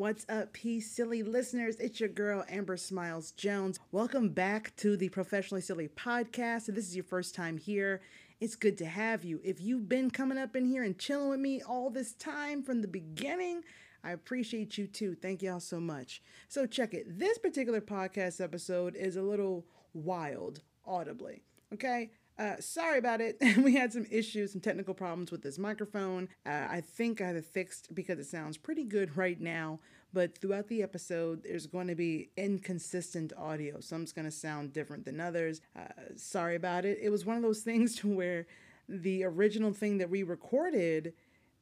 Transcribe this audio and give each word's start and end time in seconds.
What's 0.00 0.24
up, 0.30 0.54
peace, 0.54 0.90
silly 0.90 1.22
listeners? 1.22 1.76
It's 1.76 2.00
your 2.00 2.08
girl, 2.08 2.42
Amber 2.48 2.78
Smiles 2.78 3.32
Jones. 3.32 3.78
Welcome 3.92 4.30
back 4.30 4.74
to 4.76 4.96
the 4.96 5.10
Professionally 5.10 5.60
Silly 5.60 5.88
podcast. 5.88 6.70
If 6.70 6.74
this 6.74 6.88
is 6.88 6.96
your 6.96 7.04
first 7.04 7.34
time 7.34 7.58
here, 7.58 8.00
it's 8.40 8.54
good 8.54 8.78
to 8.78 8.86
have 8.86 9.24
you. 9.24 9.42
If 9.44 9.60
you've 9.60 9.90
been 9.90 10.10
coming 10.10 10.38
up 10.38 10.56
in 10.56 10.64
here 10.64 10.84
and 10.84 10.98
chilling 10.98 11.28
with 11.28 11.40
me 11.40 11.60
all 11.60 11.90
this 11.90 12.14
time 12.14 12.62
from 12.62 12.80
the 12.80 12.88
beginning, 12.88 13.62
I 14.02 14.12
appreciate 14.12 14.78
you 14.78 14.86
too. 14.86 15.16
Thank 15.16 15.42
y'all 15.42 15.60
so 15.60 15.78
much. 15.78 16.22
So, 16.48 16.64
check 16.64 16.94
it. 16.94 17.18
This 17.18 17.36
particular 17.36 17.82
podcast 17.82 18.42
episode 18.42 18.96
is 18.96 19.16
a 19.16 19.22
little 19.22 19.66
wild, 19.92 20.62
audibly. 20.86 21.42
Okay? 21.74 22.08
Uh, 22.40 22.56
sorry 22.58 22.98
about 22.98 23.20
it. 23.20 23.36
we 23.58 23.74
had 23.74 23.92
some 23.92 24.06
issues, 24.10 24.52
some 24.52 24.62
technical 24.62 24.94
problems 24.94 25.30
with 25.30 25.42
this 25.42 25.58
microphone. 25.58 26.26
Uh, 26.46 26.68
I 26.70 26.80
think 26.80 27.20
I 27.20 27.26
have 27.26 27.36
it 27.36 27.44
fixed 27.44 27.94
because 27.94 28.18
it 28.18 28.24
sounds 28.24 28.56
pretty 28.56 28.84
good 28.84 29.14
right 29.14 29.38
now. 29.38 29.78
But 30.14 30.38
throughout 30.38 30.68
the 30.68 30.82
episode, 30.82 31.42
there's 31.44 31.66
going 31.66 31.88
to 31.88 31.94
be 31.94 32.30
inconsistent 32.38 33.34
audio. 33.36 33.80
Some's 33.80 34.12
going 34.12 34.24
to 34.24 34.30
sound 34.30 34.72
different 34.72 35.04
than 35.04 35.20
others. 35.20 35.60
Uh, 35.78 35.82
sorry 36.16 36.56
about 36.56 36.86
it. 36.86 36.98
It 37.02 37.10
was 37.10 37.26
one 37.26 37.36
of 37.36 37.42
those 37.42 37.60
things 37.60 37.94
to 37.96 38.08
where 38.08 38.46
the 38.88 39.22
original 39.22 39.74
thing 39.74 39.98
that 39.98 40.08
we 40.08 40.22
recorded, 40.22 41.12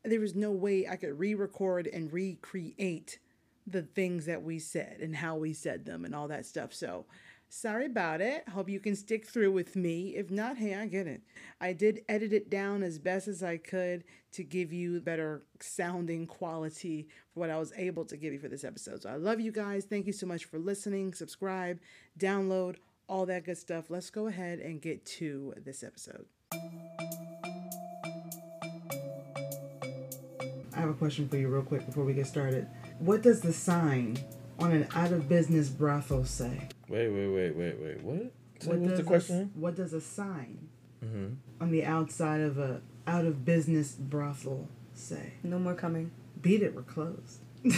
there 0.04 0.20
was 0.20 0.36
no 0.36 0.52
way 0.52 0.86
I 0.88 0.94
could 0.94 1.18
re 1.18 1.34
record 1.34 1.88
and 1.88 2.10
recreate 2.12 3.18
the 3.66 3.82
things 3.82 4.26
that 4.26 4.42
we 4.44 4.60
said 4.60 4.98
and 5.00 5.16
how 5.16 5.36
we 5.36 5.52
said 5.52 5.84
them 5.84 6.04
and 6.04 6.14
all 6.14 6.28
that 6.28 6.46
stuff. 6.46 6.72
So, 6.72 7.04
Sorry 7.50 7.86
about 7.86 8.20
it. 8.20 8.46
Hope 8.50 8.68
you 8.68 8.78
can 8.78 8.94
stick 8.94 9.26
through 9.26 9.52
with 9.52 9.74
me. 9.74 10.14
If 10.16 10.30
not, 10.30 10.58
hey, 10.58 10.74
I 10.74 10.86
get 10.86 11.06
it. 11.06 11.22
I 11.60 11.72
did 11.72 12.02
edit 12.08 12.32
it 12.34 12.50
down 12.50 12.82
as 12.82 12.98
best 12.98 13.26
as 13.26 13.42
I 13.42 13.56
could 13.56 14.04
to 14.32 14.44
give 14.44 14.70
you 14.70 15.00
better 15.00 15.42
sounding 15.58 16.26
quality 16.26 17.08
for 17.32 17.40
what 17.40 17.50
I 17.50 17.58
was 17.58 17.72
able 17.74 18.04
to 18.04 18.18
give 18.18 18.34
you 18.34 18.38
for 18.38 18.48
this 18.48 18.64
episode. 18.64 19.02
So 19.02 19.08
I 19.08 19.16
love 19.16 19.40
you 19.40 19.50
guys. 19.50 19.86
Thank 19.86 20.06
you 20.06 20.12
so 20.12 20.26
much 20.26 20.44
for 20.44 20.58
listening. 20.58 21.14
Subscribe, 21.14 21.80
download, 22.18 22.76
all 23.08 23.24
that 23.26 23.44
good 23.44 23.56
stuff. 23.56 23.88
Let's 23.88 24.10
go 24.10 24.26
ahead 24.26 24.58
and 24.58 24.82
get 24.82 25.06
to 25.06 25.54
this 25.64 25.82
episode. 25.82 26.26
I 30.76 30.80
have 30.80 30.90
a 30.90 30.94
question 30.94 31.28
for 31.28 31.38
you, 31.38 31.48
real 31.48 31.62
quick, 31.62 31.86
before 31.86 32.04
we 32.04 32.12
get 32.12 32.26
started. 32.26 32.68
What 32.98 33.22
does 33.22 33.40
the 33.40 33.54
sign 33.54 34.18
on 34.58 34.72
an 34.72 34.86
out 34.94 35.12
of 35.12 35.28
business 35.28 35.68
brothel 35.68 36.24
say? 36.24 36.68
Wait, 36.88 37.08
wait, 37.08 37.28
wait, 37.28 37.56
wait, 37.56 37.78
wait. 37.80 38.02
What? 38.02 38.32
So 38.60 38.70
what 38.70 38.78
what's 38.78 38.88
does 38.90 38.98
the 38.98 39.04
question? 39.04 39.52
A, 39.54 39.58
what 39.58 39.76
does 39.76 39.92
a 39.92 40.00
sign 40.00 40.68
Mm-hmm. 41.04 41.34
on 41.62 41.70
the 41.70 41.84
outside 41.84 42.40
of 42.40 42.58
a 42.58 42.80
out 43.06 43.24
of 43.24 43.44
business 43.44 43.92
brothel 43.92 44.68
say? 44.94 45.34
No 45.44 45.58
more 45.60 45.74
coming. 45.74 46.10
Beat 46.42 46.62
it, 46.62 46.74
we're 46.74 46.82
closed. 46.82 47.38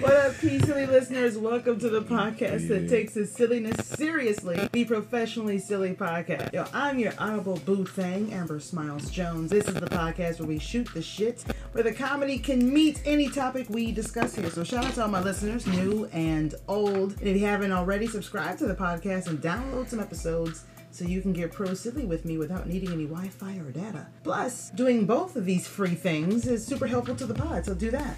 what 0.00 0.12
up, 0.14 0.38
peace, 0.38 0.62
silly 0.64 0.86
listeners? 0.86 1.36
Welcome 1.36 1.80
to 1.80 1.88
the 1.88 2.02
podcast 2.02 2.68
that 2.68 2.88
takes 2.88 3.16
its 3.16 3.32
silliness 3.32 3.84
seriously, 3.86 4.68
the 4.72 4.84
professionally 4.84 5.58
silly 5.58 5.94
podcast. 5.94 6.52
Yo, 6.52 6.64
I'm 6.72 6.98
your 7.00 7.12
honorable 7.18 7.56
boo 7.64 7.84
thing, 7.84 8.32
Amber 8.32 8.60
Smiles 8.60 9.10
Jones. 9.10 9.50
This 9.50 9.66
is 9.66 9.74
the 9.74 9.86
podcast 9.86 10.38
where 10.38 10.48
we 10.48 10.58
shoot 10.60 10.88
the 10.94 11.02
shit, 11.02 11.44
where 11.76 11.82
the 11.84 11.92
comedy 11.92 12.38
can 12.38 12.72
meet 12.72 13.02
any 13.04 13.28
topic 13.28 13.68
we 13.68 13.92
discuss 13.92 14.34
here. 14.34 14.48
So 14.48 14.64
shout 14.64 14.86
out 14.86 14.94
to 14.94 15.02
all 15.02 15.08
my 15.08 15.22
listeners, 15.22 15.66
new 15.66 16.06
and 16.06 16.54
old. 16.68 17.12
And 17.18 17.28
if 17.28 17.36
you 17.36 17.44
haven't 17.44 17.70
already, 17.70 18.06
subscribe 18.06 18.56
to 18.58 18.66
the 18.66 18.74
podcast 18.74 19.26
and 19.26 19.42
download 19.42 19.90
some 19.90 20.00
episodes 20.00 20.64
so 20.90 21.04
you 21.04 21.20
can 21.20 21.34
get 21.34 21.52
pro 21.52 21.74
silly 21.74 22.06
with 22.06 22.24
me 22.24 22.38
without 22.38 22.66
needing 22.66 22.92
any 22.92 23.04
Wi-Fi 23.04 23.58
or 23.58 23.70
data. 23.72 24.06
Plus, 24.24 24.70
doing 24.70 25.04
both 25.04 25.36
of 25.36 25.44
these 25.44 25.66
free 25.66 25.94
things 25.94 26.46
is 26.46 26.66
super 26.66 26.86
helpful 26.86 27.14
to 27.14 27.26
the 27.26 27.34
pod, 27.34 27.66
so 27.66 27.74
do 27.74 27.90
that. 27.90 28.16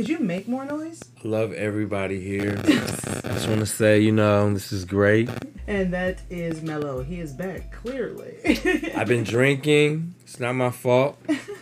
Could 0.00 0.08
you 0.08 0.18
make 0.20 0.48
more 0.48 0.64
noise? 0.64 0.98
Love 1.24 1.52
everybody 1.52 2.22
here. 2.22 2.58
I 2.64 3.34
just 3.34 3.48
want 3.48 3.60
to 3.60 3.66
say, 3.66 4.00
you 4.00 4.12
know, 4.12 4.50
this 4.54 4.72
is 4.72 4.86
great. 4.86 5.28
And 5.66 5.92
that 5.92 6.22
is 6.30 6.62
Mello. 6.62 7.02
He 7.02 7.20
is 7.20 7.34
back, 7.34 7.70
clearly. 7.70 8.38
I've 8.96 9.08
been 9.08 9.24
drinking. 9.24 10.14
It's 10.22 10.40
not 10.40 10.54
my 10.54 10.70
fault. 10.70 11.18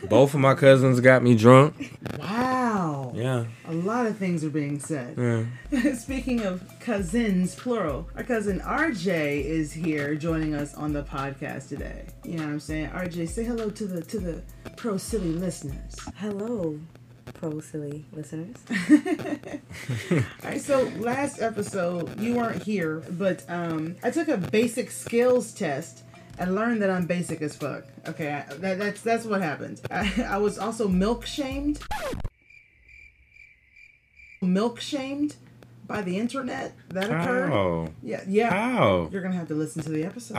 Both 0.09 0.35
of 0.35 0.41
my 0.41 0.55
cousins 0.55 1.01
got 1.01 1.25
me 1.25 1.35
drunk. 1.35 1.99
wow. 2.17 3.13
Yeah. 3.13 3.47
A 3.67 3.73
lot 3.73 4.07
of 4.07 4.17
things 4.17 4.45
are 4.45 4.51
being 4.51 4.79
said. 4.79 5.17
Yeah. 5.73 5.95
Speaking 5.95 6.43
of 6.43 6.63
cousins, 6.79 7.57
plural, 7.57 8.09
our 8.15 8.23
cousin 8.23 8.61
RJ 8.61 9.43
is 9.43 9.73
here 9.73 10.15
joining 10.15 10.55
us 10.55 10.75
on 10.75 10.93
the 10.93 11.03
podcast 11.03 11.71
today. 11.71 12.07
You 12.23 12.37
know 12.37 12.45
what 12.45 12.53
I'm 12.53 12.61
saying? 12.61 12.91
RJ, 12.91 13.31
say 13.31 13.43
hello 13.43 13.69
to 13.71 13.85
the 13.85 14.03
to 14.03 14.21
the 14.21 14.43
pro 14.77 14.97
silly 14.97 15.33
listeners. 15.33 15.97
Hello, 16.17 16.79
pro 17.35 17.61
silly 17.61 18.05
listeners. 18.13 18.57
All 20.11 20.19
right, 20.45 20.61
so 20.61 20.83
last 20.99 21.41
episode 21.41 22.19
you 22.21 22.35
weren't 22.35 22.63
here, 22.63 23.03
but 23.11 23.45
um, 23.49 23.97
I 24.03 24.11
took 24.11 24.29
a 24.29 24.37
basic 24.37 24.91
skills 24.91 25.53
test 25.53 26.05
and 26.39 26.55
learned 26.55 26.83
that 26.83 26.91
I'm 26.91 27.07
basic 27.07 27.43
as 27.43 27.57
fuck. 27.57 27.85
Okay, 28.07 28.33
I, 28.33 28.55
that, 28.55 28.79
that's 28.79 29.01
that's 29.03 29.25
what 29.25 29.43
happened. 29.43 29.81
I, 29.91 30.27
I 30.29 30.39
was 30.39 30.59
also 30.59 30.89
milk 30.89 31.27
shamed. 31.27 31.81
Milk 34.41 34.81
shamed 34.81 35.37
by 35.87 36.03
the 36.03 36.17
internet. 36.19 36.75
That 36.91 37.07
occurred. 37.07 37.51
How? 37.51 37.89
Yeah, 38.03 38.23
yeah. 38.29 38.51
How? 38.51 39.09
You're 39.11 39.23
gonna 39.23 39.35
have 39.35 39.49
to 39.49 39.55
listen 39.55 39.83
to 39.83 39.91
the 39.91 40.05
episode. 40.05 40.37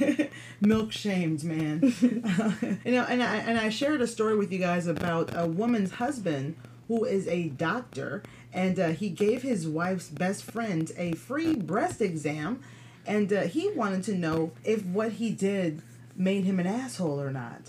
Uh, 0.00 0.24
milk 0.60 0.92
shamed 0.92 1.44
man. 1.44 1.80
You 2.84 2.92
know 2.92 3.04
and 3.04 3.22
I, 3.22 3.36
and 3.36 3.58
I 3.58 3.68
shared 3.68 4.00
a 4.00 4.06
story 4.06 4.36
with 4.36 4.52
you 4.52 4.58
guys 4.58 4.86
about 4.86 5.30
a 5.34 5.46
woman's 5.46 5.92
husband 5.92 6.56
who 6.88 7.04
is 7.04 7.26
a 7.28 7.48
doctor 7.50 8.22
and 8.52 8.78
uh, 8.80 8.88
he 8.88 9.10
gave 9.10 9.42
his 9.42 9.68
wife's 9.68 10.08
best 10.08 10.44
friend 10.44 10.90
a 10.96 11.12
free 11.12 11.54
breast 11.54 12.00
exam 12.00 12.60
and 13.06 13.32
uh, 13.32 13.42
he 13.42 13.70
wanted 13.70 14.02
to 14.04 14.14
know 14.14 14.52
if 14.64 14.84
what 14.84 15.12
he 15.12 15.30
did 15.30 15.82
made 16.16 16.44
him 16.44 16.58
an 16.58 16.66
asshole 16.66 17.20
or 17.20 17.30
not 17.30 17.62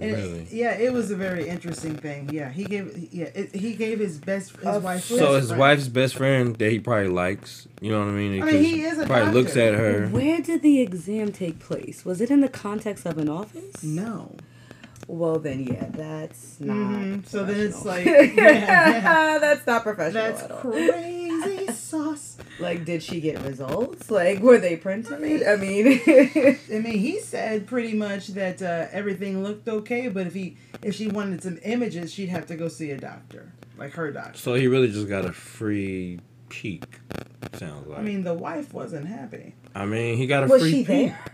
and 0.00 0.10
it- 0.12 0.52
yeah 0.52 0.72
it 0.74 0.92
was 0.92 1.10
a 1.10 1.16
very 1.16 1.48
interesting 1.48 1.96
thing 1.96 2.28
yeah 2.32 2.50
he 2.50 2.64
gave 2.64 3.08
yeah 3.12 3.26
it, 3.34 3.54
he 3.54 3.74
gave 3.74 3.98
his 3.98 4.18
best 4.18 4.56
his 4.56 4.64
Of 4.66 4.84
wife's 4.84 5.04
so 5.04 5.34
his 5.34 5.48
friend- 5.48 5.60
wife's 5.60 5.88
best 5.88 6.16
friend 6.16 6.56
that 6.56 6.70
he 6.70 6.78
probably 6.80 7.08
likes, 7.08 7.66
you 7.80 7.90
know 7.90 8.00
what 8.00 8.08
I 8.08 8.12
mean? 8.12 8.42
I 8.42 8.46
mean, 8.46 8.62
he 8.64 8.82
is 8.82 8.98
a 8.98 9.06
probably 9.06 9.32
looks 9.32 9.56
at 9.56 9.74
her. 9.74 10.06
Where 10.08 10.40
did 10.40 10.62
the 10.62 10.80
exam 10.80 11.32
take 11.32 11.58
place? 11.58 12.04
Was 12.04 12.20
it 12.20 12.30
in 12.30 12.40
the 12.40 12.48
context 12.48 13.06
of 13.06 13.18
an 13.18 13.28
office? 13.28 13.82
no 13.82 14.34
Well, 15.08 15.38
then, 15.40 15.64
yeah, 15.64 15.86
that's 15.90 16.60
not. 16.60 16.76
Mhm. 16.76 17.26
so 17.26 17.44
then 17.44 17.60
it's 17.60 17.84
like 17.84 18.04
yeah, 18.06 18.22
yeah. 18.22 19.38
that's 19.40 19.66
not 19.66 19.82
professional 19.82 20.22
That's 20.22 20.42
at 20.42 20.50
all. 21.46 21.74
sauce. 21.74 22.36
Like, 22.58 22.84
did 22.84 23.02
she 23.02 23.20
get 23.20 23.40
results? 23.42 24.10
Like, 24.10 24.40
were 24.40 24.58
they 24.58 24.76
printed? 24.76 25.12
I 25.42 25.56
mean, 25.56 25.86
I 26.06 26.78
mean, 26.78 26.98
he 26.98 27.20
said 27.20 27.66
pretty 27.66 27.94
much 27.94 28.28
that 28.28 28.62
uh, 28.62 28.86
everything 28.92 29.42
looked 29.42 29.68
okay, 29.68 30.08
but 30.08 30.26
if 30.26 30.34
he 30.34 30.56
if 30.82 30.94
she 30.94 31.08
wanted 31.08 31.42
some 31.42 31.58
images, 31.64 32.12
she'd 32.12 32.28
have 32.28 32.46
to 32.46 32.56
go 32.56 32.68
see 32.68 32.90
a 32.90 32.98
doctor, 32.98 33.52
like 33.78 33.92
her 33.92 34.10
doctor. 34.12 34.38
So 34.38 34.54
he 34.54 34.66
really 34.68 34.90
just 34.90 35.08
got 35.08 35.24
a 35.24 35.32
free 35.32 36.20
peek. 36.48 37.00
Sounds 37.54 37.86
like. 37.86 37.98
I 37.98 38.02
mean, 38.02 38.22
the 38.24 38.34
wife 38.34 38.72
wasn't 38.72 39.06
happy. 39.06 39.54
I 39.74 39.84
mean, 39.86 40.16
he 40.16 40.26
got 40.26 40.44
a 40.44 40.46
was 40.46 40.62
free 40.62 40.70
she 40.70 40.76
peek. 40.78 40.86
there? 40.86 41.24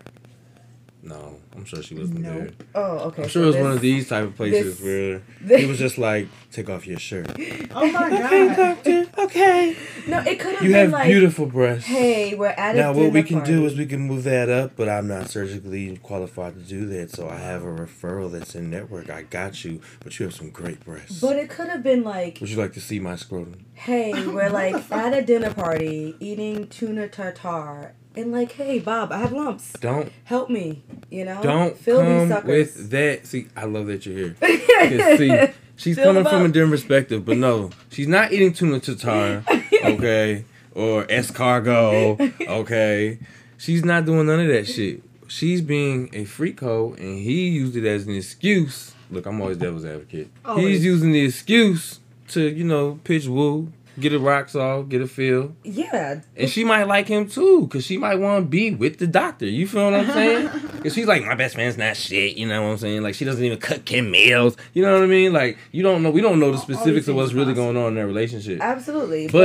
No, 1.01 1.37
I'm 1.55 1.65
sure 1.65 1.81
she 1.83 1.95
wasn't 1.95 2.21
No. 2.21 2.33
there. 2.39 2.51
Oh, 2.75 2.99
okay. 3.09 3.23
I'm 3.23 3.29
sure 3.29 3.43
so 3.43 3.45
it 3.45 3.47
was 3.47 3.57
one 3.57 3.71
of 3.73 3.81
these 3.81 4.09
type 4.09 4.25
of 4.25 4.35
places 4.37 4.79
this- 4.79 4.85
where 4.85 5.23
this- 5.41 5.61
he 5.61 5.67
was 5.67 5.79
just 5.79 5.97
like, 5.97 6.27
"Take 6.51 6.69
off 6.69 6.87
your 6.89 6.99
shirt." 6.99 7.31
Oh 7.75 7.87
my 7.93 8.11
god! 8.85 9.09
okay. 9.19 9.77
No, 10.09 10.19
it 10.21 10.41
could 10.41 10.55
have 10.57 10.63
You 10.63 10.71
been 10.71 10.87
have 10.87 10.91
like, 10.91 11.07
beautiful 11.07 11.47
breasts. 11.47 11.87
hey, 11.87 12.35
we're 12.35 12.47
at 12.49 12.71
a 12.71 12.73
dinner. 12.79 12.93
now 12.93 12.93
what 13.01 13.13
we 13.13 13.23
can 13.23 13.45
do 13.45 13.65
is 13.67 13.77
we 13.77 13.87
can 13.87 14.01
move 14.01 14.25
that 14.25 14.49
up, 14.49 14.73
but 14.75 14.89
I'm 14.89 15.07
not 15.07 15.31
surgically 15.31 15.97
qualified 15.99 16.55
to 16.55 16.61
do 16.63 16.87
that. 16.87 17.11
So 17.11 17.29
I 17.29 17.37
have 17.37 17.63
a 17.63 17.67
referral 17.67 18.33
that's 18.33 18.55
in 18.57 18.69
network. 18.71 19.09
I 19.09 19.23
got 19.23 19.65
you, 19.65 19.81
but 20.01 20.19
you 20.19 20.27
have 20.27 20.35
some 20.35 20.51
great 20.51 20.85
breasts. 20.85 21.21
But 21.21 21.37
it 21.37 21.49
could 21.49 21.69
have 21.69 21.83
been 21.85 22.03
like, 22.03 22.39
Would 22.41 22.51
you 22.51 22.57
like 22.57 22.73
to 22.73 22.81
see 22.81 22.99
my 22.99 23.15
scrotum? 23.17 23.67
hey, 23.75 24.13
we're 24.27 24.51
like 24.51 24.75
at 24.91 25.15
a 25.17 25.23
dinner 25.23 25.55
party 25.55 26.17
eating 26.19 26.67
tuna 26.67 27.07
tartare, 27.09 27.95
and 28.17 28.33
like, 28.33 28.53
hey, 28.53 28.79
Bob, 28.79 29.13
I 29.13 29.19
have 29.19 29.33
lumps. 29.33 29.73
Don't 29.81 30.13
Help 30.25 30.51
me, 30.51 30.83
you 31.11 31.25
know. 31.25 31.43
don't 31.43 31.77
fill 31.77 32.01
come 32.01 32.19
these 32.19 32.29
suckers. 32.29 32.49
with 32.49 32.91
that. 32.91 33.27
See, 33.27 33.47
I 33.57 33.65
love 33.65 33.87
that 33.87 34.05
you're 34.07 34.35
here. 34.35 34.37
see, 35.17 35.53
she's 35.77 35.97
Fill 35.97 36.07
coming 36.07 36.25
from 36.25 36.45
a 36.45 36.49
different 36.49 36.73
perspective, 36.73 37.25
but 37.25 37.37
no, 37.37 37.71
she's 37.91 38.09
not 38.09 38.33
eating 38.33 38.53
tuna 38.53 38.81
tartare, 38.81 39.45
okay, 39.85 40.45
or 40.75 41.05
escargot, 41.05 42.35
okay. 42.49 43.19
She's 43.57 43.85
not 43.85 44.05
doing 44.05 44.27
none 44.27 44.41
of 44.41 44.49
that 44.49 44.67
shit. 44.67 45.03
She's 45.27 45.61
being 45.61 46.09
a 46.13 46.25
freako, 46.25 46.97
and 46.99 47.19
he 47.19 47.49
used 47.49 47.77
it 47.77 47.85
as 47.85 48.07
an 48.07 48.15
excuse. 48.15 48.95
Look, 49.11 49.27
I'm 49.27 49.41
always 49.41 49.57
devil's 49.57 49.85
advocate. 49.85 50.31
Always. 50.45 50.65
He's 50.67 50.85
using 50.85 51.13
the 51.13 51.25
excuse 51.25 52.01
to, 52.29 52.43
you 52.43 52.65
know, 52.65 53.01
pitch 53.05 53.27
woo. 53.27 53.73
Get 54.01 54.11
the 54.11 54.19
rocks 54.19 54.55
off, 54.55 54.89
get 54.89 55.01
a 55.01 55.07
feel. 55.07 55.55
Yeah. 55.65 56.21
And 56.37 56.49
she 56.51 56.65
might 56.65 56.85
like 56.85 57.09
him 57.09 57.29
too, 57.29 57.67
cause 57.69 57.85
she 57.85 57.97
might 57.99 58.17
want 58.17 58.45
to 58.45 58.49
be 58.49 58.71
with 58.75 58.99
the 58.99 59.07
doctor. 59.07 59.47
You 59.47 59.67
feel 59.67 59.91
what 59.91 59.95
I'm 60.01 60.11
saying? 60.13 60.49
Cause 60.83 60.95
she's 60.95 61.07
like, 61.09 61.25
my 61.25 61.35
best 61.35 61.57
man's 61.57 61.77
not 61.77 61.97
shit. 61.97 62.37
You 62.37 62.47
know 62.47 62.63
what 62.63 62.69
I'm 62.71 62.79
saying? 62.79 63.03
Like 63.03 63.17
she 63.17 63.25
doesn't 63.25 63.45
even 63.45 63.59
cook 63.59 63.85
Kim 63.85 64.11
meals. 64.13 64.57
You 64.75 64.83
know 64.83 64.95
what 64.95 65.03
I 65.03 65.07
mean? 65.07 65.33
Like 65.33 65.59
you 65.73 65.83
don't 65.83 66.03
know. 66.05 66.11
We 66.11 66.21
don't 66.21 66.39
know 66.39 66.53
the 66.53 66.59
specifics 66.59 67.09
of 67.09 67.17
what's 67.17 67.33
really 67.33 67.53
possible. 67.53 67.73
going 67.73 67.77
on 67.85 67.89
in 67.89 67.95
their 67.97 68.07
relationship. 68.07 68.61
Absolutely. 68.61 69.27
But- 69.29 69.39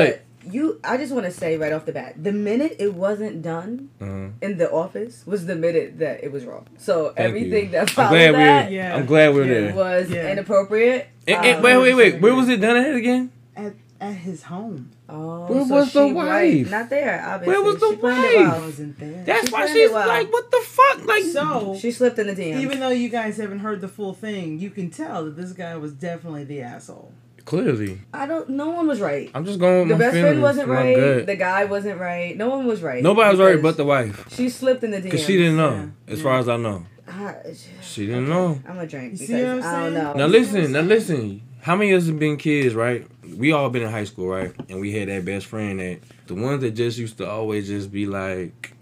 But, 0.44 0.54
you, 0.54 0.78
I 0.84 0.98
just 0.98 1.14
want 1.14 1.24
to 1.26 1.32
say 1.32 1.58
right 1.58 1.72
off 1.72 1.86
the 1.86 1.94
bat, 1.94 2.22
the 2.22 2.34
minute 2.34 2.76
it 2.78 2.94
wasn't 2.94 3.42
done 3.42 3.90
Uh-huh. 4.02 4.28
in 4.42 4.58
the 4.58 4.70
office 4.70 5.24
was 5.26 5.46
the 5.46 5.56
minute 5.56 6.00
that 6.00 6.22
it 6.22 6.34
was 6.34 6.44
wrong. 6.44 6.68
So 6.78 7.14
Thank 7.16 7.20
everything 7.30 7.66
you. 7.68 7.72
that 7.72 7.82
I'm 7.82 7.88
followed 7.88 8.10
glad 8.10 8.34
that 8.36 8.66
we're. 8.70 8.76
Yeah. 8.76 8.96
I'm 8.98 9.06
glad 9.06 9.34
we're 9.34 9.46
Yeah. 9.46 9.54
there. 9.72 9.76
was 9.76 10.10
Yeah. 10.12 10.32
inappropriate. 10.34 11.08
And- 11.28 11.46
and- 11.46 11.58
Um, 11.58 11.64
wait, 11.64 11.78
wait, 11.78 11.94
wait. 11.96 12.14
Where 12.22 12.36
was 12.36 12.50
it 12.50 12.58
done 12.60 12.76
at 12.76 12.94
again? 12.94 13.32
At, 13.56 13.74
at 14.04 14.16
his 14.16 14.44
home. 14.44 14.92
Oh, 15.10 15.46
Where 15.48 15.66
so 15.66 15.74
was 15.76 15.94
the 15.94 16.08
she- 16.08 16.14
wife? 16.14 16.28
Right, 16.28 16.70
not 16.70 16.90
there. 16.90 17.24
Obviously, 17.26 17.54
Where 17.54 17.64
was 17.64 17.80
the 17.80 17.90
She 17.92 17.96
planned 17.98 18.26
it 18.26 18.38
wife? 18.48 18.54
I 18.54 18.60
wasn't 18.60 19.00
there. 19.00 19.24
That's 19.26 19.48
She 19.48 19.54
why 19.54 19.66
she's 19.68 19.92
well. 19.92 20.08
like, 20.08 20.32
what 20.32 20.52
the 20.52 20.62
fuck? 20.64 21.06
Like, 21.06 21.24
so 21.24 21.76
She 21.80 21.92
slipped 21.92 22.20
in 22.20 22.28
the 22.28 22.34
DMs. 22.36 22.60
even 22.62 22.80
though 22.80 22.90
you 22.90 23.10
guys 23.10 23.38
haven't 23.38 23.60
heard 23.60 23.82
the 23.82 23.88
full 23.88 24.14
thing, 24.14 24.60
you 24.60 24.70
can 24.70 24.90
tell 24.90 25.26
that 25.26 25.36
this 25.36 25.54
guy 25.54 25.76
was 25.78 25.94
definitely 25.94 26.44
the 26.44 26.62
asshole. 26.62 27.12
clearly, 27.46 28.00
I 28.14 28.26
don't. 28.26 28.50
No 28.50 28.70
one 28.70 28.88
was 28.88 29.00
right. 29.02 29.30
I'm 29.36 29.46
just 29.46 29.60
going 29.60 29.80
with 29.80 29.90
The 29.90 29.96
my 29.96 30.00
best 30.00 30.14
feelings. 30.16 30.30
friend 30.32 30.42
wasn't 30.42 30.70
my 30.70 30.76
right. 30.76 30.96
gut. 30.96 31.26
The 31.26 31.36
guy 31.36 31.66
wasn't 31.66 32.00
right. 32.00 32.38
No 32.38 32.50
one 32.50 32.66
was 32.66 32.82
right. 32.82 33.04
Nobody 33.04 33.30
was 33.32 33.40
right 33.40 33.62
but 33.62 33.76
the 33.78 33.84
wife, 33.86 34.28
She 34.34 34.48
slipped 34.50 34.84
in 34.84 34.92
the 34.92 35.02
DMs. 35.02 35.12
cause 35.12 35.26
she 35.26 35.38
didn't 35.38 35.58
know. 35.58 35.90
Yeah. 36.08 36.14
As 36.14 36.22
far 36.22 36.38
as 36.40 36.48
I 36.48 36.56
know, 36.58 36.86
I, 37.08 37.36
she 37.82 38.06
didn't 38.08 38.30
know. 38.30 38.60
I'm 38.68 38.80
a 38.80 38.88
drink 38.88 39.14
You 39.14 39.20
because 39.20 39.28
see 39.28 39.44
what 39.44 39.52
I'm 39.52 39.58
I 39.60 39.62
don't 39.62 39.94
saying? 39.94 39.94
know. 39.94 40.14
Now 40.14 40.26
listen, 40.28 40.72
now 40.72 40.82
listen. 40.82 41.42
How 41.62 41.76
many 41.78 41.92
of 41.94 42.02
us 42.02 42.08
have 42.08 42.20
been 42.20 42.36
kids, 42.38 42.76
right? 42.76 43.06
We 43.34 43.52
all 43.52 43.70
been 43.70 43.84
in 43.84 43.92
high 43.92 44.04
school, 44.04 44.28
right? 44.28 44.54
And 44.70 44.80
we 44.80 44.92
had 44.94 45.10
that 45.10 45.26
best 45.26 45.46
friend 45.46 45.80
that 45.80 46.00
the 46.28 46.36
ones 46.36 46.62
that 46.62 46.72
just 46.72 46.98
used 46.98 47.18
to 47.18 47.30
always 47.30 47.68
just 47.68 47.92
be 47.92 48.06
like, 48.06 48.76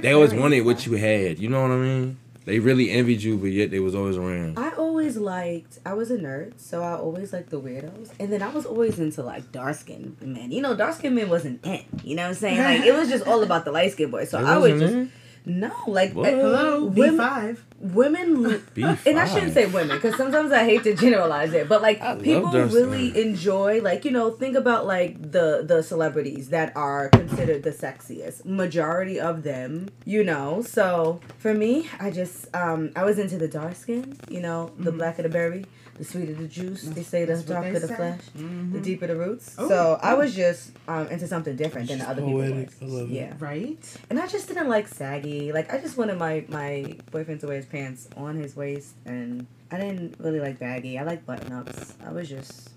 they 0.00 0.12
always 0.12 0.34
wanted 0.34 0.62
what 0.62 0.86
you 0.86 0.94
had. 0.94 1.38
You 1.38 1.48
know 1.48 1.62
what 1.62 1.70
I 1.70 1.76
mean? 1.76 2.18
They 2.46 2.60
really 2.60 2.90
envied 2.92 3.22
you, 3.22 3.36
but 3.36 3.46
yet 3.48 3.72
they 3.72 3.80
was 3.80 3.96
always 3.96 4.16
around. 4.16 4.56
I 4.56 4.70
always 4.70 5.16
liked. 5.16 5.80
I 5.84 5.94
was 5.94 6.12
a 6.12 6.16
nerd, 6.16 6.60
so 6.60 6.80
I 6.80 6.94
always 6.94 7.32
liked 7.32 7.50
the 7.50 7.60
weirdos, 7.60 8.10
and 8.20 8.32
then 8.32 8.40
I 8.40 8.50
was 8.50 8.64
always 8.64 9.00
into 9.00 9.24
like 9.24 9.50
dark 9.50 9.74
skinned 9.74 10.16
men. 10.22 10.52
You 10.52 10.62
know, 10.62 10.76
dark 10.76 10.94
skinned 10.94 11.16
men 11.16 11.28
wasn't 11.28 11.66
in. 11.66 11.84
You 12.04 12.14
know 12.14 12.22
what 12.22 12.28
I'm 12.28 12.34
saying? 12.34 12.58
Like 12.58 12.82
it 12.82 12.94
was 12.94 13.08
just 13.08 13.26
all 13.26 13.42
about 13.42 13.64
the 13.64 13.72
light 13.72 13.90
skinned 13.90 14.12
boys. 14.12 14.30
So 14.30 14.38
It 14.38 14.44
I 14.44 14.58
would 14.58 14.78
just 14.78 14.94
in? 14.94 15.12
No, 15.46 15.72
like 15.86 16.10
uh, 16.16 16.22
Hello, 16.24 16.90
B 16.90 17.00
women, 17.02 17.16
five. 17.18 17.64
women, 17.78 18.44
B5. 18.74 19.06
and 19.06 19.18
I 19.18 19.26
shouldn't 19.28 19.54
say 19.54 19.66
women 19.66 19.96
because 19.96 20.16
sometimes 20.16 20.50
I 20.50 20.64
hate 20.64 20.82
to 20.84 20.94
generalize 20.94 21.52
it, 21.52 21.68
but 21.68 21.82
like 21.82 22.00
I 22.02 22.16
people 22.16 22.50
really 22.50 23.10
skin. 23.10 23.28
enjoy 23.28 23.80
like 23.80 24.04
you 24.04 24.10
know 24.10 24.30
think 24.32 24.56
about 24.56 24.86
like 24.86 25.22
the 25.22 25.62
the 25.64 25.82
celebrities 25.82 26.48
that 26.48 26.76
are 26.76 27.08
considered 27.10 27.62
the 27.62 27.70
sexiest. 27.70 28.44
Majority 28.44 29.20
of 29.20 29.44
them, 29.44 29.88
you 30.04 30.24
know. 30.24 30.62
So 30.62 31.20
for 31.38 31.54
me, 31.54 31.88
I 32.00 32.10
just 32.10 32.54
um 32.54 32.90
I 32.96 33.04
was 33.04 33.18
into 33.20 33.38
the 33.38 33.48
dark 33.48 33.76
skin, 33.76 34.18
you 34.28 34.40
know, 34.40 34.72
the 34.78 34.90
black 34.90 35.18
of 35.18 35.22
the 35.22 35.28
berry. 35.28 35.64
The 35.98 36.04
sweeter 36.04 36.34
the 36.34 36.46
juice, 36.46 36.82
they 36.82 37.02
say 37.02 37.24
the 37.24 37.34
That's 37.34 37.44
darker 37.46 37.78
the 37.78 37.88
say. 37.88 37.94
flesh, 37.96 38.20
Mhm. 38.36 38.72
the 38.72 38.80
deeper 38.80 39.06
the 39.06 39.16
roots. 39.16 39.54
Oh, 39.58 39.66
so 39.68 39.98
I 40.02 40.12
oh. 40.12 40.18
was 40.18 40.34
just 40.34 40.72
um, 40.88 41.06
into 41.08 41.26
something 41.26 41.56
different 41.56 41.88
than 41.88 42.00
the 42.00 42.08
other 42.08 42.20
people. 42.22 42.40
poetic. 42.40 42.70
was. 42.80 42.82
I 42.82 42.84
love 42.94 43.10
it. 43.10 43.14
Yeah. 43.14 43.32
Right? 43.38 43.78
And 44.10 44.20
I 44.20 44.26
just 44.26 44.46
didn't 44.48 44.68
like 44.68 44.88
saggy. 44.88 45.52
Like 45.52 45.72
I 45.72 45.78
just 45.78 45.96
wanted 45.96 46.18
my 46.18 46.44
my 46.48 46.96
boyfriend 47.10 47.40
to 47.40 47.46
wear 47.46 47.56
his 47.56 47.66
pants 47.66 48.08
on 48.16 48.36
his 48.36 48.54
waist, 48.54 48.94
and 49.06 49.46
I 49.70 49.78
didn't 49.78 50.16
really 50.18 50.40
like 50.40 50.58
baggy. 50.58 50.98
I 50.98 51.04
like 51.04 51.24
button 51.24 51.52
ups. 51.52 51.94
I 52.04 52.12
was 52.12 52.28
just 52.28 52.70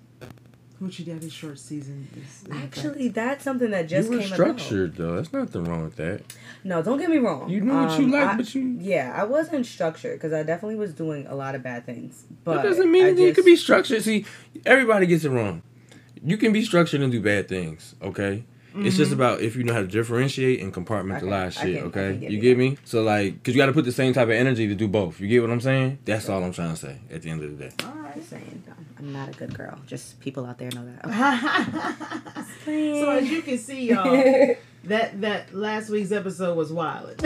Hoochie 0.81 1.05
Daddy 1.05 1.29
short 1.29 1.59
season 1.59 2.07
is 2.15 2.45
in 2.47 2.53
actually 2.55 3.09
that's 3.09 3.43
something 3.43 3.71
that 3.71 3.87
just 3.89 4.09
you 4.09 4.15
were 4.17 4.21
came 4.23 4.33
structured 4.33 4.95
though. 4.95 5.15
There's 5.15 5.33
nothing 5.33 5.65
wrong 5.65 5.83
with 5.83 5.97
that. 5.97 6.21
No, 6.63 6.81
don't 6.81 6.97
get 6.97 7.09
me 7.09 7.17
wrong. 7.17 7.49
You 7.49 7.59
knew 7.61 7.73
what 7.73 7.99
you 7.99 8.05
Um, 8.05 8.11
liked, 8.11 8.25
I- 8.33 8.37
but 8.37 8.55
you. 8.55 8.77
yeah, 8.79 9.13
I 9.15 9.25
wasn't 9.25 9.65
structured 9.65 10.13
because 10.13 10.31
I 10.31 10.43
definitely 10.43 10.77
was 10.77 10.93
doing 10.93 11.27
a 11.27 11.35
lot 11.35 11.53
of 11.55 11.63
bad 11.63 11.85
things. 11.85 12.23
But 12.45 12.57
That 12.57 12.63
doesn't 12.63 12.89
mean 12.91 13.05
I 13.05 13.13
that 13.13 13.21
you 13.21 13.33
could 13.33 13.43
be 13.45 13.57
structured. 13.57 14.01
See, 14.03 14.25
everybody 14.65 15.05
gets 15.05 15.25
it 15.25 15.31
wrong. 15.31 15.63
You 16.23 16.37
can 16.37 16.53
be 16.53 16.63
structured 16.63 17.01
and 17.01 17.11
do 17.11 17.21
bad 17.21 17.47
things. 17.49 17.95
Okay. 18.01 18.45
It's 18.75 18.98
just 18.98 19.12
about 19.12 19.42
if 19.42 19.56
you 19.56 19.63
know 19.63 19.74
how 19.74 19.81
to 19.81 19.88
differentiate 19.88 20.62
and 20.62 20.74
compartmentalize 20.74 21.57
Mm-hmm. 21.57 21.68
Okay, 21.68 21.74
shit. 21.74 21.77
can- 21.80 21.88
okay, 21.88 22.18
get 22.19 22.31
you 22.31 22.38
it. 22.38 22.42
get 22.42 22.57
me? 22.57 22.77
So 22.86 23.01
like, 23.04 23.44
cause 23.44 23.54
you 23.56 23.60
got 23.62 23.66
to 23.68 23.74
put 23.74 23.86
the 23.86 23.92
same 23.92 24.13
type 24.13 24.25
of 24.27 24.31
energy 24.31 24.68
to 24.68 24.75
do 24.75 24.88
both. 24.88 25.19
You 25.19 25.27
get 25.27 25.42
what 25.42 25.50
I'm 25.51 25.62
saying? 25.62 26.00
That's 26.06 26.30
all 26.30 26.44
I'm 26.44 26.54
trying 26.54 26.71
to 26.71 26.77
say. 26.77 26.98
At 27.12 27.21
the 27.24 27.30
end 27.30 27.44
of 27.44 27.57
the 27.57 27.66
day. 27.66 27.71
All 27.86 27.92
right. 28.04 28.16
Just 28.16 28.30
saying, 28.30 28.63
I'm 28.98 29.13
not 29.13 29.30
a 29.30 29.31
good 29.31 29.54
girl. 29.56 29.77
Just 29.88 30.19
people 30.19 30.45
out 30.45 30.57
there 30.57 30.69
know 30.75 30.86
that. 31.04 32.45
so 32.66 33.10
as 33.12 33.30
you 33.30 33.42
can 33.42 33.57
see, 33.57 33.89
y'all, 33.89 34.04
that 34.86 35.19
that 35.22 35.54
last 35.54 35.89
week's 35.89 36.12
episode 36.12 36.56
was 36.57 36.72
wild. 36.72 37.15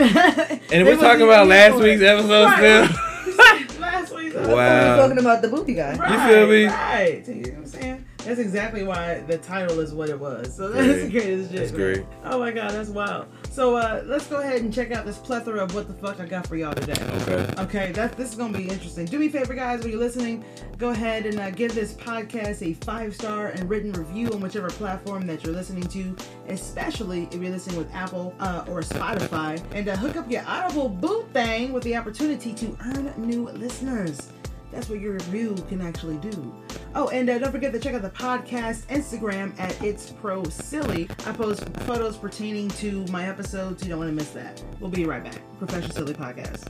And 0.72 0.86
we're 0.86 0.96
talking 0.96 1.22
about 1.22 1.46
last 1.46 1.76
week's 1.80 2.02
episode 2.02 2.52
still. 2.56 3.80
last 3.80 4.14
week's 4.14 4.34
episode. 4.34 4.54
Wow. 4.54 4.96
We're 4.96 5.02
talking 5.02 5.18
about 5.18 5.42
the 5.42 5.48
booty 5.48 5.74
guy. 5.74 5.96
Right, 5.96 6.28
feel 6.30 6.46
me? 6.48 6.64
Right. 6.66 7.28
You 7.28 7.34
know 7.34 7.40
what 7.50 7.58
I'm 7.58 7.66
saying? 7.66 8.04
That's 8.24 8.40
exactly 8.40 8.82
why 8.84 9.20
the 9.20 9.38
title 9.38 9.80
is 9.80 9.92
what 9.92 10.08
it 10.08 10.18
was. 10.18 10.54
So 10.54 10.68
that's 10.70 11.00
Great. 11.02 11.12
greatest 11.12 11.50
shit. 11.50 11.58
That's 11.60 11.72
great. 11.72 12.06
Oh 12.24 12.38
my 12.38 12.50
god, 12.50 12.70
that's 12.70 12.88
wild. 12.88 13.26
So 13.50 13.76
uh, 13.76 14.02
let's 14.06 14.26
go 14.26 14.40
ahead 14.40 14.62
and 14.62 14.72
check 14.72 14.90
out 14.92 15.04
this 15.04 15.18
plethora 15.18 15.62
of 15.62 15.74
what 15.74 15.86
the 15.86 15.94
fuck 15.94 16.18
I 16.20 16.26
got 16.26 16.46
for 16.46 16.56
y'all 16.56 16.74
today. 16.74 16.94
Okay. 17.22 17.62
Okay, 17.62 17.92
that 17.92 18.16
this 18.16 18.30
is 18.30 18.34
gonna 18.34 18.56
be 18.56 18.68
interesting. 18.68 19.04
Do 19.06 19.18
me 19.18 19.26
a 19.26 19.30
favor, 19.30 19.54
guys, 19.54 19.80
when 19.80 19.90
you're 19.90 20.00
listening, 20.00 20.44
go 20.78 20.90
ahead 20.90 21.26
and 21.26 21.38
uh, 21.38 21.50
give 21.50 21.74
this 21.74 21.92
podcast 21.92 22.62
a 22.62 22.72
five 22.84 23.14
star 23.14 23.48
and 23.48 23.68
written 23.68 23.92
review 23.92 24.28
on 24.32 24.40
whichever 24.40 24.68
platform 24.70 25.26
that 25.26 25.44
you're 25.44 25.54
listening 25.54 25.84
to, 25.88 26.16
especially 26.48 27.28
if 27.30 27.34
you're 27.34 27.50
listening 27.52 27.76
with 27.76 27.94
Apple 27.94 28.34
uh, 28.40 28.64
or 28.68 28.80
Spotify, 28.80 29.62
and 29.72 29.88
uh, 29.88 29.96
hook 29.96 30.16
up 30.16 30.30
your 30.30 30.42
Audible 30.46 30.88
boot 30.88 31.28
thing 31.32 31.72
with 31.72 31.82
the 31.84 31.94
opportunity 31.96 32.52
to 32.54 32.76
earn 32.86 33.12
new 33.18 33.48
listeners. 33.50 34.30
That's 34.74 34.88
what 34.88 34.98
your 34.98 35.12
review 35.12 35.54
can 35.68 35.80
actually 35.80 36.16
do. 36.16 36.52
Oh, 36.96 37.08
and 37.10 37.30
uh, 37.30 37.38
don't 37.38 37.52
forget 37.52 37.72
to 37.72 37.78
check 37.78 37.94
out 37.94 38.02
the 38.02 38.10
podcast 38.10 38.86
Instagram 38.86 39.58
at 39.60 39.80
It's 39.80 40.10
Pro 40.10 40.42
Silly. 40.44 41.08
I 41.24 41.32
post 41.32 41.64
photos 41.80 42.16
pertaining 42.16 42.68
to 42.70 43.06
my 43.06 43.28
episodes. 43.28 43.84
You 43.84 43.90
don't 43.90 44.00
want 44.00 44.10
to 44.10 44.14
miss 44.14 44.30
that. 44.30 44.60
We'll 44.80 44.90
be 44.90 45.06
right 45.06 45.22
back. 45.22 45.40
Professional 45.58 45.94
Silly 45.94 46.14
Podcast. 46.14 46.66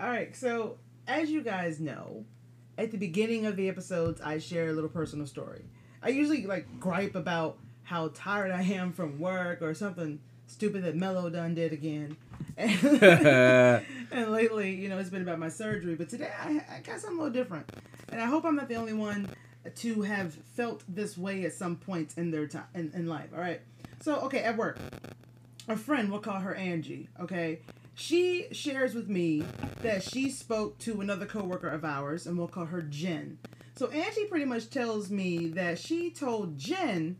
All 0.00 0.08
right, 0.08 0.34
so 0.36 0.78
as 1.08 1.28
you 1.28 1.42
guys 1.42 1.80
know, 1.80 2.24
at 2.78 2.92
the 2.92 2.98
beginning 2.98 3.46
of 3.46 3.56
the 3.56 3.68
episodes, 3.68 4.20
I 4.20 4.38
share 4.38 4.68
a 4.68 4.72
little 4.72 4.90
personal 4.90 5.26
story. 5.26 5.64
I 6.04 6.10
usually 6.10 6.46
like 6.46 6.78
gripe 6.78 7.16
about 7.16 7.58
how 7.82 8.12
tired 8.14 8.52
I 8.52 8.62
am 8.62 8.92
from 8.92 9.18
work 9.18 9.60
or 9.60 9.74
something 9.74 10.20
stupid 10.46 10.84
that 10.84 10.94
Mello 10.94 11.30
done 11.30 11.54
did 11.54 11.72
again. 11.72 12.16
And, 14.10 14.30
lately, 14.30 14.72
you 14.72 14.88
know, 14.88 14.98
it's 14.98 15.10
been 15.10 15.22
about 15.22 15.40
my 15.40 15.48
surgery, 15.48 15.96
but 15.96 16.08
today 16.08 16.30
I, 16.40 16.64
I 16.70 16.80
got 16.80 17.00
something 17.00 17.18
a 17.18 17.22
little 17.22 17.32
different. 17.32 17.68
And 18.10 18.20
I 18.20 18.26
hope 18.26 18.44
I'm 18.44 18.54
not 18.54 18.68
the 18.68 18.76
only 18.76 18.92
one 18.92 19.28
to 19.76 20.02
have 20.02 20.34
felt 20.34 20.84
this 20.86 21.18
way 21.18 21.44
at 21.44 21.52
some 21.52 21.74
point 21.74 22.14
in 22.16 22.30
their 22.30 22.46
time 22.46 22.66
in, 22.74 22.92
in 22.94 23.08
life. 23.08 23.30
All 23.34 23.40
right. 23.40 23.60
So, 24.02 24.20
okay, 24.20 24.40
at 24.44 24.56
work, 24.56 24.78
a 25.68 25.76
friend, 25.76 26.10
we'll 26.10 26.20
call 26.20 26.38
her 26.38 26.54
Angie, 26.54 27.08
okay? 27.18 27.60
She 27.94 28.46
shares 28.52 28.94
with 28.94 29.08
me 29.08 29.44
that 29.82 30.02
she 30.02 30.30
spoke 30.30 30.78
to 30.80 31.00
another 31.00 31.26
coworker 31.26 31.68
of 31.68 31.84
ours, 31.84 32.26
and 32.26 32.36
we'll 32.36 32.48
call 32.48 32.66
her 32.66 32.82
Jen. 32.82 33.38
So 33.76 33.88
Angie 33.88 34.26
pretty 34.26 34.44
much 34.44 34.70
tells 34.70 35.10
me 35.10 35.48
that 35.48 35.78
she 35.78 36.10
told 36.10 36.58
Jen, 36.58 37.16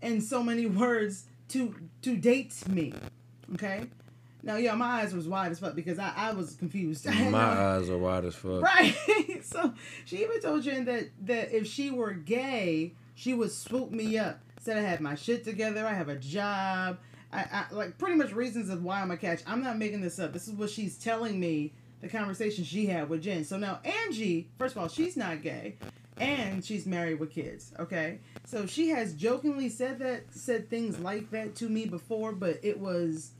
in 0.00 0.20
so 0.20 0.42
many 0.42 0.66
words, 0.82 1.24
to 1.48 1.74
to 2.02 2.16
date 2.16 2.54
me. 2.68 2.94
Okay. 3.54 3.88
Now, 4.42 4.56
yeah, 4.56 4.74
my 4.74 5.02
eyes 5.02 5.14
was 5.14 5.28
wide 5.28 5.52
as 5.52 5.58
fuck 5.58 5.74
because 5.74 5.98
I, 5.98 6.12
I 6.16 6.32
was 6.32 6.54
confused. 6.54 7.06
I 7.06 7.28
My 7.30 7.38
eyes 7.38 7.90
are 7.90 7.98
wide 7.98 8.24
as 8.24 8.34
fuck. 8.34 8.62
Right. 8.62 8.94
so 9.42 9.74
she 10.04 10.22
even 10.22 10.40
told 10.40 10.62
Jen 10.62 10.84
that 10.86 11.10
that 11.26 11.54
if 11.54 11.66
she 11.66 11.90
were 11.90 12.12
gay, 12.12 12.94
she 13.14 13.34
would 13.34 13.52
swoop 13.52 13.90
me 13.90 14.18
up. 14.18 14.40
Said 14.60 14.78
I 14.78 14.82
had 14.82 15.00
my 15.00 15.14
shit 15.14 15.44
together. 15.44 15.86
I 15.86 15.94
have 15.94 16.08
a 16.08 16.16
job. 16.16 16.98
I, 17.32 17.46
I 17.70 17.74
like 17.74 17.98
pretty 17.98 18.16
much 18.16 18.32
reasons 18.32 18.70
of 18.70 18.82
why 18.82 19.00
I'm 19.00 19.10
a 19.10 19.16
catch. 19.16 19.42
I'm 19.46 19.62
not 19.62 19.78
making 19.78 20.00
this 20.00 20.18
up. 20.18 20.32
This 20.32 20.48
is 20.48 20.54
what 20.54 20.70
she's 20.70 20.96
telling 20.98 21.38
me. 21.38 21.72
The 22.00 22.08
conversation 22.08 22.64
she 22.64 22.86
had 22.86 23.10
with 23.10 23.22
Jen. 23.22 23.44
So 23.44 23.58
now 23.58 23.80
Angie, 23.84 24.48
first 24.58 24.74
of 24.74 24.80
all, 24.80 24.88
she's 24.88 25.18
not 25.18 25.42
gay, 25.42 25.76
and 26.18 26.64
she's 26.64 26.86
married 26.86 27.20
with 27.20 27.30
kids. 27.30 27.72
Okay, 27.78 28.20
so 28.46 28.64
she 28.64 28.88
has 28.88 29.12
jokingly 29.12 29.68
said 29.68 29.98
that 29.98 30.22
said 30.30 30.70
things 30.70 30.98
like 30.98 31.30
that 31.30 31.54
to 31.56 31.68
me 31.68 31.84
before, 31.84 32.32
but 32.32 32.58
it 32.62 32.80
was 32.80 33.32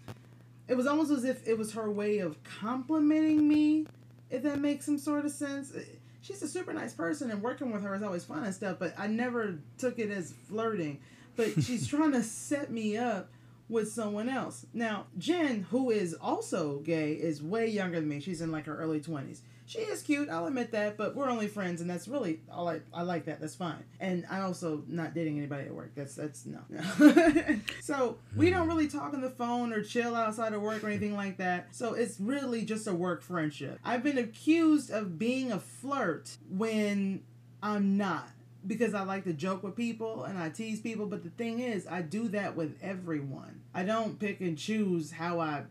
it 0.70 0.76
was 0.76 0.86
almost 0.86 1.10
as 1.10 1.24
if 1.24 1.46
it 1.48 1.58
was 1.58 1.72
her 1.72 1.90
way 1.90 2.18
of 2.18 2.42
complimenting 2.44 3.48
me, 3.48 3.86
if 4.30 4.44
that 4.44 4.60
makes 4.60 4.86
some 4.86 4.98
sort 4.98 5.24
of 5.24 5.32
sense. 5.32 5.74
Uh, 5.74 5.82
she's 6.22 6.40
a 6.42 6.48
super 6.48 6.72
nice 6.72 6.92
person, 6.92 7.28
and 7.32 7.42
working 7.42 7.72
with 7.72 7.82
her 7.82 7.92
is 7.96 8.04
always 8.04 8.24
fun 8.24 8.44
and 8.44 8.54
stuff, 8.54 8.76
but 8.78 8.94
I 8.96 9.08
never 9.08 9.58
took 9.78 9.98
it 9.98 10.12
as 10.12 10.32
flirting. 10.48 11.00
But 11.34 11.54
she's 11.64 11.88
trying 11.88 12.12
to 12.12 12.22
set 12.22 12.70
me 12.70 12.96
up 12.96 13.30
with 13.68 13.90
someone 13.90 14.28
else. 14.28 14.64
Now, 14.72 15.06
Jen, 15.18 15.66
who 15.70 15.90
is 15.90 16.14
also 16.14 16.78
gay, 16.78 17.14
is 17.14 17.42
way 17.42 17.66
younger 17.66 17.98
than 17.98 18.08
me. 18.08 18.20
She's 18.20 18.40
in 18.40 18.52
like 18.52 18.66
her 18.66 18.76
early 18.78 19.00
20s. 19.00 19.40
She 19.70 19.78
is 19.78 20.02
cute. 20.02 20.28
I'll 20.28 20.48
admit 20.48 20.72
that, 20.72 20.96
but 20.96 21.14
we're 21.14 21.30
only 21.30 21.46
friends, 21.46 21.80
and 21.80 21.88
that's 21.88 22.08
really 22.08 22.40
all 22.50 22.68
I 22.68 22.80
I 22.92 23.02
like 23.02 23.26
that. 23.26 23.40
That's 23.40 23.54
fine. 23.54 23.84
And 24.00 24.26
I 24.28 24.40
also 24.40 24.82
not 24.88 25.14
dating 25.14 25.38
anybody 25.38 25.66
at 25.66 25.72
work. 25.72 25.92
That's 25.94 26.16
that's 26.16 26.44
no. 26.44 26.58
no. 26.68 27.60
so 27.80 28.18
we 28.34 28.50
don't 28.50 28.66
really 28.66 28.88
talk 28.88 29.14
on 29.14 29.20
the 29.20 29.30
phone 29.30 29.72
or 29.72 29.84
chill 29.84 30.16
outside 30.16 30.54
of 30.54 30.60
work 30.60 30.82
or 30.82 30.88
anything 30.88 31.14
like 31.14 31.36
that. 31.36 31.68
So 31.70 31.94
it's 31.94 32.18
really 32.18 32.64
just 32.64 32.88
a 32.88 32.92
work 32.92 33.22
friendship. 33.22 33.78
I've 33.84 34.02
been 34.02 34.18
accused 34.18 34.90
of 34.90 35.20
being 35.20 35.52
a 35.52 35.60
flirt 35.60 36.36
when 36.48 37.22
I'm 37.62 37.96
not 37.96 38.28
because 38.66 38.92
I 38.92 39.02
like 39.02 39.24
to 39.24 39.32
joke 39.32 39.62
with 39.62 39.76
people 39.76 40.24
and 40.24 40.36
I 40.36 40.48
tease 40.48 40.80
people. 40.80 41.06
But 41.06 41.22
the 41.22 41.30
thing 41.30 41.60
is, 41.60 41.86
I 41.86 42.02
do 42.02 42.28
that 42.28 42.56
with 42.56 42.76
everyone. 42.82 43.60
I 43.72 43.84
don't 43.84 44.18
pick 44.18 44.40
and 44.40 44.58
choose 44.58 45.12
how 45.12 45.38
I 45.38 45.62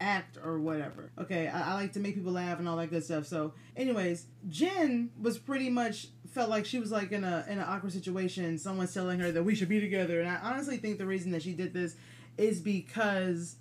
act 0.00 0.38
or 0.42 0.58
whatever. 0.58 1.10
Okay, 1.18 1.48
I, 1.48 1.72
I, 1.72 1.74
like 1.74 1.92
to 1.94 2.00
make 2.00 2.14
people 2.14 2.32
laugh 2.32 2.58
and 2.58 2.68
all 2.68 2.76
that 2.76 2.88
good 2.88 3.04
stuff. 3.04 3.26
So, 3.26 3.54
anyways, 3.76 4.26
Jen 4.48 5.10
was 5.20 5.38
pretty 5.38 5.70
much 5.70 6.08
felt 6.30 6.50
like 6.50 6.66
she 6.66 6.78
was 6.78 6.90
like 6.90 7.12
in 7.12 7.24
a 7.24 7.44
in 7.48 7.58
an 7.58 7.64
awkward 7.66 7.92
situation. 7.92 8.58
Someone's 8.58 8.94
telling 8.94 9.18
her 9.20 9.32
that 9.32 9.42
we 9.42 9.54
should 9.54 9.68
be 9.68 9.80
together, 9.80 10.20
and 10.20 10.28
I 10.28 10.38
honestly 10.42 10.76
think 10.76 10.98
the 10.98 11.06
reason 11.06 11.32
that 11.32 11.42
she 11.42 11.52
did 11.52 11.72
this 11.72 11.96
is 12.36 12.60
because 12.60 13.56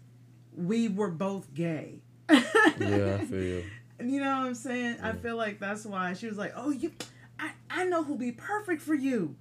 we 0.56 0.88
were 0.88 1.10
both 1.10 1.54
gay. 1.54 2.02
yeah, 2.30 3.18
I 3.20 3.26
feel. 3.26 3.64
You 4.00 4.20
know 4.20 4.38
what 4.38 4.48
I'm 4.48 4.56
saying? 4.56 4.98
Yeah. 5.00 5.10
I 5.10 5.14
feel 5.14 5.38
like 5.38 5.60
that's 5.60 5.86
why 5.86 6.14
she 6.14 6.28
was 6.28 6.38
like, 6.38 6.54
"Oh, 6.56 6.70
you, 6.70 6.92
I, 7.40 7.52
I 7.70 7.86
know 7.86 8.04
who'll 8.04 8.18
be 8.18 8.32
perfect 8.32 8.82
for 8.82 8.94
you," 8.94 9.36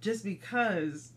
just 0.00 0.24
because 0.24 1.12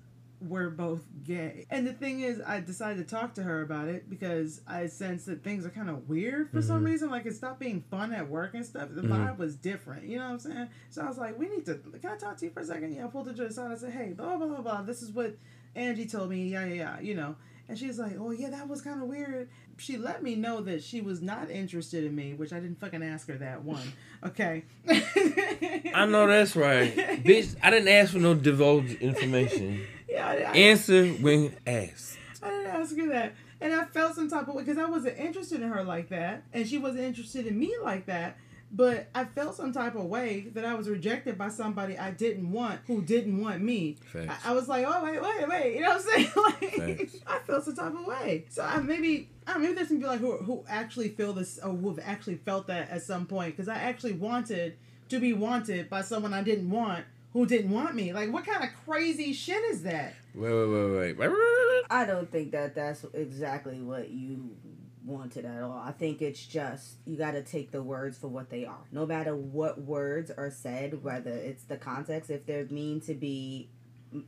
we're 0.48 0.70
both 0.70 1.02
gay. 1.24 1.66
And 1.70 1.86
the 1.86 1.94
thing 1.94 2.22
is, 2.22 2.42
I 2.46 2.60
decided 2.60 3.08
to 3.08 3.16
talk 3.16 3.34
to 3.36 3.44
her 3.44 3.62
about 3.62 3.88
it 3.88 4.10
because 4.10 4.62
I 4.68 4.88
sense 4.88 5.26
that 5.26 5.44
things 5.44 5.66
are 5.66 5.70
kind 5.70 5.90
of 5.90 6.08
weird 6.08 6.52
for 6.52 6.60
mm-hmm. 6.60 6.68
some 6.68 6.84
reason. 6.84 7.10
Like 7.10 7.26
it 7.26 7.36
stopped 7.36 7.60
being 7.60 7.84
fun 7.90 8.14
at 8.14 8.30
work 8.30 8.54
and 8.54 8.66
stuff. 8.66 8.90
The 8.92 9.02
mm-hmm. 9.02 9.14
vibe 9.14 9.38
was 9.38 9.56
different. 9.56 10.06
You 10.06 10.20
know 10.20 10.26
what 10.26 10.32
I'm 10.32 10.40
saying? 10.40 10.70
So 10.90 11.02
I 11.02 11.08
was 11.08 11.18
like, 11.18 11.38
we 11.38 11.50
need 11.50 11.66
to. 11.66 11.76
Can 11.76 12.12
I 12.12 12.18
talk 12.18 12.38
to 12.38 12.46
you 12.46 12.52
for 12.52 12.62
a 12.62 12.66
second? 12.66 12.94
Yeah, 12.94 13.06
I 13.06 13.08
pulled 13.08 13.28
her 13.28 13.34
to 13.34 13.48
the 13.48 13.54
side. 13.54 13.72
I 13.72 13.76
said, 13.76 13.94
hey, 13.94 14.14
blah 14.14 14.38
blah 14.38 14.48
blah 14.48 14.62
blah. 14.62 14.82
This 14.84 15.02
is 15.02 15.12
what 15.12 15.36
Angie 15.76 16.06
told 16.06 16.30
me. 16.30 16.48
Yeah 16.48 16.66
yeah 16.66 16.74
yeah. 16.74 17.00
You 17.00 17.16
know. 17.16 17.36
And 17.68 17.78
she's 17.78 17.98
like, 17.98 18.14
oh 18.20 18.32
yeah, 18.32 18.52
that 18.52 18.68
was 18.68 18.82
kind 18.82 19.02
of 19.02 19.08
weird. 19.08 19.50
She 19.78 19.98
let 19.98 20.22
me 20.22 20.36
know 20.36 20.62
that 20.62 20.84
she 20.84 21.02
was 21.02 21.22
not 21.22 21.50
interested 21.50 22.04
in 22.04 22.16
me, 22.16 22.34
which 22.34 22.54
I 22.54 22.60
didn't 22.60 22.80
fucking 22.80 23.04
ask 23.04 23.28
her 23.28 23.38
that 23.38 23.64
one. 23.64 23.92
Okay. 24.24 24.64
I 24.88 26.06
know 26.06 26.28
that's 26.28 26.56
right, 26.56 26.96
bitch. 27.24 27.56
I 27.62 27.72
didn't 27.72 27.90
ask 27.90 28.14
for 28.14 28.20
no 28.20 28.36
divulged 28.36 29.02
information. 29.02 29.86
Yeah. 30.16 30.28
I, 30.28 30.34
I, 30.34 30.58
Answer 30.58 31.08
when 31.08 31.56
asked. 31.68 32.18
I 32.42 32.50
didn't 32.50 32.68
ask 32.68 32.98
her 32.98 33.08
that. 33.10 33.34
And 33.62 33.74
I 33.74 33.86
felt 33.86 34.16
some 34.16 34.30
type 34.30 34.48
of 34.48 34.56
way 34.56 34.64
because 34.64 34.78
I 34.78 34.86
wasn't 34.86 35.18
interested 35.18 35.62
in 35.62 35.70
her 35.70 35.84
like 35.84 36.10
that. 36.10 36.44
And 36.54 36.68
she 36.68 36.78
wasn't 36.78 37.04
interested 37.04 37.48
in 37.48 37.58
me 37.58 37.74
like 37.82 38.06
that. 38.08 38.38
But 38.72 39.08
I 39.16 39.26
felt 39.26 39.56
some 39.56 39.72
type 39.72 39.96
of 39.96 40.06
way 40.06 40.48
that 40.54 40.66
I 40.66 40.74
was 40.74 40.90
rejected 40.90 41.38
by 41.38 41.50
somebody 41.50 41.98
I 41.98 42.12
didn't 42.12 42.52
want 42.52 42.82
who 42.88 43.02
didn't 43.02 43.40
want 43.40 43.62
me. 43.62 43.98
I, 44.14 44.38
I, 44.46 44.54
was 44.54 44.68
like, 44.68 44.86
oh, 44.88 45.04
wait, 45.04 45.22
wait, 45.22 45.48
wait. 45.48 45.76
You 45.76 45.82
know 45.82 45.90
what 45.90 45.98
I'm 45.98 46.02
saying? 46.02 46.32
Like, 46.36 47.10
I 47.28 47.40
felt 47.40 47.64
some 47.64 47.76
type 47.76 47.94
of 47.94 48.06
way. 48.06 48.46
So 48.50 48.64
I 48.64 48.80
maybe, 48.80 49.30
I 49.48 49.54
don't 49.54 49.62
know, 49.62 49.68
maybe 49.68 49.76
there's 49.76 49.88
some 49.88 49.98
people 49.98 50.12
like 50.12 50.20
who, 50.20 50.38
who 50.38 50.66
actually 50.68 51.10
feel 51.10 51.32
this 51.32 51.60
or 51.60 51.70
who 51.70 51.90
have 51.90 52.00
actually 52.04 52.36
felt 52.36 52.68
that 52.68 52.90
at 52.90 53.04
some 53.04 53.28
point. 53.28 53.56
Because 53.56 53.70
I 53.70 53.76
actually 53.76 54.14
wanted 54.14 54.78
to 55.10 55.20
be 55.20 55.34
wanted 55.34 55.90
by 55.90 56.02
someone 56.02 56.34
I 56.34 56.44
didn't 56.44 56.70
want 56.70 57.06
who 57.36 57.46
didn't 57.46 57.72
want 57.72 57.94
me. 57.94 58.14
Like, 58.14 58.32
what 58.32 58.46
kind 58.46 58.64
of 58.64 58.70
crazy 58.86 59.34
shit 59.34 59.62
is 59.66 59.84
that? 59.84 60.14
Wait, 60.34 60.54
wait, 60.54 61.16
wait, 61.18 61.18
wait. 61.18 61.84
I 61.90 62.06
don't 62.06 62.32
think 62.32 62.54
that 62.54 62.76
that's 62.76 63.06
exactly 63.14 63.82
what 63.82 64.10
you 64.10 64.56
wanted 65.04 65.44
at 65.44 65.62
all. 65.62 65.84
I 65.86 65.92
think 65.92 66.22
it's 66.22 66.40
just 66.40 66.96
you 67.04 67.18
got 67.18 67.32
to 67.32 67.44
take 67.44 67.72
the 67.72 67.84
words 67.84 68.18
for 68.18 68.30
what 68.30 68.50
they 68.50 68.64
are. 68.64 68.86
No 68.90 69.06
matter 69.06 69.36
what 69.36 69.82
words 69.82 70.32
are 70.32 70.50
said, 70.50 71.04
whether 71.04 71.32
it's 71.32 71.66
the 71.66 71.76
context, 71.76 72.30
if 72.30 72.46
they're 72.46 72.68
mean 72.68 73.02
to 73.02 73.14
be 73.14 73.70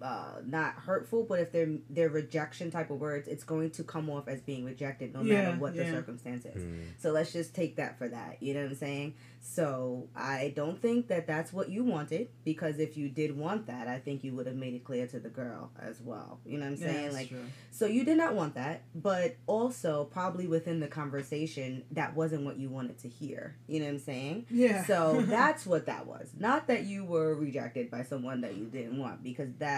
uh, 0.01 0.35
not 0.45 0.73
hurtful, 0.73 1.23
but 1.23 1.39
if 1.39 1.51
they're 1.51 1.77
they're 1.89 2.09
rejection 2.09 2.71
type 2.71 2.89
of 2.89 2.99
words, 2.99 3.27
it's 3.27 3.43
going 3.43 3.71
to 3.71 3.83
come 3.83 4.09
off 4.09 4.27
as 4.27 4.41
being 4.41 4.65
rejected 4.65 5.13
no 5.13 5.21
yeah, 5.21 5.43
matter 5.43 5.57
what 5.57 5.75
yeah. 5.75 5.83
the 5.83 5.91
circumstance 5.91 6.45
is. 6.45 6.63
Mm. 6.63 6.83
So 6.99 7.11
let's 7.11 7.31
just 7.31 7.55
take 7.55 7.77
that 7.77 7.97
for 7.97 8.07
that. 8.07 8.37
You 8.41 8.53
know 8.53 8.61
what 8.61 8.71
I'm 8.71 8.75
saying? 8.75 9.13
So 9.41 10.09
I 10.15 10.53
don't 10.55 10.81
think 10.81 11.07
that 11.07 11.25
that's 11.25 11.53
what 11.53 11.69
you 11.69 11.83
wanted 11.83 12.27
because 12.43 12.79
if 12.79 12.97
you 12.97 13.07
did 13.07 13.35
want 13.35 13.67
that, 13.67 13.87
I 13.87 13.97
think 13.99 14.23
you 14.23 14.33
would 14.33 14.45
have 14.45 14.55
made 14.55 14.73
it 14.73 14.83
clear 14.83 15.07
to 15.07 15.19
the 15.19 15.29
girl 15.29 15.71
as 15.79 16.01
well. 16.01 16.39
You 16.45 16.57
know 16.57 16.65
what 16.65 16.71
I'm 16.71 16.77
saying? 16.77 17.05
Yeah, 17.05 17.11
like, 17.11 17.29
true. 17.29 17.45
so 17.71 17.85
you 17.85 18.03
did 18.03 18.17
not 18.17 18.35
want 18.35 18.55
that, 18.55 18.83
but 18.93 19.37
also 19.47 20.03
probably 20.05 20.47
within 20.47 20.79
the 20.79 20.87
conversation, 20.87 21.83
that 21.91 22.15
wasn't 22.15 22.43
what 22.43 22.57
you 22.57 22.69
wanted 22.69 22.99
to 22.99 23.07
hear. 23.07 23.55
You 23.67 23.79
know 23.79 23.85
what 23.85 23.93
I'm 23.93 23.99
saying? 23.99 24.45
Yeah. 24.49 24.85
So 24.85 25.21
that's 25.27 25.65
what 25.65 25.85
that 25.85 26.07
was. 26.07 26.31
Not 26.37 26.67
that 26.67 26.83
you 26.83 27.05
were 27.05 27.33
rejected 27.35 27.89
by 27.89 28.03
someone 28.03 28.41
that 28.41 28.57
you 28.57 28.65
didn't 28.65 28.99
want 28.99 29.23
because 29.23 29.49
that, 29.59 29.76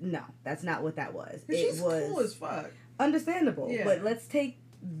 no, 0.00 0.22
that's 0.44 0.62
not 0.62 0.82
what 0.82 0.96
that 0.96 1.14
was. 1.14 1.40
It 1.48 1.82
was 1.82 2.08
cool 2.08 2.20
as 2.20 2.34
fuck. 2.34 2.70
Understandable, 2.98 3.70
yeah. 3.70 3.84
but 3.84 4.02
let's 4.02 4.26
take 4.26 4.58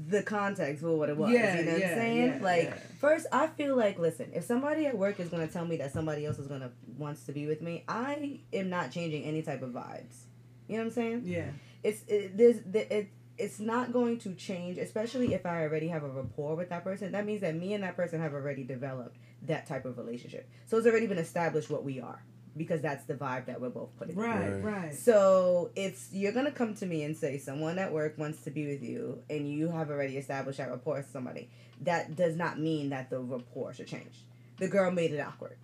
the 0.08 0.22
context 0.22 0.82
for 0.82 0.96
what 0.96 1.08
it 1.08 1.16
was. 1.16 1.30
Yeah, 1.30 1.58
you 1.58 1.64
know 1.64 1.72
what 1.72 1.82
I'm 1.82 1.88
saying? 1.88 2.26
Yeah, 2.26 2.38
like, 2.42 2.64
yeah. 2.64 2.76
first, 3.00 3.26
I 3.32 3.46
feel 3.46 3.76
like, 3.76 3.98
listen, 3.98 4.30
if 4.34 4.44
somebody 4.44 4.86
at 4.86 4.96
work 4.96 5.20
is 5.20 5.28
gonna 5.28 5.48
tell 5.48 5.64
me 5.64 5.76
that 5.78 5.92
somebody 5.92 6.26
else 6.26 6.38
is 6.38 6.46
gonna 6.46 6.70
wants 6.96 7.24
to 7.26 7.32
be 7.32 7.46
with 7.46 7.62
me, 7.62 7.84
I 7.88 8.40
am 8.52 8.68
not 8.68 8.90
changing 8.90 9.24
any 9.24 9.42
type 9.42 9.62
of 9.62 9.70
vibes. 9.70 10.24
You 10.68 10.76
know 10.76 10.84
what 10.84 10.86
I'm 10.86 10.90
saying? 10.92 11.22
Yeah. 11.24 11.50
It's 11.82 12.02
it, 12.08 12.36
there's 12.36 12.56
it, 12.74 13.10
it's 13.38 13.60
not 13.60 13.92
going 13.92 14.18
to 14.20 14.34
change, 14.34 14.78
especially 14.78 15.34
if 15.34 15.44
I 15.44 15.62
already 15.62 15.88
have 15.88 16.02
a 16.02 16.08
rapport 16.08 16.54
with 16.54 16.70
that 16.70 16.84
person. 16.84 17.12
That 17.12 17.26
means 17.26 17.42
that 17.42 17.54
me 17.54 17.74
and 17.74 17.84
that 17.84 17.96
person 17.96 18.20
have 18.20 18.32
already 18.32 18.64
developed 18.64 19.18
that 19.42 19.66
type 19.66 19.84
of 19.84 19.98
relationship. 19.98 20.48
So 20.66 20.78
it's 20.78 20.86
already 20.86 21.06
been 21.06 21.18
established 21.18 21.70
what 21.70 21.84
we 21.84 22.00
are 22.00 22.22
because 22.56 22.80
that's 22.80 23.04
the 23.04 23.14
vibe 23.14 23.46
that 23.46 23.60
we're 23.60 23.68
both 23.68 23.96
putting. 23.98 24.16
Right, 24.16 24.52
right, 24.52 24.64
right. 24.64 24.94
So 24.94 25.70
it's 25.76 26.08
you're 26.12 26.32
gonna 26.32 26.50
come 26.50 26.74
to 26.76 26.86
me 26.86 27.02
and 27.04 27.16
say 27.16 27.38
someone 27.38 27.78
at 27.78 27.92
work 27.92 28.16
wants 28.18 28.42
to 28.42 28.50
be 28.50 28.66
with 28.66 28.82
you, 28.82 29.22
and 29.28 29.48
you 29.48 29.68
have 29.68 29.90
already 29.90 30.16
established 30.16 30.58
that 30.58 30.70
rapport 30.70 30.96
with 30.96 31.10
somebody. 31.10 31.48
That 31.82 32.16
does 32.16 32.36
not 32.36 32.58
mean 32.58 32.90
that 32.90 33.10
the 33.10 33.20
rapport 33.20 33.74
should 33.74 33.88
change. 33.88 34.24
The 34.58 34.68
girl 34.68 34.90
made 34.90 35.12
it 35.12 35.20
awkward. 35.20 35.58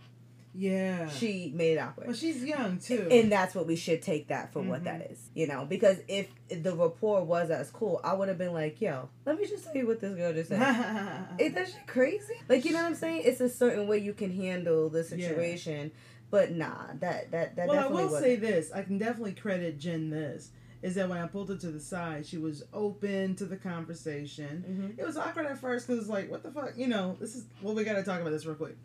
Yeah. 0.54 1.08
She 1.08 1.50
made 1.54 1.74
it 1.74 1.78
awkward. 1.78 2.08
Well, 2.08 2.16
she's 2.16 2.44
young 2.44 2.78
too. 2.78 3.08
And 3.10 3.32
that's 3.32 3.54
what 3.54 3.66
we 3.66 3.76
should 3.76 4.02
take 4.02 4.28
that 4.28 4.52
for 4.52 4.60
mm-hmm. 4.60 4.68
what 4.68 4.84
that 4.84 5.00
mm-hmm. 5.00 5.14
You 5.34 5.46
know, 5.46 5.64
because 5.64 5.98
if 6.08 6.28
the 6.50 6.74
rapport 6.74 7.24
was 7.24 7.50
as 7.50 7.70
cool, 7.70 8.00
I 8.04 8.12
would 8.12 8.28
have 8.28 8.38
been 8.38 8.52
like, 8.52 8.80
yo, 8.80 9.08
let 9.24 9.38
me 9.38 9.46
just 9.46 9.64
tell 9.64 9.74
you 9.74 9.86
what 9.86 10.00
this 10.00 10.14
girl 10.14 10.32
just 10.32 10.50
said. 10.50 10.60
Ain't 11.38 11.54
that 11.54 11.68
shit 11.68 11.86
crazy? 11.86 12.34
Like, 12.48 12.64
you 12.64 12.72
know 12.72 12.82
what 12.82 12.88
I'm 12.88 12.94
saying? 12.94 13.22
It's 13.24 13.40
a 13.40 13.48
certain 13.48 13.88
way 13.88 13.98
you 13.98 14.12
can 14.12 14.30
handle 14.30 14.90
the 14.90 15.04
situation. 15.04 15.90
Yeah 15.94 16.00
but 16.32 16.50
nah, 16.50 16.86
that 17.00 17.30
that 17.30 17.56
that. 17.56 17.68
Well, 17.68 17.78
I 17.78 17.86
will 17.86 18.04
wasn't. 18.04 18.22
say 18.24 18.36
this: 18.36 18.72
I 18.72 18.82
can 18.82 18.96
definitely 18.96 19.34
credit 19.34 19.78
Jen 19.78 20.08
this. 20.08 20.50
Is 20.80 20.96
that 20.96 21.08
when 21.08 21.18
I 21.18 21.28
pulled 21.28 21.50
her 21.50 21.56
to 21.56 21.70
the 21.70 21.78
side, 21.78 22.26
she 22.26 22.38
was 22.38 22.64
open 22.72 23.36
to 23.36 23.44
the 23.44 23.56
conversation. 23.56 24.64
Mm-hmm. 24.68 25.00
It 25.00 25.06
was 25.06 25.16
awkward 25.16 25.46
at 25.46 25.58
first 25.58 25.86
because 25.86 26.00
it's 26.00 26.10
like, 26.10 26.28
what 26.28 26.42
the 26.42 26.50
fuck, 26.50 26.72
you 26.74 26.88
know? 26.88 27.16
This 27.20 27.36
is 27.36 27.44
well, 27.60 27.74
we 27.74 27.84
got 27.84 27.94
to 27.94 28.02
talk 28.02 28.20
about 28.20 28.30
this 28.30 28.46
real 28.46 28.56
quick, 28.56 28.76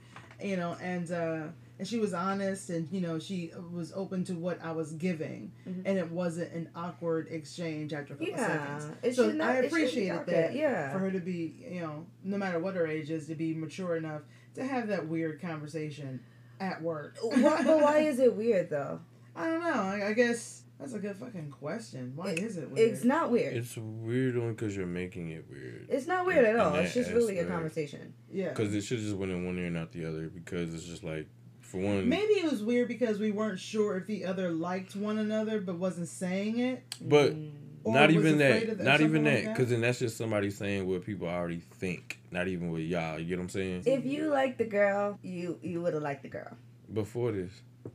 you 0.44 0.58
know. 0.58 0.76
And 0.80 1.10
uh, 1.10 1.44
and 1.80 1.88
she 1.88 2.00
was 2.00 2.14
honest, 2.14 2.70
and 2.70 2.90
you 2.92 3.00
know, 3.00 3.18
she 3.18 3.52
was 3.72 3.94
open 3.96 4.26
to 4.26 4.34
what 4.34 4.62
I 4.62 4.74
was 4.74 4.92
giving, 4.92 5.54
mm-hmm. 5.68 5.84
and 5.86 5.98
it 5.98 6.12
wasn't 6.12 6.52
an 6.52 6.70
awkward 6.76 7.30
exchange 7.32 7.94
after 7.94 8.14
a 8.14 8.18
couple 8.18 8.34
yeah, 8.34 8.78
seconds. 8.78 8.98
It 9.04 9.16
so 9.16 9.32
not, 9.32 9.52
I 9.52 9.56
appreciated 9.60 10.26
that. 10.28 10.54
Yeah, 10.54 10.92
for 10.92 11.00
her 11.00 11.12
to 11.12 11.20
be, 11.20 11.66
you 11.72 11.80
know, 11.80 12.06
no 12.26 12.38
matter 12.38 12.60
what 12.60 12.76
her 12.76 12.86
age 12.86 13.10
is, 13.10 13.26
to 13.28 13.36
be 13.36 13.54
mature 13.54 13.96
enough 13.96 14.24
to 14.56 14.66
have 14.66 14.90
that 14.90 15.08
weird 15.08 15.42
conversation 15.42 16.20
at 16.60 16.82
work. 16.82 17.18
what, 17.22 17.66
but 17.66 17.82
why 17.82 18.00
is 18.00 18.20
it 18.20 18.36
weird 18.36 18.70
though? 18.70 19.00
I 19.36 19.48
don't 19.48 19.62
know. 19.62 19.74
I, 19.74 20.08
I 20.10 20.14
guess 20.14 20.64
that's 20.80 20.94
a 20.94 21.00
good 21.00 21.16
fucking 21.16 21.52
question. 21.52 22.14
Why 22.16 22.32
it, 22.32 22.40
is 22.40 22.58
it 22.58 22.70
weird? 22.70 22.92
It's 22.92 23.04
not 23.04 23.32
weird. 23.32 23.56
It's 23.56 23.78
weird 23.78 24.38
only 24.38 24.52
because 24.52 24.76
you're 24.76 24.86
making 24.86 25.30
it 25.32 25.46
weird. 25.50 25.88
It's 25.90 26.08
not 26.08 26.26
weird 26.26 26.46
at 26.46 26.58
all. 26.58 26.76
It's 26.76 26.94
just 26.94 27.12
really 27.12 27.40
a 27.40 27.46
conversation. 27.46 28.14
Yeah. 28.32 28.50
Because 28.50 28.74
it 28.74 28.82
should 28.82 29.00
just 29.00 29.16
went 29.16 29.32
in 29.32 29.46
one 29.46 29.58
ear 29.58 29.66
and 29.66 29.78
out 29.78 29.92
the 29.92 30.06
other 30.06 30.30
because 30.30 30.74
it's 30.74 30.86
just 30.86 31.04
like, 31.04 31.28
for 31.62 31.80
one. 31.80 32.08
Maybe 32.08 32.34
it 32.34 32.50
was 32.50 32.64
weird 32.64 32.88
because 32.88 33.20
we 33.20 33.32
weren't 33.32 33.60
sure 33.60 33.98
if 33.98 34.08
the 34.08 34.26
other 34.26 34.52
liked 34.52 34.96
one 34.96 35.18
another 35.18 35.60
but 35.60 35.76
wasn't 35.76 36.08
saying 36.08 36.60
it. 36.60 36.84
But. 37.02 37.36
Mm 37.36 37.67
not 37.86 38.12
even 38.12 38.38
that. 38.38 38.80
Not 38.80 39.02
even 39.02 39.24
that. 39.24 39.44
Because 39.44 39.60
like 39.60 39.70
then 39.70 39.82
that's 39.82 40.00
just 40.00 40.18
somebody 40.18 40.50
saying 40.50 40.88
what 40.88 41.06
people 41.06 41.28
already 41.28 41.62
think. 41.76 42.20
Not 42.32 42.48
even 42.48 42.72
with 42.72 42.84
y'all. 42.84 43.20
You 43.20 43.26
get 43.26 43.38
what 43.38 43.44
I'm 43.44 43.50
saying? 43.50 43.84
If 43.86 44.06
you 44.06 44.30
like 44.30 44.58
the 44.58 44.66
girl, 44.66 45.18
you 45.22 45.60
you 45.62 45.82
would 45.82 45.94
have 45.94 46.04
liked 46.04 46.24
the 46.24 46.30
girl. 46.30 46.58
Before 46.94 47.32
this. 47.32 47.52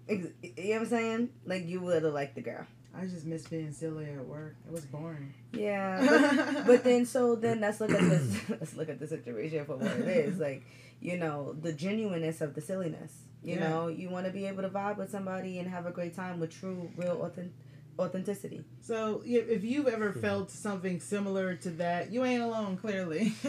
You 0.09 0.17
know 0.17 0.29
what 0.47 0.77
I'm 0.81 0.87
saying? 0.87 1.29
Like 1.45 1.67
you 1.67 1.81
would 1.81 2.03
have 2.03 2.15
liked 2.15 2.35
the 2.35 2.43
girl. 2.43 2.67
I 2.95 3.07
just 3.07 3.25
miss 3.25 3.47
being 3.47 3.73
silly 3.73 4.05
at 4.05 4.27
work. 4.27 4.55
It 4.67 4.73
was 4.73 4.85
boring. 4.85 5.33
Yeah, 5.53 6.05
but, 6.55 6.67
but 6.67 6.85
then 6.85 7.07
so 7.07 7.37
then 7.37 7.61
let's 7.61 7.81
look 7.81 7.91
at 7.91 8.01
this. 8.01 8.37
let's 8.49 8.77
look 8.77 8.89
at 8.89 9.01
the 9.01 9.07
situation 9.07 9.65
for 9.65 9.77
what 9.77 9.93
it 9.93 10.09
is. 10.09 10.39
Like, 10.39 10.62
you 11.01 11.17
know, 11.17 11.55
the 11.55 11.73
genuineness 11.73 12.41
of 12.41 12.55
the 12.55 12.61
silliness. 12.61 13.12
You 13.43 13.57
yeah. 13.57 13.69
know, 13.69 13.89
you 13.89 14.09
want 14.09 14.27
to 14.27 14.33
be 14.33 14.47
able 14.47 14.62
to 14.62 14.69
vibe 14.69 14.99
with 14.99 15.11
somebody 15.11 15.59
and 15.59 15.69
have 15.69 15.87
a 15.87 15.91
great 15.91 16.15
time 16.15 16.39
with 16.39 16.51
true, 16.51 16.91
real, 16.97 17.23
authentic 17.23 17.53
authenticity. 17.99 18.65
So 18.81 19.23
if 19.25 19.65
you've 19.65 19.89
ever 19.89 20.13
felt 20.13 20.51
something 20.51 21.01
similar 21.01 21.55
to 21.57 21.71
that, 21.71 22.13
you 22.13 22.25
ain't 22.25 22.43
alone. 22.43 22.77
Clearly. 22.77 23.33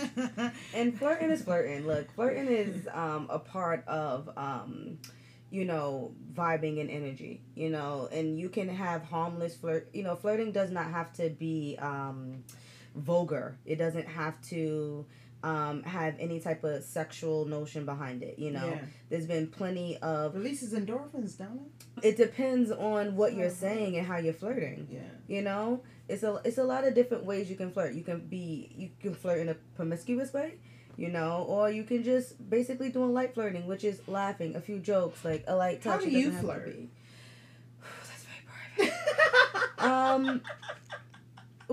And 0.74 0.98
flirting 0.98 1.30
is 1.32 1.44
flirting. 1.44 1.86
Look, 1.86 2.12
flirting 2.14 2.48
is 2.48 2.88
um, 2.92 3.28
a 3.30 3.40
part 3.40 3.88
of, 3.88 4.30
um, 4.36 4.98
you 5.50 5.66
know, 5.66 6.14
vibing 6.34 6.82
and 6.82 6.90
energy. 6.90 7.42
You 7.56 7.70
know, 7.70 8.10
and 8.12 8.40
you 8.40 8.50
can 8.50 8.68
have 8.70 9.04
harmless 9.04 9.56
flirt. 9.56 9.90
You 9.94 10.04
know, 10.04 10.16
flirting 10.16 10.52
does 10.52 10.72
not 10.72 10.92
have 10.92 11.14
to 11.14 11.30
be 11.30 11.78
um, 11.80 12.44
vulgar. 12.96 13.58
It 13.66 13.78
doesn't 13.78 14.08
have 14.08 14.42
to 14.50 15.06
um, 15.44 15.84
have 15.84 16.16
any 16.20 16.40
type 16.40 16.64
of 16.64 16.84
sexual 16.84 17.46
notion 17.46 17.86
behind 17.86 18.24
it. 18.24 18.40
You 18.40 18.52
know, 18.52 18.66
Yeah. 18.66 18.82
there's 19.10 19.28
been 19.28 19.48
plenty 19.48 19.98
of. 19.98 20.34
Releases 20.36 20.74
endorphins, 20.74 21.38
don't 21.38 21.70
It 22.02 22.06
It 22.10 22.18
depends 22.18 22.72
on 22.72 23.16
what 23.16 23.34
you're 23.36 23.50
saying 23.50 23.98
and 23.98 24.08
how 24.08 24.18
you're 24.18 24.34
flirting. 24.34 24.88
Yeah. 24.90 25.02
You 25.28 25.42
know, 25.42 25.82
it's 26.08 26.24
a 26.24 26.42
it's 26.46 26.58
a 26.58 26.64
lot 26.64 26.86
of 26.88 26.94
different 26.96 27.26
ways 27.26 27.50
you 27.50 27.56
can 27.58 27.72
flirt. 27.72 27.94
You 27.94 28.04
can 28.04 28.22
be 28.22 28.72
you 28.76 28.90
can 29.02 29.14
flirt 29.14 29.40
in 29.40 29.50
a 29.50 29.56
promiscuous 29.76 30.32
way, 30.34 30.56
you 30.98 31.10
know, 31.10 31.44
or 31.48 31.70
you 31.70 31.84
can 31.84 32.04
just 32.04 32.50
basically 32.50 32.90
doing 32.90 33.14
light 33.14 33.34
flirting, 33.34 33.68
which 33.68 33.84
is 33.84 34.02
laughing, 34.08 34.56
a 34.56 34.62
few 34.62 34.80
jokes, 34.80 35.24
like 35.26 35.44
a 35.48 35.56
light 35.56 35.84
How 35.84 35.98
do 35.98 36.10
you 36.10 36.32
flirt? 36.32 36.66
be- 36.66 36.90
That's 38.08 38.26
very 38.26 38.92
private. 38.92 39.80
um. 39.80 40.42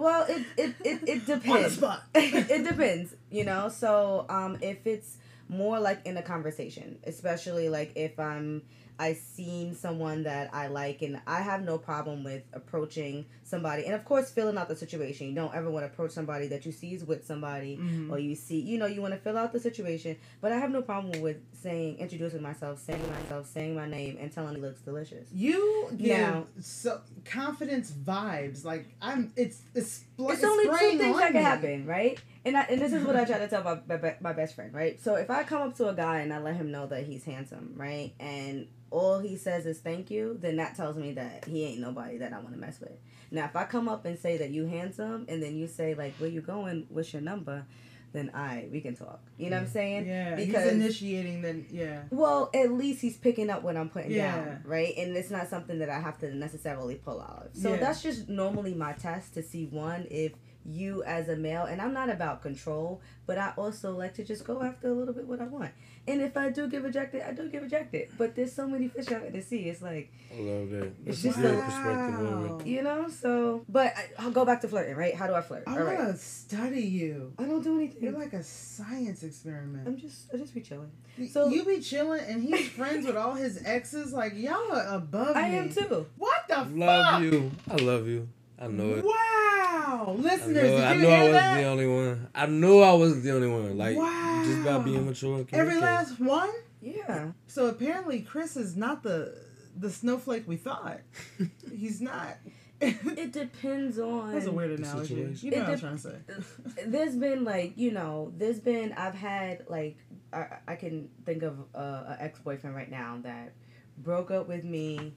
Well, 0.00 0.24
it 0.28 0.46
it 0.56 0.74
it, 0.82 1.08
it 1.08 1.26
depends. 1.34 1.78
it 2.14 2.64
depends, 2.64 3.14
you 3.30 3.44
know. 3.44 3.68
So, 3.68 4.24
um, 4.30 4.56
if 4.62 4.86
it's 4.86 5.18
more 5.48 5.78
like 5.78 6.06
in 6.06 6.16
a 6.16 6.22
conversation, 6.22 6.98
especially 7.04 7.68
like 7.68 7.92
if 7.96 8.18
I'm 8.18 8.62
I 9.00 9.14
seen 9.14 9.74
someone 9.74 10.24
that 10.24 10.50
I 10.54 10.66
like 10.68 11.00
and 11.02 11.20
I 11.26 11.40
have 11.40 11.62
no 11.62 11.78
problem 11.78 12.22
with 12.22 12.42
approaching 12.52 13.24
somebody 13.44 13.84
and 13.86 13.94
of 13.94 14.04
course 14.04 14.30
filling 14.30 14.58
out 14.58 14.68
the 14.68 14.76
situation. 14.76 15.26
You 15.28 15.34
don't 15.34 15.54
ever 15.54 15.70
want 15.70 15.84
to 15.86 15.90
approach 15.92 16.10
somebody 16.12 16.46
that 16.48 16.66
you 16.66 16.70
see 16.72 16.94
is 16.94 17.04
with 17.04 17.26
somebody 17.26 17.78
Mhm. 17.78 18.10
or 18.12 18.18
you 18.18 18.34
see 18.34 18.60
you 18.60 18.78
know, 18.78 18.86
you 18.86 19.00
want 19.00 19.14
to 19.14 19.20
fill 19.20 19.38
out 19.38 19.52
the 19.52 19.58
situation. 19.60 20.16
But 20.42 20.52
I 20.52 20.58
have 20.58 20.70
no 20.70 20.82
problem 20.82 21.20
with 21.22 21.38
saying 21.62 21.96
introducing 21.98 22.42
myself, 22.42 22.78
saying 22.78 23.02
myself, 23.08 23.46
saying 23.46 23.74
my 23.74 23.88
name 23.88 24.18
and 24.20 24.30
telling 24.30 24.54
he 24.54 24.60
looks 24.60 24.80
delicious. 24.82 25.26
You 25.32 25.88
give 25.96 26.18
Now- 26.18 26.46
so 26.60 27.00
confidence 27.24 27.90
vibes. 27.90 28.64
Like 28.64 28.86
I'm. 29.00 29.32
It's 29.36 29.62
it's. 29.74 30.04
spl- 30.18 30.32
it's 30.32 30.44
only 30.44 30.64
two 30.66 30.98
things 30.98 31.02
on 31.14 31.20
that 31.20 31.32
can 31.32 31.42
happen, 31.42 31.86
right? 31.86 32.20
And 32.44 32.56
I, 32.56 32.62
and 32.64 32.80
this 32.80 32.92
is 32.92 33.04
what 33.04 33.16
I 33.16 33.24
try 33.24 33.38
to 33.38 33.48
tell 33.48 33.62
my, 33.62 33.78
my 33.88 34.14
my 34.20 34.32
best 34.32 34.54
friend, 34.54 34.72
right? 34.72 35.00
So 35.00 35.14
if 35.16 35.30
I 35.30 35.42
come 35.44 35.62
up 35.62 35.76
to 35.76 35.88
a 35.88 35.94
guy 35.94 36.20
and 36.20 36.32
I 36.32 36.38
let 36.38 36.56
him 36.56 36.70
know 36.70 36.86
that 36.86 37.04
he's 37.04 37.24
handsome, 37.24 37.74
right, 37.76 38.12
and 38.20 38.66
all 38.90 39.18
he 39.20 39.36
says 39.36 39.66
is 39.66 39.78
thank 39.78 40.10
you, 40.10 40.36
then 40.40 40.56
that 40.56 40.76
tells 40.76 40.96
me 40.96 41.12
that 41.12 41.44
he 41.46 41.64
ain't 41.64 41.80
nobody 41.80 42.18
that 42.18 42.32
I 42.32 42.38
want 42.40 42.52
to 42.52 42.58
mess 42.60 42.80
with. 42.80 42.92
Now 43.30 43.44
if 43.44 43.54
I 43.56 43.64
come 43.64 43.88
up 43.88 44.04
and 44.04 44.18
say 44.18 44.36
that 44.38 44.50
you 44.50 44.66
handsome, 44.66 45.26
and 45.28 45.42
then 45.42 45.56
you 45.56 45.66
say 45.66 45.94
like 45.94 46.14
where 46.16 46.30
you 46.30 46.40
going, 46.40 46.86
what's 46.88 47.12
your 47.12 47.22
number, 47.22 47.64
then 48.12 48.32
I 48.34 48.66
we 48.72 48.80
can 48.80 48.96
talk. 48.96 49.20
You 49.38 49.50
know 49.50 49.56
what 49.58 49.62
I'm 49.66 49.68
saying? 49.68 50.06
Yeah. 50.08 50.34
Because- 50.34 50.64
he's 50.64 50.72
initiating. 50.72 51.42
Then 51.42 51.66
yeah. 51.70 52.02
Well, 52.10 52.50
at 52.52 52.72
least 52.72 53.00
he's 53.00 53.16
picking 53.16 53.50
up 53.50 53.62
what 53.62 53.76
I'm 53.76 53.88
putting 53.88 54.10
Yeah. 54.10 54.34
down, 54.34 54.62
right? 54.64 54.92
And 54.98 55.16
it's 55.16 55.30
not 55.30 55.48
something 55.48 55.78
that 55.78 55.88
I 55.88 56.00
have 56.00 56.18
to 56.18 56.34
necessarily 56.34 56.96
pull 56.96 57.20
out. 57.20 57.46
of. 57.46 57.56
So 57.56 57.70
Yeah. 57.74 57.76
that's 57.76 58.02
just 58.02 58.28
normally 58.28 58.74
my 58.74 58.94
test 58.94 59.34
to 59.34 59.42
see 59.44 59.66
one 59.66 60.08
if 60.10 60.32
you 60.64 61.02
as 61.04 61.28
a 61.28 61.36
male, 61.36 61.62
and 61.64 61.80
I'm 61.80 61.94
not 61.94 62.10
about 62.10 62.42
control, 62.42 63.00
but 63.26 63.38
I 63.38 63.54
also 63.56 63.96
like 63.96 64.12
to 64.14 64.24
just 64.24 64.44
go 64.44 64.60
after 64.62 64.88
a 64.88 64.92
little 64.92 65.14
bit 65.14 65.26
what 65.26 65.40
I 65.40 65.44
want. 65.46 65.70
And 66.10 66.20
if 66.22 66.36
I 66.36 66.50
do 66.50 66.68
get 66.68 66.82
rejected, 66.82 67.22
I 67.22 67.32
do 67.32 67.48
get 67.48 67.62
rejected. 67.62 68.08
But 68.18 68.34
there's 68.34 68.52
so 68.52 68.66
many 68.66 68.88
fish 68.88 69.10
out 69.12 69.24
in 69.24 69.32
the 69.32 69.40
sea. 69.42 69.68
It's 69.68 69.80
like 69.82 70.12
I 70.36 70.40
love 70.40 70.70
that. 70.70 70.92
It's 71.06 71.22
That's 71.22 71.22
just 71.22 71.38
a 71.38 71.42
good 71.42 71.64
perspective 71.64 72.50
of 72.50 72.66
you 72.66 72.82
know. 72.82 73.08
So, 73.08 73.64
but 73.68 73.94
I, 73.96 74.08
I'll 74.18 74.30
go 74.30 74.44
back 74.44 74.60
to 74.62 74.68
flirting, 74.68 74.96
right? 74.96 75.14
How 75.14 75.26
do 75.26 75.34
I 75.34 75.40
flirt? 75.42 75.64
I 75.66 75.72
All 75.78 75.84
want 75.84 75.98
right. 75.98 76.06
to 76.12 76.16
study 76.18 76.82
you. 76.82 77.32
I 77.38 77.44
don't 77.44 77.62
do 77.62 77.76
anything. 77.76 78.02
You're 78.02 78.12
like 78.18 78.32
a 78.32 78.42
science 78.42 79.22
experiment. 79.22 79.86
I'm 79.86 79.96
just, 79.98 80.32
I 80.32 80.36
just 80.36 80.54
be 80.54 80.60
chilling. 80.60 80.90
so 81.18 81.26
so- 81.26 81.48
you 81.48 81.64
be 81.64 81.80
chilling, 81.80 82.22
and 82.26 82.42
he's 82.42 82.68
friends 82.80 83.06
with 83.06 83.16
all 83.16 83.34
his 83.34 83.62
exes. 83.64 84.12
Like 84.12 84.32
y'all 84.36 84.72
are 84.72 84.94
above 84.94 85.36
I 85.36 85.48
me. 85.50 85.56
am 85.58 85.72
too. 85.72 86.06
What 86.18 86.42
the 86.48 86.64
Love 86.74 87.14
fuck? 87.14 87.22
you. 87.22 87.50
I 87.70 87.76
love 87.76 88.06
you. 88.06 88.28
I 88.60 88.66
know 88.66 88.90
it. 88.90 89.04
Wow, 89.04 90.14
listeners, 90.18 90.56
I 90.56 90.60
listeners, 90.60 90.62
know, 90.62 90.76
did 90.76 90.84
I 90.84 90.94
you 90.94 91.02
know 91.02 91.10
I 91.10 91.22
was 91.24 91.32
that? 91.32 91.56
the 91.60 91.64
only 91.64 91.86
one. 91.86 92.28
I 92.34 92.46
knew 92.46 92.80
I 92.80 92.92
was 92.92 93.22
the 93.22 93.32
only 93.34 93.48
one. 93.48 93.78
Like 93.78 93.96
just 94.44 94.64
by 94.64 94.78
being 94.78 95.06
mature 95.06 95.38
and 95.38 95.54
Every 95.54 95.76
last 95.76 96.20
one. 96.20 96.50
Yeah. 96.82 97.32
So 97.46 97.66
apparently, 97.66 98.20
Chris 98.22 98.56
is 98.56 98.76
not 98.76 99.02
the 99.02 99.34
the 99.76 99.90
snowflake 99.90 100.46
we 100.46 100.56
thought. 100.56 101.00
He's 101.74 102.00
not. 102.00 102.36
It 102.82 103.32
depends 103.32 103.98
on. 103.98 104.32
That's 104.32 104.46
a 104.46 104.52
weird 104.52 104.78
analogy. 104.78 105.08
situation. 105.08 105.38
You 105.42 105.50
know 105.50 105.56
It 105.58 105.68
what 105.68 105.70
I'm 105.72 105.78
trying 105.80 105.96
to 105.96 106.42
say. 106.42 106.84
there's 106.86 107.14
been 107.16 107.44
like 107.44 107.74
you 107.76 107.90
know 107.92 108.32
there's 108.38 108.58
been 108.58 108.92
i've 108.94 109.14
had 109.14 109.66
like 109.68 109.98
i, 110.32 110.46
I 110.66 110.76
can 110.76 111.10
think 111.26 111.42
of 111.42 111.58
uh, 111.74 112.04
an 112.08 112.16
ex-boyfriend 112.20 112.74
right 112.74 112.90
now 112.90 113.18
that 113.22 113.52
broke 113.98 114.30
up 114.30 114.48
with 114.48 114.64
me 114.64 115.12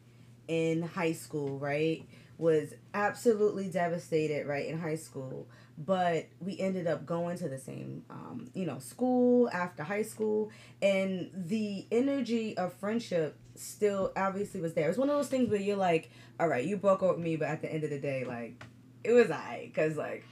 in 0.50 0.82
high 0.82 1.14
school 1.14 1.58
right 1.58 2.06
was 2.38 2.74
absolutely 2.94 3.68
devastated 3.68 4.48
right 4.48 4.68
in 4.68 4.80
high 4.80 4.96
school 4.96 5.48
but 5.78 6.28
we 6.40 6.60
ended 6.60 6.88
up 6.88 7.06
going 7.06 7.38
to 7.38 7.50
the 7.50 7.58
same 7.58 8.04
um, 8.10 8.50
you 8.54 8.66
know 8.66 8.80
school 8.80 9.50
after 9.52 9.84
high 9.84 10.02
school 10.02 10.52
and 10.82 11.30
the 11.34 11.86
energy 11.92 12.56
of 12.58 12.74
friendship 12.74 13.36
still 13.56 14.12
obviously 14.16 14.62
was 14.62 14.74
there. 14.74 14.90
It's 14.90 14.98
one 14.98 15.10
of 15.10 15.16
those 15.16 15.28
things 15.28 15.50
where 15.50 15.60
you're 15.60 15.78
like 15.78 16.12
all 16.40 16.48
right 16.48 16.66
you 16.66 16.78
broke 16.78 17.04
up 17.04 17.16
with 17.16 17.20
me 17.20 17.36
but 17.36 17.48
at 17.48 17.62
the 17.62 17.72
end 17.72 17.84
of 17.84 17.90
the 17.90 18.00
day 18.00 18.24
like 18.24 18.64
it 19.04 19.12
was 19.12 19.30
alright 19.30 19.72
because 19.74 19.98
like 19.98 20.26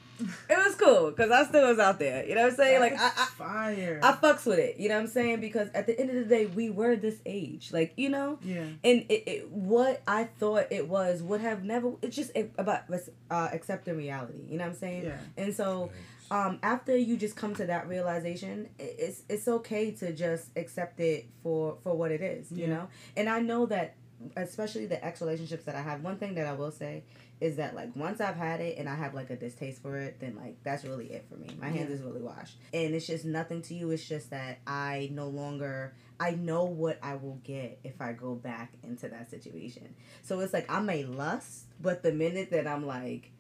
it 0.49 0.57
was 0.57 0.75
cool 0.75 1.11
because 1.11 1.31
I 1.31 1.45
still 1.45 1.67
was 1.67 1.79
out 1.79 1.99
there. 1.99 2.25
You 2.25 2.35
know 2.35 2.43
what 2.43 2.51
I'm 2.51 2.55
saying? 2.57 2.79
Like 2.79 2.93
I, 2.93 3.07
I, 3.07 3.25
fire. 3.25 3.99
I 4.03 4.11
fucks 4.13 4.45
with 4.45 4.59
it. 4.59 4.79
You 4.79 4.89
know 4.89 4.95
what 4.95 5.01
I'm 5.01 5.07
saying? 5.07 5.39
Because 5.39 5.69
at 5.73 5.87
the 5.87 5.99
end 5.99 6.09
of 6.09 6.15
the 6.15 6.25
day, 6.25 6.45
we 6.45 6.69
were 6.69 6.95
this 6.95 7.19
age. 7.25 7.71
Like 7.71 7.93
you 7.97 8.09
know, 8.09 8.39
yeah. 8.43 8.61
and 8.83 9.05
it, 9.09 9.23
it 9.27 9.51
what 9.51 10.01
I 10.07 10.25
thought 10.25 10.67
it 10.71 10.87
was 10.87 11.21
would 11.23 11.41
have 11.41 11.63
never. 11.63 11.93
It's 12.01 12.15
just 12.15 12.31
about 12.57 12.83
uh, 13.29 13.49
accepting 13.51 13.97
reality. 13.97 14.39
You 14.47 14.57
know 14.57 14.65
what 14.65 14.71
I'm 14.71 14.77
saying? 14.77 15.05
Yeah. 15.05 15.17
And 15.37 15.53
so, 15.53 15.91
um, 16.29 16.59
after 16.63 16.95
you 16.95 17.17
just 17.17 17.35
come 17.35 17.55
to 17.55 17.65
that 17.65 17.87
realization, 17.87 18.69
it's 18.79 19.23
it's 19.29 19.47
okay 19.47 19.91
to 19.91 20.13
just 20.13 20.49
accept 20.55 20.99
it 20.99 21.27
for 21.43 21.77
for 21.83 21.95
what 21.95 22.11
it 22.11 22.21
is. 22.21 22.51
You 22.51 22.67
know. 22.67 22.87
And 23.17 23.29
I 23.29 23.39
know 23.39 23.65
that, 23.67 23.95
especially 24.35 24.85
the 24.85 25.03
ex 25.03 25.21
relationships 25.21 25.65
that 25.65 25.75
I 25.75 25.81
have. 25.81 26.01
One 26.01 26.17
thing 26.17 26.35
that 26.35 26.47
I 26.47 26.53
will 26.53 26.71
say 26.71 27.03
is 27.41 27.57
that 27.57 27.75
like 27.75 27.93
once 27.95 28.21
I've 28.21 28.35
had 28.35 28.61
it 28.61 28.77
and 28.77 28.87
I 28.87 28.95
have 28.95 29.13
like 29.15 29.31
a 29.31 29.35
distaste 29.35 29.81
for 29.81 29.97
it, 29.97 30.19
then 30.19 30.35
like 30.37 30.57
that's 30.63 30.85
really 30.85 31.07
it 31.11 31.25
for 31.27 31.35
me. 31.35 31.49
My 31.59 31.67
hands 31.69 31.89
Yeah. 31.89 31.95
is 31.95 32.01
really 32.03 32.21
washed, 32.21 32.55
and 32.73 32.93
it's 32.95 33.07
just 33.07 33.25
nothing 33.25 33.61
to 33.63 33.73
you. 33.73 33.89
It's 33.91 34.07
just 34.07 34.29
that 34.29 34.59
I 34.65 35.09
no 35.11 35.27
longer 35.27 35.93
I 36.19 36.31
know 36.31 36.65
what 36.65 36.99
I 37.01 37.15
will 37.15 37.39
get 37.43 37.79
if 37.83 37.99
I 37.99 38.13
go 38.13 38.35
back 38.35 38.73
into 38.83 39.09
that 39.09 39.31
situation. 39.31 39.95
So 40.21 40.39
it's 40.41 40.53
like 40.53 40.71
I 40.71 40.79
may 40.79 41.03
lust, 41.03 41.65
but 41.81 42.03
the 42.03 42.11
minute 42.13 42.51
that 42.51 42.67
I'm 42.67 42.85
like, 42.85 43.31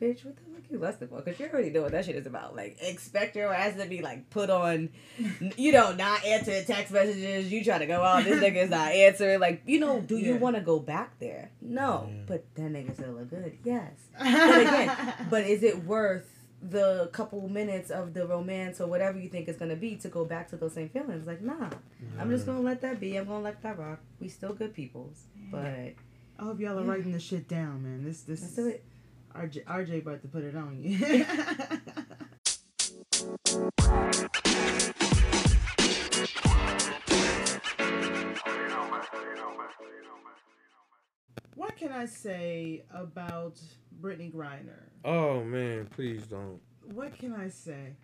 bitch, 0.00 0.24
what 0.24 0.36
the 0.36 0.42
fuck 0.42 0.62
you 0.70 0.78
lusting 0.78 1.08
for? 1.08 1.20
Because 1.20 1.38
you 1.38 1.46
already 1.46 1.70
know 1.70 1.82
what 1.82 1.92
that 1.92 2.04
shit 2.04 2.16
is 2.16 2.26
about. 2.26 2.56
Like, 2.56 2.78
expect 2.80 3.36
your 3.36 3.52
ass 3.52 3.76
to 3.76 3.86
be 3.86 4.00
like 4.02 4.30
put 4.30 4.50
on, 4.50 4.88
you 5.56 5.72
know, 5.72 5.92
not 5.92 6.24
answering 6.24 6.64
text 6.64 6.92
messages. 6.92 7.50
You 7.52 7.62
try 7.64 7.78
to 7.78 7.86
go 7.86 8.02
out, 8.02 8.24
this 8.24 8.42
nigga's 8.42 8.70
not 8.70 8.92
answering. 8.92 9.40
Like, 9.40 9.62
you 9.66 9.78
know, 9.80 10.00
do 10.00 10.16
you 10.16 10.36
want 10.36 10.56
to 10.56 10.62
go 10.62 10.78
back 10.78 11.18
there? 11.18 11.50
No, 11.60 12.08
Yeah. 12.08 12.22
but 12.26 12.54
that 12.54 12.72
nigga 12.72 12.94
still 12.94 13.12
look 13.12 13.30
good. 13.30 13.58
Yes, 13.64 13.92
but 14.18 14.60
again, 14.60 15.14
but 15.30 15.44
is 15.44 15.62
it 15.62 15.84
worth? 15.84 16.26
the 16.62 17.08
couple 17.14 17.48
minutes 17.48 17.90
of 17.90 18.12
the 18.12 18.26
romance 18.26 18.82
or 18.82 18.86
whatever 18.86 19.18
you 19.18 19.30
think 19.30 19.48
it's 19.48 19.58
gonna 19.58 19.74
be 19.74 19.96
to 19.96 20.08
go 20.08 20.26
back 20.26 20.46
to 20.46 20.56
those 20.58 20.74
same 20.74 20.90
feelings 20.90 21.26
like 21.26 21.40
nah 21.40 21.70
i'm 22.18 22.28
just 22.28 22.44
gonna 22.44 22.60
let 22.60 22.82
that 22.82 23.00
be 23.00 23.16
i'm 23.16 23.24
gonna 23.24 23.40
let 23.42 23.62
that 23.62 23.78
rock 23.78 23.98
we 24.20 24.28
still 24.28 24.52
good 24.52 24.74
peoples 24.74 25.22
but 25.50 25.64
I 25.64 25.94
hope 26.42 26.60
y'all 26.60 26.78
are 26.78 26.84
Yeah. 26.84 26.90
writing 26.90 27.12
this 27.12 27.22
shit 27.22 27.48
down, 27.48 27.82
man. 27.82 28.04
This 28.04 28.20
this 28.24 28.42
is 28.42 28.58
it 28.58 28.84
RJ 29.34 29.64
RJ 29.64 30.02
about 30.02 30.22
to 30.22 30.28
put 30.28 30.44
it 30.44 30.54
on 30.56 30.80
you. 30.82 30.98
what 41.54 41.76
can 41.76 41.92
I 41.92 42.06
say 42.06 42.82
about 42.92 43.60
Brittney 44.00 44.32
Griner? 44.32 44.88
Oh 45.04 45.44
man, 45.44 45.86
please 45.86 46.26
don't. 46.26 46.58
What 46.92 47.16
can 47.18 47.34
I 47.34 47.48
say? 47.48 47.94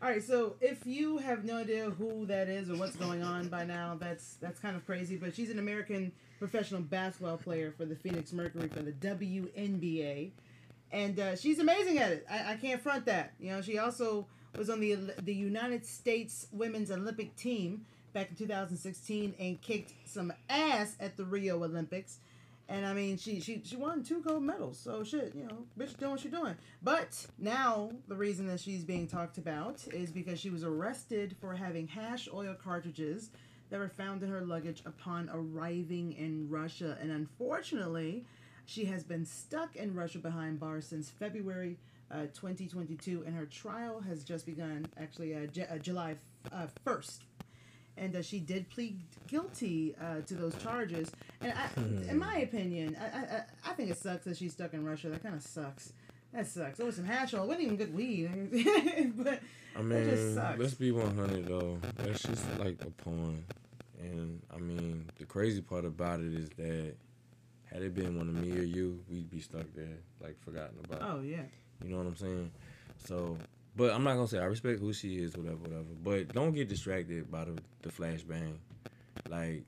All 0.00 0.08
right, 0.08 0.22
so 0.22 0.54
if 0.60 0.86
you 0.86 1.18
have 1.18 1.44
no 1.44 1.56
idea 1.56 1.90
who 1.90 2.24
that 2.26 2.48
is 2.48 2.70
or 2.70 2.76
what's 2.76 2.94
going 2.94 3.24
on 3.24 3.48
by 3.48 3.64
now, 3.64 3.96
that's 3.98 4.34
that's 4.34 4.60
kind 4.60 4.76
of 4.76 4.86
crazy. 4.86 5.16
But 5.16 5.34
she's 5.34 5.50
an 5.50 5.58
American 5.58 6.12
professional 6.38 6.82
basketball 6.82 7.36
player 7.36 7.72
for 7.76 7.84
the 7.84 7.96
Phoenix 7.96 8.32
Mercury 8.32 8.68
for 8.68 8.82
the 8.82 8.92
WNBA, 8.92 10.30
and 10.92 11.18
uh, 11.18 11.36
she's 11.36 11.58
amazing 11.58 11.98
at 11.98 12.12
it. 12.12 12.26
I, 12.30 12.52
I 12.52 12.56
can't 12.56 12.80
front 12.80 13.06
that. 13.06 13.34
You 13.38 13.52
know, 13.52 13.62
she 13.62 13.78
also 13.78 14.26
was 14.56 14.70
on 14.70 14.80
the 14.80 14.96
the 15.22 15.34
United 15.34 15.84
States 15.84 16.46
Women's 16.52 16.90
Olympic 16.90 17.36
team 17.36 17.84
back 18.12 18.30
in 18.30 18.36
2016 18.36 19.34
and 19.38 19.60
kicked 19.60 19.92
some 20.06 20.32
ass 20.48 20.96
at 21.00 21.16
the 21.16 21.24
Rio 21.24 21.62
Olympics. 21.62 22.18
And 22.70 22.84
I 22.84 22.92
mean, 22.92 23.16
she 23.16 23.40
she 23.40 23.62
she 23.64 23.76
won 23.76 24.02
two 24.02 24.20
gold 24.20 24.42
medals, 24.42 24.78
so 24.78 25.02
shit, 25.02 25.34
you 25.34 25.44
know, 25.44 25.64
bitch 25.78 25.96
doing 25.96 26.12
what 26.12 26.20
she 26.20 26.28
doing. 26.28 26.54
But 26.82 27.26
now 27.38 27.90
the 28.08 28.14
reason 28.14 28.46
that 28.48 28.60
she's 28.60 28.84
being 28.84 29.06
talked 29.06 29.38
about 29.38 29.82
is 29.92 30.10
because 30.10 30.38
she 30.38 30.50
was 30.50 30.64
arrested 30.64 31.34
for 31.40 31.54
having 31.54 31.88
hash 31.88 32.28
oil 32.32 32.54
cartridges 32.62 33.30
that 33.70 33.78
were 33.78 33.88
found 33.88 34.22
in 34.22 34.30
her 34.30 34.42
luggage 34.42 34.82
upon 34.84 35.30
arriving 35.32 36.12
in 36.12 36.48
Russia, 36.50 36.98
and 37.00 37.10
unfortunately, 37.10 38.24
she 38.68 38.84
has 38.84 39.02
been 39.02 39.24
stuck 39.24 39.74
in 39.76 39.94
Russia 39.94 40.18
behind 40.18 40.60
bars 40.60 40.86
since 40.86 41.10
February. 41.10 41.78
Uh, 42.10 42.22
2022, 42.32 43.22
and 43.26 43.36
her 43.36 43.44
trial 43.44 44.00
has 44.00 44.24
just 44.24 44.46
begun. 44.46 44.86
Actually, 44.98 45.34
uh, 45.34 45.44
J- 45.44 45.66
uh, 45.70 45.76
July 45.76 46.16
uh, 46.50 46.66
1st 46.86 47.18
and 47.98 48.16
uh, 48.16 48.22
she 48.22 48.38
did 48.38 48.68
plead 48.70 48.98
guilty 49.26 49.94
uh, 50.00 50.20
to 50.22 50.34
those 50.34 50.54
charges. 50.62 51.10
And 51.40 51.52
I, 51.52 51.68
in 52.10 52.18
my 52.18 52.38
opinion, 52.38 52.96
I, 53.00 53.04
I 53.18 53.42
I 53.70 53.74
think 53.74 53.90
it 53.90 53.98
sucks 53.98 54.24
that 54.24 54.36
she's 54.36 54.52
stuck 54.52 54.72
in 54.72 54.84
Russia. 54.84 55.08
That 55.10 55.22
kind 55.22 55.34
of 55.34 55.42
sucks. 55.42 55.92
That 56.32 56.46
sucks. 56.46 56.78
It 56.78 56.86
was 56.86 56.96
some 56.96 57.04
hash 57.04 57.34
oil. 57.34 57.42
It 57.44 57.48
wasn't 57.48 57.64
even 57.64 57.76
good 57.76 57.94
weed, 57.94 59.12
but 59.16 59.40
I 59.76 59.82
mean, 59.82 60.34
sucks. 60.34 60.58
let's 60.58 60.74
be 60.74 60.92
100 60.92 61.46
though. 61.46 61.78
That's 61.96 62.22
just 62.22 62.44
like 62.58 62.80
a 62.82 62.90
pawn. 63.02 63.44
And 64.00 64.40
I 64.54 64.58
mean, 64.58 65.10
the 65.18 65.24
crazy 65.24 65.60
part 65.60 65.84
about 65.84 66.20
it 66.20 66.32
is 66.32 66.48
that 66.50 66.94
had 67.72 67.82
it 67.82 67.94
been 67.94 68.16
one 68.16 68.28
of 68.28 68.34
me 68.34 68.50
or 68.58 68.62
you, 68.62 69.00
we'd 69.10 69.30
be 69.30 69.40
stuck 69.40 69.66
there, 69.74 69.98
like 70.20 70.38
forgotten 70.40 70.76
about. 70.84 71.02
oh 71.02 71.20
yeah, 71.22 71.42
You 71.84 71.90
know 71.90 71.98
what 71.98 72.06
I'm 72.06 72.16
saying? 72.16 72.50
So, 73.06 73.36
but 73.76 73.92
I'm 73.92 74.02
not 74.04 74.14
gonna 74.14 74.28
say 74.28 74.38
I 74.38 74.44
respect 74.44 74.80
who 74.80 74.92
she 74.92 75.16
is, 75.16 75.36
whatever, 75.36 75.56
whatever. 75.56 75.84
But 76.02 76.32
don't 76.34 76.52
get 76.52 76.68
distracted 76.68 77.30
by 77.30 77.44
the 77.44 77.58
the 77.82 77.90
flashbang. 77.90 78.54
Like, 79.28 79.64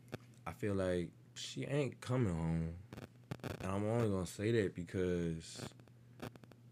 I 0.46 0.52
feel 0.52 0.74
like 0.74 1.10
she 1.34 1.66
ain't 1.66 2.00
coming 2.00 2.32
home, 2.34 2.74
and 3.60 3.70
I'm 3.70 3.84
only 3.88 4.08
gonna 4.08 4.26
say 4.26 4.50
that 4.52 4.74
because 4.74 5.60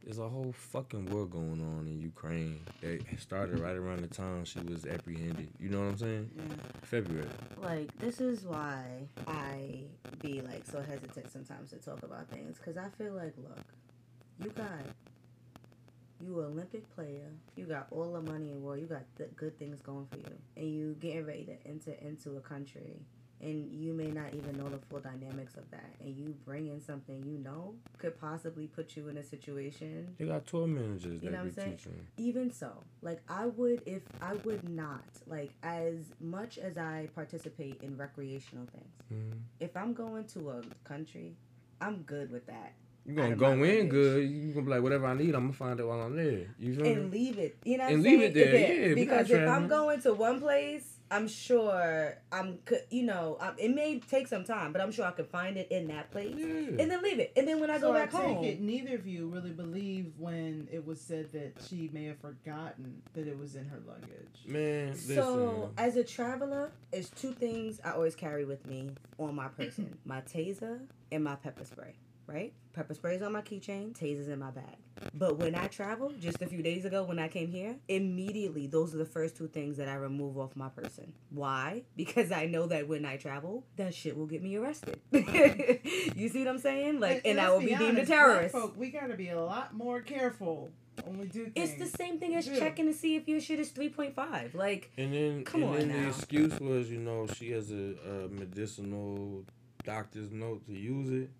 there's 0.09 0.19
a 0.21 0.29
whole 0.29 0.53
fucking 0.53 1.05
war 1.11 1.27
going 1.27 1.61
on 1.77 1.87
in 1.87 2.01
Ukraine 2.01 2.61
that 2.81 3.03
started 3.19 3.59
right 3.59 3.77
around 3.77 4.01
the 4.01 4.07
time 4.07 4.43
she 4.47 4.59
was 4.61 4.87
apprehended. 4.87 5.51
You 5.61 5.69
know 5.69 5.81
what 5.81 5.89
I'm 5.89 5.99
saying? 5.99 6.31
yeah. 6.35 6.55
February. 6.81 7.29
Like 7.59 7.95
this 7.99 8.19
is 8.19 8.45
why 8.45 9.07
I 9.27 9.83
be 10.23 10.41
like 10.41 10.65
so 10.65 10.81
hesitant 10.81 11.31
sometimes 11.31 11.69
to 11.73 11.77
talk 11.77 12.03
about 12.05 12.27
things 12.31 12.57
because 12.57 12.79
I 12.79 12.89
feel 12.97 13.13
like, 13.13 13.35
look, 13.37 13.59
you 14.43 14.49
got 14.49 14.81
you 16.25 16.41
Olympic 16.41 16.89
player, 16.95 17.31
you 17.55 17.67
got 17.67 17.89
all 17.91 18.11
the 18.11 18.23
money 18.23 18.49
in 18.49 18.55
the 18.55 18.61
world, 18.61 18.81
you 18.81 18.87
got 18.87 19.05
th- 19.19 19.37
good 19.37 19.59
things 19.59 19.83
going 19.83 20.07
for 20.11 20.17
you, 20.17 20.39
and 20.57 20.73
you 20.75 20.97
getting 21.01 21.27
ready 21.27 21.45
to 21.45 21.69
enter 21.69 21.93
into 22.01 22.39
a 22.39 22.41
country. 22.41 22.97
And 23.41 23.71
you 23.73 23.93
may 23.93 24.09
not 24.11 24.35
even 24.35 24.57
know 24.59 24.69
the 24.69 24.79
full 24.91 24.99
dynamics 24.99 25.55
of 25.57 25.71
that, 25.71 25.91
and 26.01 26.17
you 26.17 26.35
bring 26.45 26.67
in 26.67 26.81
something 26.81 27.23
you 27.25 27.39
know 27.39 27.75
could 27.97 28.21
possibly 28.21 28.67
put 28.67 28.97
you 28.97 29.09
in 29.09 29.17
a 29.17 29.23
situation 29.23 30.09
They 30.19 30.27
got 30.27 30.47
tour 30.47 30.67
managers 30.67 31.23
You 31.23 31.31
know 31.31 31.39
what 31.39 31.45
I'm 31.47 31.53
saying? 31.55 31.77
teaching. 31.77 32.07
even 32.17 32.53
so 32.53 32.73
like 33.03 33.21
i 33.29 33.47
would 33.47 33.83
if 33.87 34.03
i 34.21 34.35
would 34.45 34.69
not 34.69 35.03
like 35.27 35.51
as 35.63 35.97
much 36.21 36.59
as 36.59 36.77
i 36.79 37.09
participate 37.15 37.81
in 37.83 37.97
recreational 37.97 38.67
things 38.67 38.95
Mhm. 39.13 39.39
if 39.61 39.77
i'm 39.77 39.95
going 39.95 40.25
to 40.35 40.51
a 40.51 40.63
country 40.85 41.35
i'm 41.81 42.03
good 42.03 42.31
with 42.33 42.47
that 42.47 42.73
You 43.07 43.15
Out 43.15 43.23
gonna 43.23 43.37
go 43.37 43.53
in 43.53 43.61
luggage. 43.61 43.89
good. 43.91 44.31
You're 44.31 44.53
gonna 44.55 44.67
be 44.67 44.71
like, 44.73 44.83
whatever 44.83 45.07
I 45.07 45.15
need, 45.15 45.35
I'm 45.35 45.45
gonna 45.45 45.53
find 45.55 45.81
it 45.81 45.87
while 45.87 46.03
I'm 46.03 46.15
there. 46.15 46.55
You 46.59 46.75
feel 46.75 46.85
me? 46.85 46.93
and 46.93 47.11
leave 47.13 47.39
it 47.39 47.57
you 47.65 47.79
know 47.79 47.85
what 47.85 47.93
And 47.95 48.03
leave 48.03 48.19
saying? 48.21 48.31
it 48.31 48.35
there, 48.35 48.55
If 48.55 48.89
yeah, 48.89 48.95
because 48.95 49.31
if 49.31 49.49
i'm 49.49 49.67
going 49.69 50.01
to 50.03 50.13
one 50.13 50.41
place 50.41 50.98
i'm 51.11 51.27
sure 51.29 52.17
i'm 52.33 52.59
c- 52.69 52.77
you 52.91 53.03
know 53.03 53.37
um, 53.41 53.55
it 53.59 53.75
may 53.75 53.99
take 53.99 54.27
some 54.27 54.45
time 54.45 54.73
but 54.73 54.81
i'm 54.83 54.91
sure 54.93 55.05
i 55.07 55.11
can 55.11 55.25
find 55.25 55.57
it 55.57 55.71
in 55.71 55.89
that 55.89 56.11
place 56.11 56.35
Yeah. 56.37 56.47
and 56.47 56.91
then 56.91 57.03
leave 57.03 57.19
it 57.19 57.33
and 57.37 57.47
then 57.49 57.61
when 57.61 57.71
i 57.71 57.79
so 57.79 57.89
go 57.89 57.95
back 57.95 58.15
I 58.15 58.19
take 58.23 58.37
home 58.37 58.45
it 58.45 58.61
neither 58.61 58.95
of 58.95 59.07
you 59.07 59.27
really 59.29 59.51
believe 59.51 60.13
when 60.19 60.69
it 60.71 60.87
was 60.87 61.01
said 61.01 61.33
that 61.33 61.55
she 61.69 61.89
may 61.93 62.05
have 62.05 62.19
forgotten 62.19 63.03
that 63.15 63.27
it 63.27 63.39
was 63.39 63.55
in 63.57 63.65
her 63.67 63.79
luggage. 63.87 64.47
Man, 64.47 64.91
listen. 64.91 65.15
So, 65.17 65.71
as 65.79 65.97
a 65.97 66.05
traveler, 66.05 66.73
it's 66.93 67.11
two 67.11 67.33
things 67.33 67.81
I 67.85 67.93
always 67.93 68.15
carry 68.15 68.45
with 68.45 68.67
me 68.67 68.91
on 69.19 69.35
my 69.35 69.49
person 69.49 69.97
my 70.05 70.21
taser 70.23 70.81
and 71.13 71.25
my 71.25 71.35
pepper 71.37 71.65
spray, 71.65 71.95
right? 72.29 72.53
Pepper 72.75 72.95
spray's 72.95 73.23
on 73.23 73.33
my 73.33 73.41
keychain, 73.43 73.93
taser's 73.99 74.29
in 74.29 74.39
my 74.39 74.51
bag. 74.51 74.77
But 75.15 75.39
when 75.39 75.55
I 75.55 75.67
travel, 75.69 76.13
just 76.21 76.41
a 76.43 76.47
few 76.47 76.63
days 76.63 76.85
ago 76.85 77.03
when 77.05 77.19
I 77.19 77.29
came 77.29 77.51
here, 77.51 77.77
immediately 77.89 78.67
those 78.67 78.95
are 78.95 78.99
the 78.99 79.05
first 79.07 79.37
two 79.37 79.49
things 79.49 79.77
that 79.79 79.89
I 79.89 79.95
remove 79.95 80.39
off 80.39 80.55
my 80.55 80.69
person. 80.69 81.13
Why? 81.31 81.83
Because 81.97 82.31
I 82.31 82.47
know 82.47 82.67
that 82.67 82.87
when 82.87 83.05
I 83.05 83.17
travel, 83.17 83.65
that 83.77 83.95
shit 83.95 84.17
will 84.17 84.27
get 84.27 84.43
me 84.43 84.57
arrested. 84.57 85.01
you 85.13 86.29
see 86.29 86.41
what 86.41 86.49
I'm 86.49 86.59
saying? 86.59 87.01
Like, 87.01 87.23
and, 87.25 87.41
I 87.41 87.45
let's 87.45 87.53
will 87.55 87.61
be 87.61 87.67
deemed 87.67 87.81
a 87.81 87.85
honest, 87.87 88.07
black 88.09 88.19
terrorist. 88.19 88.55
Folk, 88.55 88.77
we 88.77 88.91
gotta 88.91 89.15
be 89.17 89.31
a 89.31 89.41
lot 89.41 89.75
more 89.75 90.01
careful 90.01 90.71
when 91.05 91.19
we 91.19 91.27
do 91.29 91.47
things. 91.49 91.71
It's 91.71 91.91
the 91.93 91.97
same 91.97 92.19
thing 92.19 92.35
as 92.35 92.47
Yeah. 92.47 92.59
checking 92.59 92.87
to 92.87 92.93
see 92.93 93.17
if 93.17 93.29
your 93.29 93.41
shit 93.41 93.59
is 93.61 93.71
3.5. 93.71 94.55
Like, 94.55 94.91
and 94.99 95.13
then, 95.13 95.45
Come 95.45 95.63
and 95.63 95.71
on 95.71 95.79
then 95.89 96.03
the 96.03 96.09
excuse 96.09 96.59
was, 96.61 96.91
you 96.91 96.99
know, 96.99 97.27
she 97.27 97.51
has 97.53 97.71
a, 97.71 97.95
a 98.09 98.29
medicinal 98.29 99.45
doctor's 99.85 100.31
note 100.31 100.67
to 100.67 100.73
use 100.73 101.11
it, 101.11 101.31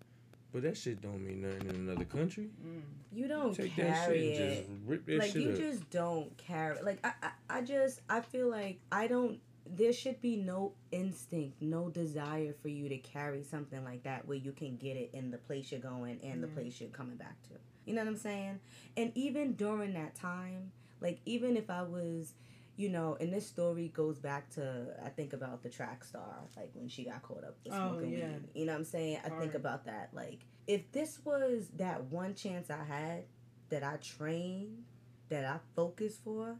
but 0.51 0.63
that 0.63 0.77
shit 0.77 1.01
don't 1.01 1.23
mean 1.25 1.41
nothing 1.41 1.69
in 1.69 1.75
another 1.87 2.05
country. 2.05 2.49
Mm. 2.65 2.81
you 3.11 3.27
don't 3.27 3.53
Take 3.55 3.75
that 3.77 3.93
carry 4.05 4.19
shit 4.19 4.41
it. 4.41 4.41
and 4.41 4.77
just 4.79 4.89
rip 4.89 5.05
that 5.05 5.19
like 5.19 5.31
shit 5.31 5.41
you 5.43 5.49
up. 5.51 5.57
just 5.57 5.89
don't 5.89 6.37
carry 6.37 6.81
like 6.83 6.99
I, 7.03 7.13
I 7.23 7.57
i 7.57 7.61
just 7.61 8.01
i 8.09 8.21
feel 8.21 8.49
like 8.49 8.79
i 8.91 9.07
don't 9.07 9.39
there 9.71 9.93
should 9.93 10.19
be 10.21 10.35
no 10.35 10.73
instinct 10.91 11.61
no 11.61 11.89
desire 11.89 12.53
for 12.61 12.69
you 12.69 12.89
to 12.89 12.97
carry 12.97 13.43
something 13.43 13.83
like 13.83 14.03
that 14.03 14.27
where 14.27 14.37
you 14.37 14.51
can 14.51 14.77
get 14.77 14.97
it 14.97 15.11
in 15.13 15.29
the 15.31 15.37
place 15.37 15.71
you're 15.71 15.79
going 15.81 16.19
and 16.23 16.41
the 16.43 16.47
place 16.47 16.79
you're 16.81 16.89
coming 16.89 17.15
back 17.17 17.35
to 17.43 17.49
you 17.85 17.93
know 17.93 18.01
what 18.01 18.07
i'm 18.07 18.17
saying 18.17 18.59
and 18.97 19.11
even 19.15 19.53
during 19.53 19.93
that 19.93 20.15
time 20.15 20.71
like 21.01 21.19
even 21.25 21.55
if 21.55 21.69
i 21.69 21.81
was 21.83 22.33
you 22.79 22.87
know, 22.89 23.17
and 23.19 23.31
this 23.33 23.45
story 23.45 23.89
goes 23.89 24.17
back 24.17 24.49
to 24.51 24.85
I 25.05 25.09
think 25.09 25.33
about 25.33 25.61
the 25.63 25.69
track 25.69 26.03
star, 26.05 26.33
like 26.55 26.71
when 26.73 26.87
she 26.87 27.03
got 27.03 27.21
caught 27.21 27.43
up 27.43 27.57
with 27.65 27.73
Oh, 27.73 27.89
smoking 27.89 28.13
yeah. 28.17 28.27
weed. 28.27 28.47
You 28.55 28.65
know 28.65 28.71
what 28.71 28.79
I'm 28.79 28.85
saying? 28.85 29.17
I 29.25 29.29
think 29.29 29.51
Hard. 29.51 29.55
about 29.55 29.85
that. 29.85 30.09
Like, 30.13 30.39
if 30.65 30.89
this 30.93 31.19
was 31.25 31.67
that 31.75 32.05
one 32.05 32.33
chance 32.35 32.69
I 32.69 32.83
had 32.85 33.23
that 33.69 33.83
I 33.83 33.97
trained, 33.97 34.83
that 35.27 35.43
I 35.43 35.57
focused 35.75 36.23
for, 36.23 36.55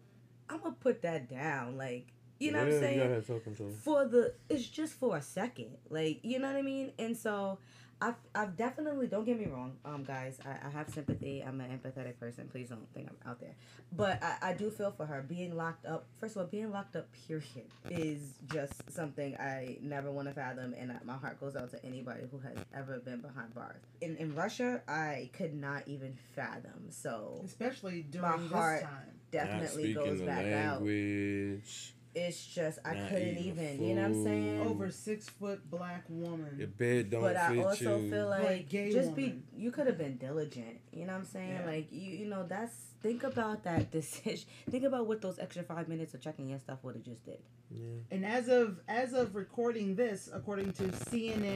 I'm 0.49 0.59
gonna 0.61 0.75
put 0.79 1.01
that 1.03 1.29
down. 1.29 1.77
Like, 1.77 2.07
you 2.39 2.51
know 2.51 2.59
what 2.59 2.67
I'm 2.67 2.73
Yeah, 2.73 2.79
saying? 2.81 2.95
You 2.97 3.03
gotta 3.03 3.13
have 3.15 3.25
self-control. 3.25 3.69
for 3.83 4.05
the 4.05 4.33
it's 4.49 4.67
just 4.67 4.93
for 4.95 5.15
a 5.15 5.21
second 5.21 5.77
like 5.89 6.19
you 6.23 6.37
know 6.39 6.47
what 6.47 6.55
i 6.57 6.61
mean 6.61 6.91
and 6.99 7.15
so 7.15 7.57
i've 8.01 8.15
i've 8.33 8.55
definitely 8.55 9.07
don't 9.07 9.25
get 9.25 9.37
me 9.39 9.45
wrong 9.47 9.73
um 9.83 10.03
guys 10.03 10.39
i, 10.45 10.67
I 10.67 10.69
have 10.69 10.89
sympathy. 10.89 11.43
I'm 11.45 11.59
an 11.61 11.69
empathetic 11.77 12.17
person. 12.19 12.47
Please 12.51 12.69
don't 12.69 12.87
think 12.93 13.09
i'm 13.09 13.29
out 13.29 13.39
there. 13.41 13.55
But 13.91 14.23
I, 14.23 14.37
I 14.49 14.53
do 14.53 14.69
feel 14.69 14.91
for 14.91 15.05
her. 15.05 15.21
Being 15.27 15.55
locked 15.57 15.85
up 15.85 16.05
first 16.19 16.35
of 16.35 16.41
all 16.41 16.47
being 16.47 16.71
locked 16.71 16.95
up 16.95 17.07
period 17.27 17.67
is 17.89 18.35
just 18.51 18.73
something 18.91 19.35
i 19.37 19.77
never 19.81 20.11
want 20.11 20.27
to 20.27 20.33
fathom 20.33 20.73
and 20.79 20.91
I, 20.91 20.97
my 21.03 21.17
heart 21.17 21.39
goes 21.39 21.55
out 21.55 21.71
to 21.71 21.85
anybody 21.85 22.21
who 22.31 22.37
has 22.39 22.57
ever 22.73 22.99
been 22.99 23.21
behind 23.21 23.53
bars. 23.53 23.81
In, 24.01 24.15
in 24.17 24.33
russia 24.35 24.81
i 24.87 25.29
could 25.33 25.53
not 25.53 25.83
even 25.87 26.15
fathom. 26.35 26.89
So 26.91 27.41
Especially 27.45 28.05
My 28.13 28.19
during 28.37 28.49
heart- 28.49 28.79
this 28.81 28.89
time. 28.89 29.11
definitely 29.31 29.93
Not 29.93 30.03
goes 30.05 30.09
speaking 30.19 30.25
back 30.25 30.43
the 30.45 30.57
out. 30.57 30.81
language. 30.83 31.93
It's 32.27 32.45
just 32.45 32.79
i 32.85 32.93
Not 32.93 33.09
couldn't 33.09 33.37
eating 33.37 33.43
even 33.45 33.83
you 33.83 33.95
know 33.95 34.01
what 34.01 34.07
i'm 34.11 34.23
saying. 34.23 34.61
Over 34.67 34.89
six 34.91 35.27
foot 35.29 35.69
black 35.69 36.03
woman. 36.09 36.55
Your 36.57 36.67
bed 36.67 37.09
don't 37.09 37.21
but 37.21 37.35
I 37.37 37.55
fit 37.55 37.65
also 37.65 37.97
you. 37.97 38.09
feel 38.11 38.29
But 38.29 38.43
like 38.43 38.69
gay 38.69 38.91
just 38.91 39.15
be 39.15 39.41
you 39.55 39.71
could 39.71 39.87
have 39.87 39.97
been 39.97 40.17
diligent. 40.17 40.79
You 40.91 41.05
know 41.05 41.13
what 41.13 41.19
I'm 41.19 41.25
saying? 41.25 41.59
Yeah. 41.61 41.65
Like 41.65 41.87
you 41.91 42.11
you 42.11 42.25
know 42.25 42.45
that's 42.47 42.73
think 43.01 43.23
about 43.23 43.63
that 43.63 43.91
decision. 43.99 44.47
Think 44.69 44.83
about 44.83 45.07
what 45.07 45.21
those 45.21 45.39
extra 45.39 45.63
five 45.63 45.87
minutes 45.87 46.13
of 46.13 46.21
checking 46.21 46.47
your 46.49 46.59
stuff 46.59 46.79
would 46.83 46.95
have 46.95 47.03
just 47.05 47.23
did. 47.25 47.39
yeah. 47.69 47.85
And 48.11 48.25
as 48.25 48.47
of 48.49 48.79
as 48.87 49.13
of 49.13 49.35
recording 49.35 49.95
this, 49.95 50.29
according 50.33 50.73
to 50.73 50.83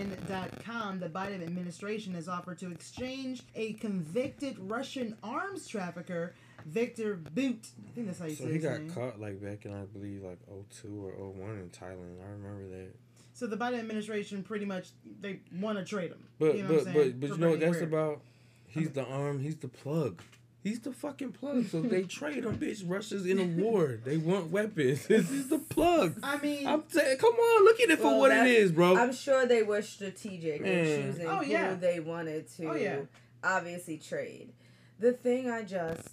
CNN.com, 0.08 0.99
the 0.99 1.10
Biden 1.10 1.43
administration 1.43 2.13
has 2.15 2.28
offered 2.28 2.60
to 2.60 2.71
exchange 2.71 3.43
a 3.56 3.73
convicted 3.73 4.58
Russian 4.60 5.17
arms 5.23 5.67
trafficker, 5.67 6.36
Victor 6.65 7.15
Bout. 7.15 7.67
I 7.88 7.91
think 7.95 8.08
that's 8.08 8.19
how 8.19 8.26
you 8.26 8.36
So 8.36 8.43
say 8.43 8.49
he 8.49 8.56
his 8.56 8.63
got 8.63 8.80
name. 8.82 8.91
caught 8.91 9.19
like 9.19 9.41
back 9.41 9.65
in 9.65 9.73
I 9.73 9.84
believe 9.86 10.23
like 10.23 10.39
02 10.82 10.88
or 11.17 11.30
01 11.30 11.49
in 11.60 11.69
Thailand. 11.69 12.21
I 12.26 12.32
remember 12.32 12.67
that. 12.78 12.95
So 13.34 13.47
the 13.47 13.58
Biden 13.58 13.80
administration 13.80 14.43
pretty 14.43 14.65
much 14.65 14.89
they 15.21 15.39
want 15.60 15.78
to 15.80 15.84
trade 15.86 16.12
him. 16.12 16.23
But 16.39 16.56
you 16.58 16.63
know 16.63 16.67
but 16.69 16.78
what 16.78 16.88
I'm 16.88 16.93
saying? 16.93 17.12
but 17.12 17.19
but 17.19 17.30
For 17.30 17.36
you 17.36 17.41
know 17.41 17.49
what 17.52 17.60
that's 17.60 17.76
where- 17.76 17.84
about? 17.84 18.21
He's 18.67 18.89
the 18.91 19.06
arm. 19.06 19.39
He's 19.39 19.58
the 19.58 19.67
plug. 19.67 20.21
He's 20.63 20.80
the 20.80 20.93
fucking 20.93 21.34
plug. 21.34 21.65
So 21.67 21.82
they 21.93 22.04
trade 22.04 22.43
him, 22.45 22.58
bitch. 22.58 22.84
Russia's 22.88 23.26
in 23.26 23.38
a 23.38 23.43
war. 23.62 23.99
They 24.04 24.17
want 24.17 24.49
weapons. 24.49 25.06
This 25.08 25.30
is 25.30 25.49
the 25.49 25.60
plug. 25.60 26.17
I 26.23 26.38
mean, 26.39 26.65
I'm 26.65 26.84
saying, 26.88 27.17
come 27.17 27.34
on, 27.34 27.65
look 27.65 27.80
at 27.82 27.89
it 27.89 27.97
for 27.99 28.06
Well, 28.06 28.19
what 28.19 28.32
it 28.32 28.47
is, 28.47 28.71
bro. 28.71 28.95
I'm 28.97 29.13
sure 29.13 29.45
they 29.45 29.62
were 29.62 29.82
strategic 29.82 30.62
in 30.62 30.86
choosing 31.13 31.28
Oh, 31.28 31.41
yeah. 31.41 31.71
who 31.76 31.82
they 31.82 31.99
wanted 31.99 32.47
to 32.56 32.65
Oh, 32.67 32.76
yeah. 32.76 32.99
obviously 33.43 33.97
trade. 33.97 34.54
The 34.99 35.12
thing 35.12 35.49
I 35.49 35.63
just 35.63 36.10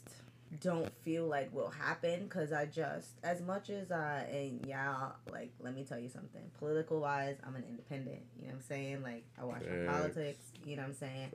don't 0.59 0.93
feel 1.05 1.27
like 1.27 1.55
will 1.55 1.71
happen 1.71 2.25
because 2.25 2.53
I 2.53 2.67
just 2.67 3.11
as 3.23 3.41
much 3.41 3.71
as 3.71 3.93
I 3.93 4.27
and 4.33 4.67
y'all 4.67 5.13
like 5.31 5.53
let 5.61 5.75
me 5.77 5.85
tell 5.85 5.99
you 5.99 6.09
something. 6.09 6.43
Political 6.59 7.01
wise 7.01 7.37
I'm 7.47 7.55
an 7.55 7.65
independent 7.69 8.23
you 8.37 8.47
know 8.47 8.49
what 8.49 8.57
I'm 8.57 8.63
saying? 8.63 9.03
Like 9.03 9.25
I 9.41 9.45
watch 9.45 9.63
my 9.63 9.93
politics 9.93 10.47
you 10.65 10.77
know 10.77 10.83
what 10.83 10.89
I'm 10.89 10.95
saying. 10.95 11.31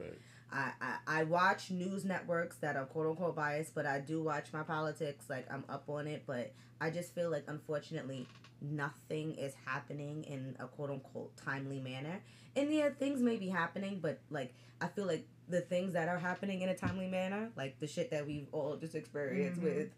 I, 0.51 0.71
I 0.82 0.95
I 1.08 1.23
watch 1.23 1.71
news 1.71 2.04
networks 2.04 2.58
that 2.58 2.75
are 2.75 2.86
quote 2.86 3.08
unquote 3.08 3.36
biased 3.36 3.73
but 3.73 3.86
I 3.86 3.99
do 3.99 4.21
watch 4.21 4.51
my 4.51 4.63
politics 4.63 5.25
like 5.30 5.47
I'm 5.49 5.63
up 5.69 5.86
on 5.88 6.08
it 6.08 6.23
but 6.28 6.54
I 6.82 6.89
just 6.89 7.15
feel 7.15 7.32
like 7.32 7.45
unfortunately 7.47 8.28
nothing 8.62 9.36
is 9.36 9.54
happening 9.65 10.23
in 10.23 10.58
a 10.60 10.67
quote 10.67 10.89
unquote 10.89 11.38
timely 11.38 11.80
manner. 11.80 12.21
And 12.58 12.71
yeah 12.73 12.89
things 12.89 13.21
may 13.21 13.38
be 13.38 13.47
happening 13.47 13.99
but 14.01 14.19
like 14.30 14.54
I 14.82 14.88
feel 14.88 15.06
like 15.06 15.25
the 15.47 15.62
things 15.62 15.93
that 15.93 16.08
are 16.10 16.17
happening 16.17 16.62
in 16.62 16.69
a 16.69 16.75
timely 16.75 17.08
manner, 17.08 17.49
like 17.55 17.79
the 17.79 17.88
shit 17.88 18.12
that 18.12 18.25
we've 18.25 18.47
all 18.51 18.75
just 18.77 18.95
experienced 18.95 19.62
Mhm. 19.62 19.63
with 19.63 19.89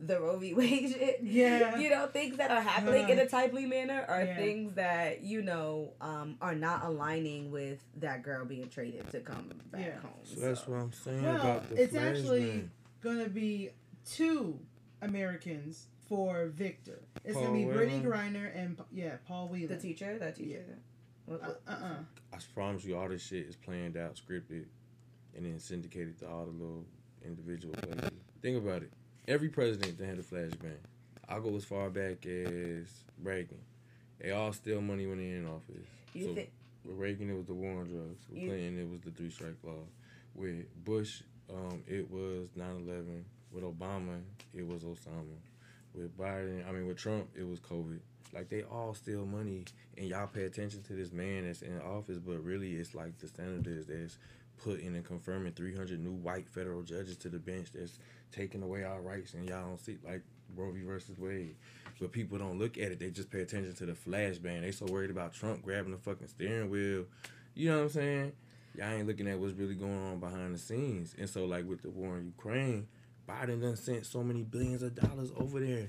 the 0.00 0.20
Roe 0.20 0.38
v. 0.38 0.54
Wade 0.54 0.90
shit. 0.90 1.20
Yeah. 1.22 1.78
You 1.78 1.90
know, 1.90 2.06
things 2.08 2.36
that 2.38 2.50
are 2.50 2.60
happening 2.60 3.08
in 3.08 3.18
a 3.18 3.28
timely 3.28 3.64
manner 3.66 4.04
are 4.08 4.24
Yeah. 4.24 4.36
things 4.36 4.74
that, 4.74 5.22
you 5.22 5.42
know, 5.42 5.92
um, 6.00 6.36
are 6.40 6.54
not 6.54 6.84
aligning 6.84 7.50
with 7.50 7.84
that 7.96 8.22
girl 8.22 8.44
being 8.44 8.68
traded 8.68 9.08
to 9.10 9.20
come 9.20 9.50
back 9.70 9.80
Yeah. 9.86 9.98
home. 10.00 10.10
So 10.24 10.40
that's 10.40 10.66
what 10.66 10.76
I'm 10.80 10.92
saying 10.92 11.22
Well, 11.22 11.36
about 11.36 11.68
the 11.68 11.82
it's 11.82 11.94
actually 11.94 12.42
flashbang. 12.42 12.68
gonna 13.02 13.28
be 13.28 13.70
two 14.04 14.58
Americans 15.00 15.86
for 16.08 16.46
Victor. 16.48 17.00
It's 17.24 17.34
Paul 17.34 17.44
gonna 17.46 17.58
be 17.58 17.64
Brittney 17.64 18.02
Whelan. 18.02 18.32
Griner 18.34 18.56
and 18.56 18.82
yeah, 18.92 19.16
Paul 19.26 19.48
Whelan. 19.48 19.68
The 19.68 19.78
teacher, 19.78 20.18
that 20.18 20.34
teacher. 20.36 20.64
What- 21.26 21.42
Uh 21.42 21.46
what- 21.46 21.62
uh. 21.68 21.94
I 22.32 22.38
promise 22.52 22.84
you, 22.84 22.96
all 22.96 23.08
this 23.08 23.22
shit 23.22 23.46
is 23.46 23.54
planned 23.56 23.96
out, 23.96 24.16
scripted, 24.16 24.66
and 25.36 25.44
then 25.44 25.58
syndicated 25.58 26.18
to 26.20 26.28
all 26.28 26.44
the 26.46 26.52
little 26.52 26.84
individual 27.24 27.74
places. 27.74 28.10
Think 28.42 28.58
about 28.58 28.82
it. 28.82 28.92
Every 29.26 29.48
president 29.48 29.98
that 29.98 30.06
had 30.06 30.18
a 30.18 30.22
flashbang. 30.22 30.76
I'll 31.28 31.40
go 31.40 31.56
as 31.56 31.64
far 31.64 31.88
back 31.88 32.26
as 32.26 32.86
Reagan. 33.22 33.58
They 34.20 34.30
all 34.32 34.52
steal 34.52 34.80
money 34.80 35.06
when 35.06 35.18
they're 35.18 35.36
in 35.38 35.46
office. 35.46 35.86
You 36.12 36.26
so 36.26 36.34
with 36.34 36.96
Reagan, 36.98 37.30
it 37.30 37.36
was 37.36 37.46
the 37.46 37.54
war 37.54 37.80
on 37.80 37.86
drugs. 37.88 38.22
With 38.30 38.42
You- 38.42 38.48
Clinton, 38.50 38.78
it 38.78 38.90
was 38.90 39.00
the 39.00 39.10
three 39.10 39.30
strike 39.30 39.56
law. 39.62 39.84
With 40.34 40.66
Bush, 40.84 41.22
um, 41.50 41.82
it 41.86 42.10
was 42.10 42.48
9-11. 42.56 43.24
With 43.52 43.64
Obama, 43.64 44.20
it 44.52 44.66
was 44.66 44.82
Osama. 44.82 45.36
With 45.94 46.16
Biden, 46.18 46.68
I 46.68 46.72
mean, 46.72 46.86
with 46.86 46.98
Trump, 46.98 47.28
it 47.36 47.46
was 47.46 47.60
COVID. 47.60 48.00
Like 48.32 48.48
they 48.48 48.62
all 48.64 48.94
steal 48.94 49.24
money, 49.24 49.64
and 49.96 50.08
y'all 50.08 50.26
pay 50.26 50.42
attention 50.44 50.82
to 50.84 50.92
this 50.92 51.12
man 51.12 51.46
that's 51.46 51.62
in 51.62 51.80
office, 51.80 52.18
but 52.18 52.42
really 52.44 52.72
it's 52.74 52.94
like 52.94 53.16
the 53.18 53.28
standard 53.28 53.66
is 53.68 53.86
that's 53.86 54.18
putting 54.62 54.94
and 54.94 55.04
confirming 55.04 55.52
300 55.52 56.00
new 56.00 56.12
white 56.12 56.48
federal 56.48 56.82
judges 56.82 57.16
to 57.18 57.28
the 57.28 57.38
bench 57.38 57.68
that's 57.72 57.98
taking 58.32 58.62
away 58.62 58.84
our 58.84 59.00
rights, 59.00 59.34
and 59.34 59.48
y'all 59.48 59.66
don't 59.66 59.80
see 59.80 59.98
like 60.04 60.22
Roe 60.56 60.70
v. 60.72 60.82
versus 60.82 61.18
Wade. 61.18 61.56
But 62.00 62.12
people 62.12 62.38
don't 62.38 62.58
look 62.58 62.78
at 62.78 62.92
it; 62.92 62.98
they 62.98 63.10
just 63.10 63.30
pay 63.30 63.40
attention 63.40 63.74
to 63.74 63.86
the 63.86 63.94
flash 63.94 64.36
flashbang. 64.36 64.62
They 64.62 64.72
so 64.72 64.86
worried 64.86 65.10
about 65.10 65.34
Trump 65.34 65.62
grabbing 65.62 65.92
the 65.92 65.98
fucking 65.98 66.28
steering 66.28 66.70
wheel. 66.70 67.06
You 67.54 67.70
know 67.70 67.76
what 67.76 67.82
I'm 67.84 67.90
saying? 67.90 68.32
Y'all 68.76 68.90
ain't 68.90 69.06
looking 69.06 69.28
at 69.28 69.38
what's 69.38 69.54
really 69.54 69.76
going 69.76 70.04
on 70.04 70.18
behind 70.18 70.54
the 70.54 70.58
scenes. 70.58 71.14
And 71.18 71.30
so, 71.30 71.44
like 71.44 71.68
with 71.68 71.82
the 71.82 71.90
war 71.90 72.18
in 72.18 72.26
Ukraine, 72.26 72.88
Biden 73.28 73.62
done 73.62 73.76
sent 73.76 74.04
so 74.06 74.22
many 74.22 74.42
billions 74.42 74.82
of 74.82 74.94
dollars 74.94 75.30
over 75.36 75.60
there 75.60 75.88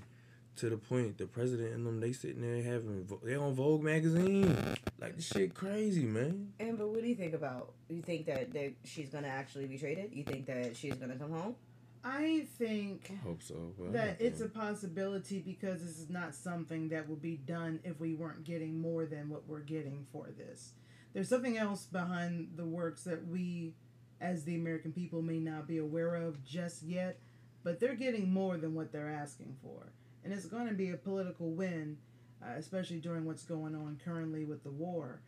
to 0.57 0.69
the 0.69 0.77
point 0.77 1.17
the 1.17 1.25
president 1.25 1.73
and 1.73 1.85
them 1.85 1.99
they 1.99 2.11
sitting 2.11 2.41
there 2.41 2.61
having 2.63 3.07
they 3.23 3.35
on 3.35 3.53
Vogue 3.53 3.83
magazine. 3.83 4.55
Like 4.99 5.15
this 5.15 5.27
shit 5.27 5.53
crazy, 5.53 6.05
man. 6.05 6.53
Amber, 6.59 6.87
what 6.87 7.01
do 7.01 7.07
you 7.07 7.15
think 7.15 7.33
about? 7.33 7.73
You 7.89 8.01
think 8.01 8.25
that, 8.27 8.53
that 8.53 8.73
she's 8.83 9.09
gonna 9.09 9.27
actually 9.27 9.67
be 9.67 9.77
traded? 9.77 10.11
You 10.13 10.23
think 10.23 10.45
that 10.47 10.75
she's 10.75 10.95
gonna 10.95 11.15
come 11.15 11.31
home? 11.31 11.55
I 12.03 12.45
think 12.59 13.11
I 13.11 13.27
hope 13.27 13.41
so. 13.41 13.73
But 13.77 13.93
that 13.93 14.19
don't 14.19 14.27
it's 14.27 14.41
a 14.41 14.47
possibility 14.47 15.39
because 15.39 15.81
this 15.81 15.97
is 15.99 16.09
not 16.09 16.35
something 16.35 16.89
that 16.89 17.09
will 17.09 17.15
be 17.15 17.37
done 17.37 17.79
if 17.83 17.99
we 17.99 18.13
weren't 18.13 18.43
getting 18.43 18.79
more 18.79 19.05
than 19.05 19.29
what 19.29 19.47
we're 19.47 19.59
getting 19.61 20.05
for 20.11 20.29
this. 20.37 20.73
There's 21.13 21.29
something 21.29 21.57
else 21.57 21.85
behind 21.85 22.49
the 22.55 22.65
works 22.65 23.05
that 23.05 23.27
we, 23.27 23.73
as 24.21 24.43
the 24.43 24.55
American 24.55 24.91
people, 24.91 25.21
may 25.21 25.39
not 25.39 25.67
be 25.67 25.77
aware 25.77 26.13
of 26.15 26.43
just 26.43 26.83
yet, 26.83 27.17
but 27.63 27.79
they're 27.79 27.95
getting 27.95 28.31
more 28.31 28.57
than 28.57 28.75
what 28.75 28.91
they're 28.91 29.11
asking 29.11 29.55
for. 29.63 29.87
And 30.25 30.33
it's 30.33 30.47
going 30.47 30.67
to 30.67 30.73
be 30.73 30.89
a 30.89 30.97
political 30.97 31.51
win, 31.51 31.97
uh, 32.43 32.55
especially 32.57 32.97
during 32.97 33.23
what's 33.25 33.43
going 33.43 33.75
on 33.75 33.99
currently 34.03 34.43
with 34.43 34.63
the 34.63 34.71
war 34.71 35.21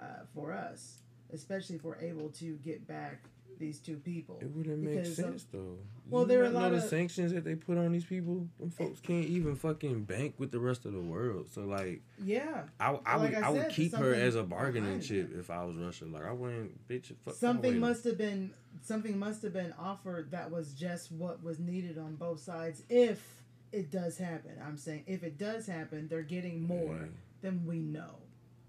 uh, 0.00 0.24
for 0.34 0.52
us, 0.52 0.98
especially 1.32 1.76
if 1.76 1.84
we're 1.84 2.00
able 2.00 2.28
to 2.30 2.56
get 2.64 2.86
back 2.88 3.22
these 3.60 3.78
two 3.78 3.96
people. 3.96 4.38
It 4.40 4.50
wouldn't 4.54 4.78
make 4.82 5.00
uh, 5.00 5.04
sense 5.04 5.44
though. 5.52 5.76
well, 6.08 6.22
You 6.22 6.28
there 6.28 6.42
are 6.42 6.46
a 6.46 6.50
lot 6.50 6.72
of- 6.72 6.82
sanctions 6.82 7.32
that 7.32 7.44
they 7.44 7.54
put 7.54 7.76
on 7.78 7.92
these 7.92 8.06
people. 8.06 8.48
Them 8.58 8.70
folks 8.70 9.00
can't 9.00 9.26
even 9.26 9.54
fucking 9.54 10.04
bank 10.04 10.34
with 10.38 10.50
the 10.50 10.58
rest 10.58 10.84
of 10.86 10.94
the 10.94 11.00
world. 11.00 11.48
So 11.52 11.60
like, 11.62 12.00
Yeah. 12.24 12.62
I, 12.80 12.98
I 13.06 13.16
Like 13.16 13.20
would 13.34 13.34
I 13.42 13.46
I, 13.46 13.50
would 13.50 13.62
said, 13.64 13.70
keep 13.72 13.94
her 13.94 14.14
as 14.14 14.34
a 14.34 14.42
bargaining 14.42 15.00
chip 15.00 15.30
if 15.38 15.50
I 15.50 15.62
was 15.64 15.76
Russia. 15.76 16.06
Like 16.06 16.24
I 16.24 16.32
wouldn't 16.32 16.88
bitch. 16.88 17.12
Fuck 17.24 17.34
something 17.34 17.78
must 17.78 18.02
have 18.04 18.16
been 18.18 18.50
something 18.82 19.18
must 19.18 19.42
have 19.42 19.52
been 19.52 19.74
offered 19.78 20.30
that 20.30 20.50
was 20.50 20.72
just 20.72 21.12
what 21.12 21.42
was 21.44 21.58
needed 21.60 21.98
on 21.98 22.14
both 22.16 22.40
sides 22.40 22.82
if 22.88 23.39
it 23.72 23.90
does 23.90 24.18
happen 24.18 24.52
i'm 24.66 24.76
saying 24.76 25.02
if 25.06 25.22
it 25.22 25.38
does 25.38 25.66
happen 25.66 26.08
they're 26.08 26.22
getting 26.22 26.62
more 26.66 26.96
Yeah. 26.96 27.06
than 27.42 27.66
we 27.66 27.78
know 27.78 28.16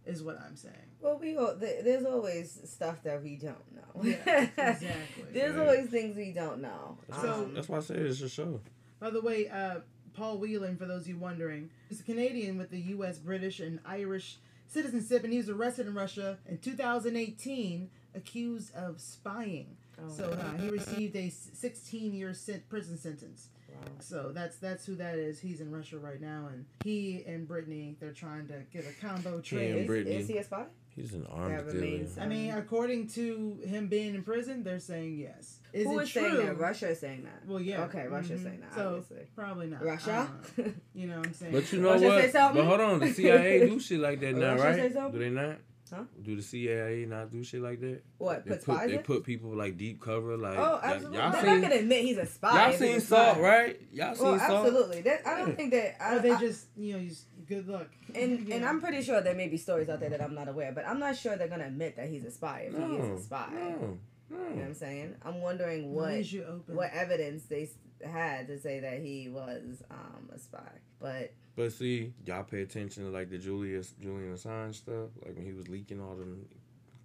is 0.06 0.22
what 0.24 0.40
i'm 0.42 0.56
saying 0.56 0.76
Well, 1.02 1.18
we 1.20 1.34
go. 1.34 1.58
Th- 1.58 1.84
there's 1.84 2.06
always 2.06 2.60
stuff 2.66 3.02
that 3.04 3.24
we 3.24 3.36
don't 3.36 3.66
know. 3.76 4.04
Yeah, 4.04 4.48
exactly. 4.58 5.24
there's 5.34 5.56
Right. 5.56 5.68
always 5.68 5.90
things 5.90 6.16
we 6.16 6.32
don't 6.32 6.62
know. 6.62 6.98
That's, 7.10 7.22
So- 7.24 7.44
why, 7.44 7.54
that's 7.56 7.70
why 7.70 7.78
I 7.78 7.82
say 7.82 7.96
it's 7.96 8.22
a 8.22 8.30
show. 8.30 8.62
by 9.00 9.10
the 9.10 9.22
way 9.22 9.48
uh, 9.50 9.80
paul 10.14 10.38
whelan 10.38 10.76
for 10.78 10.86
those 10.86 11.04
of 11.04 11.08
you 11.08 11.18
wondering 11.18 11.70
he's 11.90 12.02
a 12.02 12.04
canadian 12.04 12.58
with 12.58 12.70
the 12.70 12.80
us 12.82 13.18
british 13.18 13.60
and 13.62 13.80
irish 13.86 14.38
citizenship 14.68 15.24
and 15.24 15.32
he 15.34 15.38
was 15.40 15.50
arrested 15.50 15.88
in 15.88 15.94
russia 15.94 16.38
in 16.48 16.58
2018 16.58 17.90
accused 18.16 18.74
of 18.76 19.00
spying 19.00 19.78
Oh, 20.04 20.10
so 20.10 20.32
uh, 20.32 20.58
he 20.58 20.68
received 20.70 21.16
a 21.16 21.30
16 21.30 22.14
year 22.14 22.34
prison 22.70 22.98
sentence 22.98 23.50
wow. 23.54 23.61
So 24.00 24.32
that's 24.34 24.58
that's 24.58 24.86
who 24.86 24.96
that 24.96 25.16
is. 25.16 25.40
He's 25.40 25.62
in 25.62 25.72
Russia 25.72 25.98
right 25.98 26.20
now, 26.22 26.50
and 26.52 26.66
he 26.84 27.24
and 27.28 27.48
Brittney 27.48 28.00
they're 28.00 28.12
trying 28.14 28.48
to 28.48 28.62
get 28.74 28.86
a 28.86 28.94
combo 29.06 29.36
and 29.36 29.44
trade. 29.44 29.76
Is, 29.76 29.88
Brittney. 29.90 30.06
is 30.20 30.28
he 30.28 30.38
a 30.38 30.44
spy? 30.44 30.66
He's 30.94 31.14
an 31.14 31.26
arms 31.28 31.56
That 31.66 31.72
dealer. 31.72 31.86
remains- 31.86 32.18
I 32.18 32.28
mean, 32.28 32.52
according 32.52 33.08
to 33.12 33.60
him 33.66 33.88
being 33.88 34.14
in 34.14 34.24
prison, 34.24 34.62
they're 34.62 34.78
saying 34.80 35.16
yes. 35.18 35.60
Is 35.72 35.86
Who 35.88 36.00
it 36.00 36.04
is 36.04 36.10
true? 36.10 36.22
saying 36.24 36.46
that? 36.48 36.58
Russia 36.60 36.90
is 36.90 37.00
saying 37.00 37.24
that. 37.24 37.48
Well, 37.48 37.62
yeah. 37.62 37.84
Okay, 37.86 38.08
Russia's 38.08 38.42
Mhm. 38.42 38.44
saying 38.44 38.60
that. 38.60 38.74
So 38.76 38.88
obviously. 38.98 39.26
probably 39.34 39.68
not. 39.68 39.86
Russia. 39.86 40.12
I 40.12 40.62
don't 40.62 40.68
know. 40.68 40.74
You 40.94 41.08
know 41.08 41.18
what 41.20 41.28
I'm 41.28 41.34
saying? 41.34 41.54
But 41.54 41.72
you 41.72 41.80
know 41.82 41.92
Russia 41.94 42.06
what? 42.08 42.22
say 42.26 42.32
something? 42.32 42.62
But 42.62 42.68
hold 42.68 42.82
on, 42.82 43.00
the 43.00 43.14
CIA 43.14 43.70
do 43.70 43.80
shit 43.80 44.00
like 44.02 44.20
that 44.20 44.36
now, 44.36 44.56
Russia 44.56 44.74
say 44.74 44.82
right? 44.82 44.94
something? 44.94 45.14
Do 45.14 45.20
they 45.20 45.30
not? 45.30 45.58
Huh? 45.94 46.04
Do 46.24 46.38
the 46.38 46.42
CIA 46.42 47.06
not 47.06 47.32
do 47.32 47.44
shit 47.44 47.62
like 47.62 47.82
that? 47.82 48.02
what? 48.18 48.46
They 48.46 48.52
Put 48.52 48.66
put 48.66 48.76
spies 48.76 48.90
they 48.90 48.96
in? 48.98 49.04
put 49.04 49.24
people 49.26 49.54
like 49.56 49.76
deep 49.78 50.02
cover, 50.02 50.38
like 50.38 50.58
Oh, 50.58 50.62
y'all- 50.62 50.80
absolutely. 50.84 51.18
Y'all 51.18 51.32
They're 51.32 51.42
seen 51.42 51.50
not 51.50 51.62
gonna 51.70 51.82
admit 51.82 52.02
he's 52.06 52.18
a 52.18 52.26
spy. 52.26 52.64
y'all 52.64 52.74
if 52.74 52.80
he's 52.80 52.90
seen 52.92 53.02
Salt, 53.02 53.38
right? 53.40 53.82
Y'all 53.92 54.16
seen 54.16 54.26
Well, 54.26 54.40
Salt. 54.40 54.66
absolutely. 54.68 55.02
That, 55.02 55.28
I 55.28 55.38
don't 55.40 55.50
Yeah. 55.50 55.56
think 55.56 55.72
that. 55.72 56.02
I, 56.04 56.16
or 56.16 56.20
they 56.20 56.32
I- 56.32 56.40
just 56.40 56.66
you 56.78 56.94
know 56.94 57.00
use 57.00 57.26
good 57.46 57.68
luck. 57.68 57.90
and 58.16 58.48
You 58.48 58.56
and. 58.56 58.64
I'm 58.66 58.80
pretty 58.80 59.02
sure 59.02 59.20
there 59.22 59.36
may 59.36 59.50
be 59.50 59.58
stories 59.58 59.90
out 59.90 60.00
there 60.00 60.10
that 60.12 60.22
I'm 60.22 60.34
not 60.34 60.48
aware, 60.48 60.72
but 60.72 60.88
I'm 60.88 61.00
not 61.00 61.18
sure 61.18 61.36
they're 61.36 61.50
gonna 61.50 61.68
admit 61.68 61.98
that 61.98 62.08
he's 62.08 62.24
a 62.24 62.32
spy 62.32 62.70
if 62.72 62.78
he 62.78 62.84
is 62.96 63.20
a 63.20 63.24
spy. 63.24 63.50
no, 63.54 63.98
You 64.32 64.38
know 64.38 64.56
what. 64.56 64.66
I'm 64.66 64.74
saying? 64.74 65.16
I'm 65.24 65.42
wondering 65.42 65.94
what 65.94 66.10
Malaysia 66.10 66.46
open. 66.46 66.76
what 66.76 66.92
evidence 66.94 67.44
they 67.44 67.70
had 68.04 68.48
to 68.48 68.60
say 68.60 68.80
that 68.80 69.00
he 69.02 69.30
was 69.30 69.84
um, 69.92 70.30
a 70.34 70.40
spy. 70.40 70.60
But 71.00 71.34
But 71.56 71.72
see, 71.74 72.14
y'all 72.26 72.44
pay 72.44 72.62
attention 72.62 73.04
to 73.06 73.10
like 73.10 73.30
the 73.30 73.38
Julius 73.38 73.94
Julian 74.02 74.34
Assange 74.34 74.76
stuff, 74.76 75.10
like 75.26 75.36
when 75.36 75.46
he 75.46 75.54
was 75.54 75.68
leaking 75.68 76.02
all 76.02 76.16
them 76.16 76.46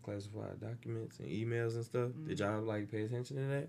classified 0.03 0.61
documents 0.61 1.19
and 1.19 1.29
emails 1.29 1.75
and 1.75 1.85
stuff. 1.85 2.11
Did 2.27 2.39
y'all 2.39 2.63
like 2.63 2.91
pay 2.91 3.03
attention 3.03 3.37
to 3.37 3.43
that? 3.43 3.69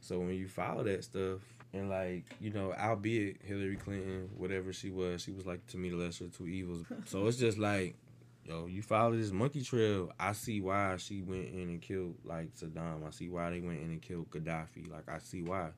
So 0.00 0.18
when 0.18 0.34
you 0.34 0.48
follow 0.48 0.82
that 0.84 1.04
stuff 1.04 1.40
and 1.72 1.90
like 1.90 2.24
you 2.40 2.50
know, 2.50 2.72
albeit 2.72 3.38
Hillary 3.42 3.76
Clinton, 3.76 4.30
whatever 4.36 4.72
she 4.72 4.90
was, 4.90 5.22
she 5.22 5.32
was 5.32 5.46
like 5.46 5.66
to 5.68 5.76
me 5.76 5.90
the 5.90 5.96
lesser 5.96 6.24
of 6.24 6.36
two 6.36 6.46
evils. 6.46 6.86
so 7.06 7.26
it's 7.26 7.38
just 7.38 7.58
like. 7.58 7.96
Yo, 8.44 8.66
you 8.66 8.82
follow 8.82 9.16
this 9.16 9.32
monkey 9.32 9.62
trail. 9.62 10.12
I 10.20 10.32
see 10.32 10.60
why 10.60 10.96
she 10.98 11.22
went 11.22 11.48
in 11.48 11.70
and 11.70 11.80
killed 11.80 12.16
like 12.24 12.54
Saddam. 12.54 13.06
I 13.06 13.10
see 13.10 13.30
why 13.30 13.50
they 13.50 13.60
went 13.60 13.80
in 13.80 13.90
and 13.90 14.02
killed 14.02 14.30
Gaddafi. 14.30 14.90
Like 14.90 15.08
I 15.08 15.18
see 15.18 15.42
why, 15.42 15.70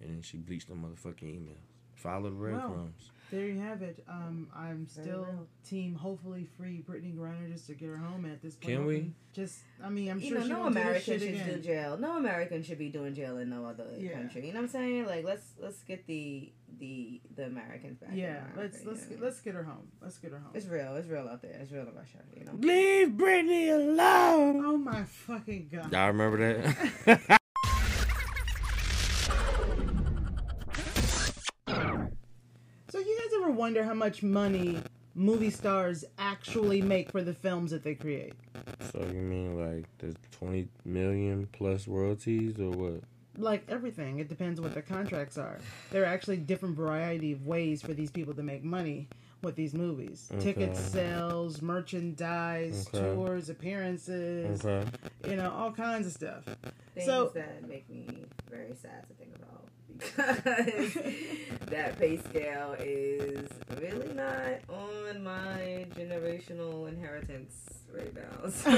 and 0.00 0.10
then 0.10 0.22
she 0.22 0.36
bleached 0.36 0.68
the 0.68 0.74
motherfucking 0.74 1.22
emails. 1.24 1.56
Follow 1.94 2.30
the 2.30 2.36
breadcrumbs. 2.36 3.10
There 3.30 3.46
you 3.46 3.58
have 3.60 3.82
it. 3.82 4.04
Um, 4.08 4.48
I'm 4.54 4.86
still 4.86 5.26
team 5.68 5.94
hopefully 5.94 6.46
free 6.56 6.84
Brittney 6.88 7.16
Griner 7.16 7.50
just 7.52 7.66
to 7.66 7.74
get 7.74 7.88
her 7.88 7.96
home 7.96 8.26
at 8.26 8.42
this 8.42 8.54
point. 8.54 8.74
Can 8.76 8.86
we? 8.86 9.12
Just 9.32 9.58
I 9.82 9.88
mean 9.88 10.10
I'm 10.10 10.20
you 10.20 10.28
sure 10.28 10.38
know, 10.38 10.44
she 10.44 10.50
no 10.50 10.58
won't 10.60 10.74
do 10.74 10.80
this 10.80 11.08
American 11.08 11.18
shit 11.18 11.38
should 11.46 11.54
do 11.62 11.68
jail. 11.68 11.96
No 11.98 12.16
American 12.16 12.62
should 12.62 12.78
be 12.78 12.88
doing 12.90 13.14
jail 13.14 13.38
in 13.38 13.50
no 13.50 13.64
other 13.66 13.86
Yeah. 13.98 14.12
country. 14.12 14.46
You 14.46 14.52
know 14.52 14.60
what 14.60 14.66
I'm 14.66 14.68
saying? 14.70 15.06
Like 15.06 15.24
let's 15.24 15.42
let's 15.60 15.82
get 15.82 16.06
the 16.06 16.52
the 16.78 17.20
the 17.34 17.46
Americans 17.46 17.98
back. 17.98 18.10
Yeah, 18.12 18.26
America, 18.52 18.52
let's 18.60 18.84
let's 18.84 19.06
get, 19.06 19.20
let's 19.20 19.40
get 19.40 19.54
her 19.54 19.64
home. 19.64 19.88
Let's 20.00 20.18
get 20.18 20.30
her 20.30 20.38
home. 20.38 20.50
It's 20.54 20.66
real. 20.66 20.94
It's 20.96 21.08
real 21.08 21.26
out 21.28 21.42
there. 21.42 21.58
It's 21.60 21.72
real 21.72 21.82
in 21.88 21.94
Russia. 21.94 22.18
You 22.36 22.44
know. 22.44 22.52
Leave 22.60 23.08
Britney 23.08 23.74
alone. 23.74 24.64
Oh 24.64 24.76
my 24.76 25.02
fucking 25.04 25.68
god. 25.72 25.92
Y'all 25.92 26.08
remember 26.08 26.62
that? 27.06 27.40
wonder 33.54 33.82
how 33.84 33.94
much 33.94 34.22
money 34.22 34.78
movie 35.14 35.50
stars 35.50 36.04
actually 36.18 36.82
make 36.82 37.10
for 37.10 37.22
the 37.22 37.32
films 37.34 37.70
that 37.70 37.82
they 37.84 37.94
create. 37.94 38.34
So 38.92 39.00
you 39.00 39.20
mean 39.20 39.56
like 39.56 39.86
the 39.98 40.14
twenty 40.30 40.68
million 40.84 41.48
plus 41.52 41.86
royalties 41.88 42.58
or 42.58 42.70
what? 42.70 43.00
Like 43.36 43.64
everything, 43.68 44.18
it 44.20 44.28
depends 44.28 44.60
on 44.60 44.64
what 44.64 44.74
their 44.74 44.82
contracts 44.82 45.38
are. 45.38 45.58
There 45.90 46.02
are 46.02 46.06
actually 46.06 46.36
different 46.38 46.76
variety 46.76 47.32
of 47.32 47.46
ways 47.46 47.82
for 47.82 47.92
these 47.92 48.10
people 48.10 48.32
to 48.34 48.42
make 48.44 48.62
money 48.62 49.08
with 49.42 49.56
these 49.56 49.74
movies. 49.74 50.30
Ticket 50.40 50.76
sales, 50.76 51.60
merchandise, 51.60 52.86
Okay. 52.94 53.14
tours, 53.14 53.48
appearances, 53.50 54.64
Okay. 54.64 54.88
you 55.28 55.36
know, 55.36 55.50
all 55.50 55.72
kinds 55.72 56.06
of 56.06 56.12
stuff. 56.12 56.44
Things 56.94 57.06
So- 57.06 57.30
that 57.34 57.66
make 57.68 57.88
me 57.90 58.06
very 58.50 58.74
sad 58.74 59.06
to 59.08 59.14
think 59.14 59.34
about 59.34 59.43
because 59.98 60.94
that 61.66 61.98
pay 61.98 62.18
scale 62.18 62.76
is 62.78 63.48
really 63.80 64.12
not 64.14 64.60
on 64.68 65.22
my 65.22 65.86
generational 65.96 66.88
inheritance 66.88 67.54
right 67.92 68.14
now. 68.14 68.50
So, 68.50 68.70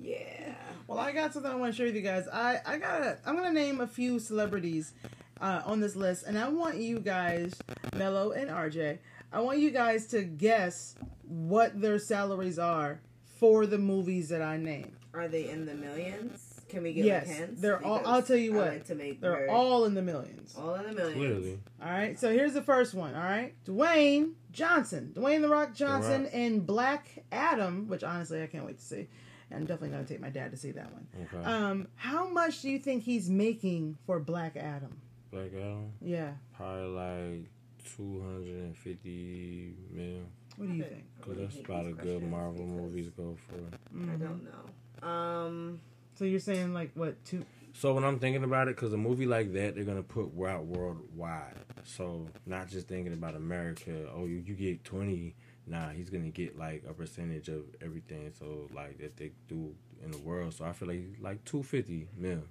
yeah. 0.00 0.54
Well, 0.86 0.98
I 0.98 1.12
got 1.12 1.32
something 1.32 1.50
I 1.50 1.54
want 1.54 1.72
to 1.72 1.76
share 1.76 1.86
with 1.86 1.96
you 1.96 2.02
guys. 2.02 2.26
I 2.32 2.60
I 2.66 2.78
got 2.78 3.18
I'm 3.24 3.36
gonna 3.36 3.52
name 3.52 3.80
a 3.80 3.86
few 3.86 4.18
celebrities 4.18 4.92
uh, 5.40 5.62
on 5.64 5.80
this 5.80 5.96
list, 5.96 6.24
and 6.26 6.38
I 6.38 6.48
want 6.48 6.76
you 6.76 7.00
guys, 7.00 7.54
Mello 7.96 8.32
and 8.32 8.50
RJ, 8.50 8.98
I 9.32 9.40
want 9.40 9.58
you 9.58 9.70
guys 9.70 10.06
to 10.08 10.22
guess 10.22 10.94
what 11.22 11.80
their 11.80 11.98
salaries 11.98 12.58
are 12.58 13.00
for 13.38 13.66
the 13.66 13.78
movies 13.78 14.28
that 14.28 14.42
I 14.42 14.56
name. 14.56 14.96
Are 15.12 15.28
they 15.28 15.48
in 15.48 15.66
the 15.66 15.74
millions? 15.74 16.53
Can 16.74 16.82
we 16.82 16.92
get 16.92 17.04
Yes, 17.04 17.28
like 17.28 17.36
hints? 17.36 17.60
they're 17.60 17.82
all- 17.84 18.04
I'll 18.04 18.22
tell 18.22 18.36
you 18.36 18.52
what, 18.52 18.66
like 18.66 18.84
to 18.86 18.94
make 18.96 19.20
They're 19.20 19.32
very- 19.36 19.48
all 19.48 19.84
in 19.84 19.94
the 19.94 20.02
millions. 20.02 20.54
all 20.56 20.74
in 20.74 20.82
the 20.86 20.92
millions. 20.92 21.14
Clearly. 21.16 21.58
All 21.80 21.88
right, 21.88 22.18
so 22.18 22.32
here's 22.32 22.52
the 22.52 22.62
first 22.62 22.94
one. 22.94 23.14
All 23.14 23.22
right, 23.22 23.54
Dwayne 23.64 24.32
Johnson, 24.50 25.12
Dwayne 25.16 25.40
the 25.40 25.48
Rock 25.48 25.72
Johnson, 25.74 26.24
Rock. 26.24 26.32
in 26.34 26.60
Black 26.60 27.24
Adam, 27.30 27.86
which 27.88 28.02
honestly 28.02 28.42
I 28.42 28.48
can't 28.48 28.66
wait 28.66 28.78
to 28.78 28.84
see. 28.84 29.06
I'm 29.52 29.60
definitely 29.66 29.90
gonna 29.90 30.04
take 30.04 30.20
my 30.20 30.30
dad 30.30 30.50
to 30.50 30.56
see 30.56 30.72
that 30.72 30.92
one. 30.92 31.06
Okay. 31.22 31.44
Um, 31.44 31.86
how 31.94 32.28
much 32.28 32.60
do 32.62 32.68
you 32.70 32.80
think 32.80 33.04
he's 33.04 33.30
making 33.30 33.96
for 34.04 34.18
Black 34.18 34.56
Adam? 34.56 34.96
Black 35.30 35.52
Adam, 35.54 35.92
Yeah, 36.00 36.32
probably 36.54 36.88
like 36.88 37.50
two 37.84 38.20
hundred 38.20 38.56
and 38.64 38.76
fifty 38.76 39.74
million. 39.92 40.26
what 40.56 40.66
do 40.68 40.74
you 40.74 40.82
think? 40.82 41.04
Cause 41.20 41.36
that's 41.38 41.56
about 41.58 41.86
a 41.86 41.92
good 41.92 42.22
Marvel 42.24 42.64
because 42.66 42.80
movies 42.80 43.08
go 43.10 43.36
for. 43.46 43.54
I 43.56 43.96
Mhm. 43.96 44.18
don't 44.18 44.42
know. 44.44 45.08
Um, 45.08 45.80
So 46.14 46.24
you're 46.24 46.40
saying 46.40 46.72
like 46.72 46.92
what 46.94 47.22
two? 47.24 47.44
So 47.72 47.92
when 47.94 48.04
I'm 48.04 48.20
thinking 48.20 48.44
about 48.44 48.68
it, 48.68 48.76
cause 48.76 48.92
a 48.92 48.96
movie 48.96 49.26
like 49.26 49.52
that, 49.54 49.74
they're 49.74 49.84
gonna 49.84 50.02
put 50.02 50.30
out 50.48 50.64
worldwide. 50.66 51.56
So 51.84 52.28
not 52.46 52.68
just 52.68 52.86
thinking 52.88 53.12
about 53.12 53.34
America. 53.34 54.08
Oh, 54.14 54.24
you, 54.26 54.36
you 54.36 54.54
get 54.54 54.84
twenty. 54.84 55.34
Nah, 55.66 55.88
he's 55.88 56.10
gonna 56.10 56.30
get 56.30 56.56
like 56.58 56.84
a 56.88 56.92
percentage 56.94 57.48
of 57.48 57.64
everything. 57.82 58.32
So 58.38 58.68
like 58.74 58.98
that 58.98 59.16
they 59.16 59.32
do 59.48 59.74
in 60.04 60.10
the 60.12 60.18
world. 60.18 60.54
So 60.54 60.64
I 60.64 60.72
feel 60.72 60.88
like 60.88 61.04
like 61.20 61.44
two 61.44 61.62
fifty 61.62 62.08
mil. 62.16 62.42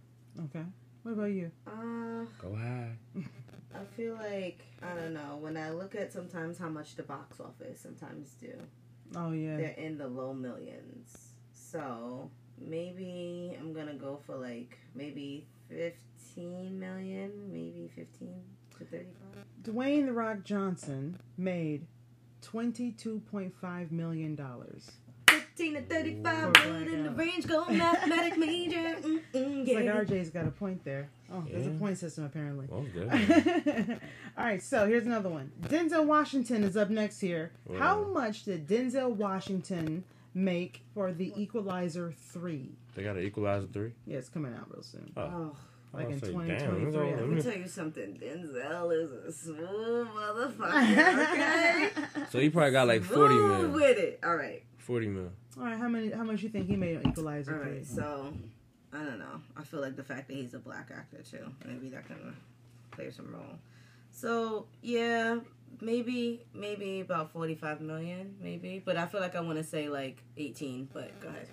Okay, 0.45 0.65
what 1.03 1.13
about 1.13 1.31
you? 1.31 1.51
uh, 1.67 2.25
Go 2.41 2.55
high. 2.55 2.91
I 3.75 3.85
feel 3.95 4.15
like 4.15 4.59
I 4.81 4.93
don't 4.93 5.13
know. 5.13 5.37
When 5.39 5.55
I 5.55 5.69
look 5.71 5.95
at 5.95 6.11
sometimes 6.11 6.57
how 6.57 6.69
much 6.69 6.95
the 6.95 7.03
box 7.03 7.39
office 7.39 7.79
sometimes 7.79 8.33
do, 8.33 8.51
Oh 9.15 9.31
yeah, 9.31 9.55
they're 9.57 9.69
in 9.77 9.97
the 9.97 10.07
low 10.07 10.33
millions. 10.33 11.29
So 11.53 12.29
maybe 12.59 13.55
I'm 13.59 13.73
gonna 13.73 13.93
go 13.95 14.19
for 14.25 14.35
like 14.35 14.77
maybe 14.95 15.45
fifteen 15.69 16.79
million, 16.79 17.31
maybe 17.51 17.89
fifteen 17.95 18.41
to 18.77 18.85
thirty-five. 18.85 19.43
Dwayne 19.63 20.05
the 20.05 20.13
Rock 20.13 20.43
Johnson 20.43 21.19
made 21.37 21.85
twenty-two 22.41 23.21
point 23.31 23.53
five 23.59 23.91
million 23.91 24.35
dollars. 24.35 24.91
Fifteen 25.29 25.73
to 25.75 25.81
thirty-five, 25.81 26.49
Ooh. 26.49 26.51
good 26.53 26.87
in 26.87 27.03
the 27.03 27.11
range, 27.11 27.47
go 27.47 27.65
mathematic 27.69 28.37
major. 28.37 28.95
Mm-mm, 29.01 29.21
It's 29.33 29.71
like. 29.73 29.85
RJ's 29.85 30.29
got 30.29 30.47
a 30.47 30.51
point 30.51 30.83
there. 30.83 31.09
Oh, 31.31 31.43
there's 31.49 31.65
a 31.67 31.71
point 31.71 31.97
system 31.97 32.25
apparently. 32.25 32.67
Most 32.69 32.93
definitely. 32.93 33.95
All 34.37 34.45
right, 34.45 34.61
so 34.61 34.85
here's 34.87 35.05
another 35.05 35.29
one. 35.29 35.51
Denzel 35.63 36.05
Washington 36.05 36.63
is 36.63 36.77
up 36.77 36.89
next 36.91 37.19
here. 37.19 37.51
How 37.79 38.03
much 38.03 38.43
did 38.45 38.67
Denzel 38.67 39.09
Washington 39.15 40.03
make 40.33 40.81
for 40.93 41.11
The 41.11 41.31
Equalizer 41.41 42.13
3? 42.17 42.69
they 42.95 43.03
got 43.03 43.15
an 43.17 43.23
Equalizer 43.23 43.67
three. 43.67 43.93
Yeah, 44.05 44.17
it's 44.17 44.29
coming 44.29 44.53
out 44.53 44.71
real 44.71 44.83
soon. 44.83 45.11
Oh, 45.17 45.21
oh. 45.21 45.55
Like 45.93 46.05
in 46.07 46.11
I 46.11 46.15
was 46.15 46.21
2023, 46.21 46.57
Damn, 46.57 46.69
I 46.71 47.07
let 47.07 47.19
let 47.19 47.29
me 47.29 47.35
me 47.35 47.41
tell 47.41 47.53
you 47.55 47.67
something. 47.67 48.17
Denzel 48.19 49.03
is 49.03 49.11
a 49.11 49.31
smooth 49.31 50.07
motherfucker. 50.07 51.31
Okay. 51.31 51.89
So 52.31 52.39
he 52.39 52.49
probably 52.49 52.71
got 52.71 52.87
like 52.87 53.03
forty 53.03 53.35
Smooth 53.35 53.61
mil. 53.61 53.69
with 53.71 53.97
it. 53.99 54.19
All 54.23 54.35
right. 54.35 54.63
Forty 54.77 55.07
mil. 55.07 55.29
All 55.57 55.65
right, 55.65 55.77
how 55.77 55.87
many? 55.87 56.09
How 56.09 56.23
much 56.23 56.41
you 56.41 56.49
think 56.49 56.67
he 56.67 56.75
made 56.75 56.97
on 56.97 57.07
Equalizer 57.11 57.53
All 57.55 57.63
3? 57.63 57.71
right, 57.73 57.85
so 57.85 58.33
I 58.91 58.97
don't 59.03 59.19
know. 59.19 59.39
I 59.55 59.63
feel 59.63 59.81
like 59.81 59.95
the 59.95 60.03
fact 60.03 60.27
that 60.29 60.33
he's 60.35 60.55
a 60.55 60.59
black 60.59 60.89
actor 60.95 61.21
too, 61.29 61.45
maybe 61.65 61.89
that 61.89 62.07
kind 62.07 62.21
of 62.27 62.33
plays 62.91 63.15
some 63.15 63.31
role. 63.31 63.59
So 64.11 64.65
yeah, 64.81 65.39
maybe 65.83 66.45
maybe 66.53 67.01
about 67.01 67.31
forty 67.31 67.55
five 67.55 67.81
million, 67.81 68.35
maybe. 68.41 68.81
But 68.83 68.97
I 68.97 69.05
feel 69.05 69.21
like 69.21 69.35
I 69.35 69.41
want 69.41 69.57
to 69.57 69.63
say 69.63 69.89
like 69.89 70.23
eighteen. 70.37 70.89
But 70.91 71.19
go 71.19 71.29
ahead, 71.29 71.47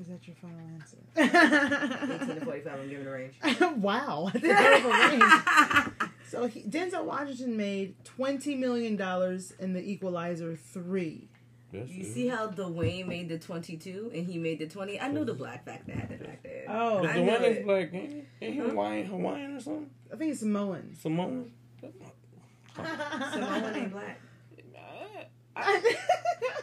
Is 0.00 0.08
that 0.08 0.26
your 0.26 0.36
final 0.36 0.60
answer 0.74 0.98
eighteen 1.16 2.38
to 2.38 2.44
forty 2.44 2.60
five. 2.60 2.80
I'm 2.80 2.88
giving 2.88 3.06
a 3.06 3.10
range. 3.10 3.34
wow, 3.76 4.30
that's 4.34 4.44
a 4.44 4.78
hell 4.78 5.10
range. 5.10 6.10
So 6.28 6.46
he, 6.46 6.62
Denzel 6.62 7.04
Washington 7.04 7.56
made 7.56 8.04
twenty 8.04 8.54
million 8.54 8.96
dollars 8.96 9.52
in 9.58 9.72
The 9.72 9.80
Equalizer 9.82 10.54
3. 10.56 11.28
That's 11.72 11.90
You 11.90 12.02
it. 12.02 12.12
see 12.12 12.26
how 12.28 12.48
Dwayne 12.48 13.06
made 13.06 13.28
the 13.28 13.38
twenty 13.38 13.76
two 13.76 14.10
and 14.14 14.26
he 14.26 14.38
made 14.38 14.58
the 14.58 14.66
twenty. 14.66 15.00
I 15.00 15.08
knew 15.08 15.24
the 15.24 15.34
black 15.34 15.64
factor 15.64 15.92
had 15.92 16.10
it 16.10 16.24
back 16.24 16.42
there. 16.42 16.64
Oh, 16.68 17.04
I 17.04 17.12
the 17.14 17.22
one 17.22 17.42
that's 17.42 17.58
it. 17.58 17.64
black, 17.64 17.94
ain't 17.94 18.24
ain't 18.42 18.54
he 18.54 18.60
uh-huh. 18.60 18.70
Hawaiian, 18.70 19.06
Hawaiian 19.06 19.56
or 19.56 19.60
something? 19.60 19.90
I 20.12 20.16
think 20.16 20.32
it's 20.32 20.40
Samoan. 20.40 20.96
Samoan. 21.00 21.52
Samoan 23.32 23.76
ain't 23.76 23.92
black. 23.92 24.20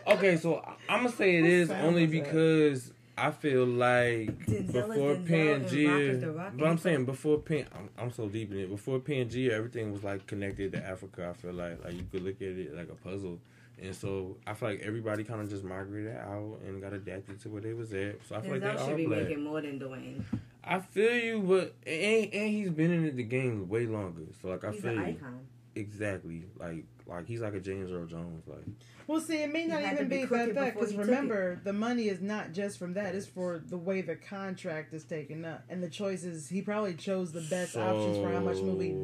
Okay, 0.08 0.38
so 0.38 0.64
I'm 0.88 1.04
gonna 1.04 1.10
say 1.16 1.38
it 1.38 1.46
is 1.46 1.70
only 1.70 2.08
because 2.08 2.94
I 3.18 3.32
feel 3.32 3.66
like 3.66 4.46
Denzel 4.46 4.88
before 4.88 5.16
Denzel 5.16 5.66
Pangea, 5.68 6.58
but 6.58 6.68
I'm 6.68 6.78
saying 6.78 7.06
before 7.06 7.40
Pan, 7.40 7.66
I'm, 7.76 7.90
I'm 7.98 8.12
so 8.12 8.30
deep 8.30 8.52
in 8.52 8.58
it. 8.60 8.70
Before 8.70 9.00
Pangea, 9.00 9.52
everything 9.52 9.92
was 9.92 10.04
like 10.04 10.26
connected 10.26 10.72
to 10.72 10.86
Africa. 10.86 11.30
I 11.30 11.34
feel 11.34 11.54
like 11.54 11.84
like 11.84 11.94
you 11.94 12.06
could 12.10 12.24
look 12.24 12.36
at 12.38 12.48
it 12.48 12.74
like 12.76 12.90
a 12.90 12.96
puzzle, 12.96 13.40
and 13.82 13.94
so 13.94 14.38
I 14.48 14.54
feel 14.54 14.70
like 14.70 14.80
everybody 14.82 15.26
kind 15.26 15.42
of 15.42 15.50
just 15.50 15.66
migrated 15.66 16.16
out 16.16 16.60
and 16.66 16.82
got 16.82 16.94
adapted 16.94 17.42
to 17.42 17.50
where 17.50 17.62
they 17.62 17.74
was 17.74 17.94
at. 17.94 18.26
So 18.28 18.36
I 18.36 18.42
feel 18.42 18.52
like 18.52 18.62
they 18.62 18.72
should 18.78 18.94
are 18.94 18.96
be 18.96 19.06
black. 19.08 19.24
making 19.24 19.44
more 19.44 19.62
than 19.62 19.78
Dwayne. 19.80 20.24
I 20.64 20.80
feel 20.80 21.16
you, 21.16 21.42
but 21.42 21.76
and, 21.86 22.34
and 22.34 22.50
he's 22.50 22.70
been 22.70 22.92
in 22.92 23.16
the 23.16 23.24
game 23.24 23.68
way 23.68 23.86
longer. 23.88 24.24
So 24.42 24.48
like 24.50 24.64
I 24.64 24.72
He's 24.72 24.82
feel 24.82 24.94
you 24.94 25.02
icon. 25.02 25.40
Exactly 25.78 26.44
like 26.60 26.86
like 27.08 27.28
he's 27.28 27.42
like 27.42 27.54
a 27.54 27.60
James 27.60 27.92
Earl 27.92 28.06
Jones 28.06 28.44
like. 28.48 28.64
Well, 29.08 29.22
see, 29.22 29.38
it 29.42 29.54
may 29.54 29.66
not 29.66 29.82
even 29.84 30.10
be 30.10 30.18
be 30.18 30.22
that 30.24 30.28
crooked 30.28 30.56
that 30.58 30.74
because 30.74 30.94
remember, 30.94 31.62
the 31.64 31.72
money 31.72 32.10
is 32.10 32.20
not 32.22 32.52
just 32.52 32.78
from 32.78 32.94
that; 32.96 33.16
it's 33.16 33.26
for 33.26 33.58
the 33.60 33.78
way 33.78 34.02
the 34.02 34.16
contract 34.18 34.94
is 34.94 35.06
taken 35.06 35.46
up 35.46 35.64
and 35.70 35.82
the 35.82 35.90
choices. 35.90 36.50
He 36.50 36.62
probably 36.62 36.94
chose 36.96 37.32
the 37.32 37.42
best 37.42 37.78
options 37.78 38.18
for 38.18 38.30
how 38.32 38.42
much 38.42 38.58
movie, 38.58 38.96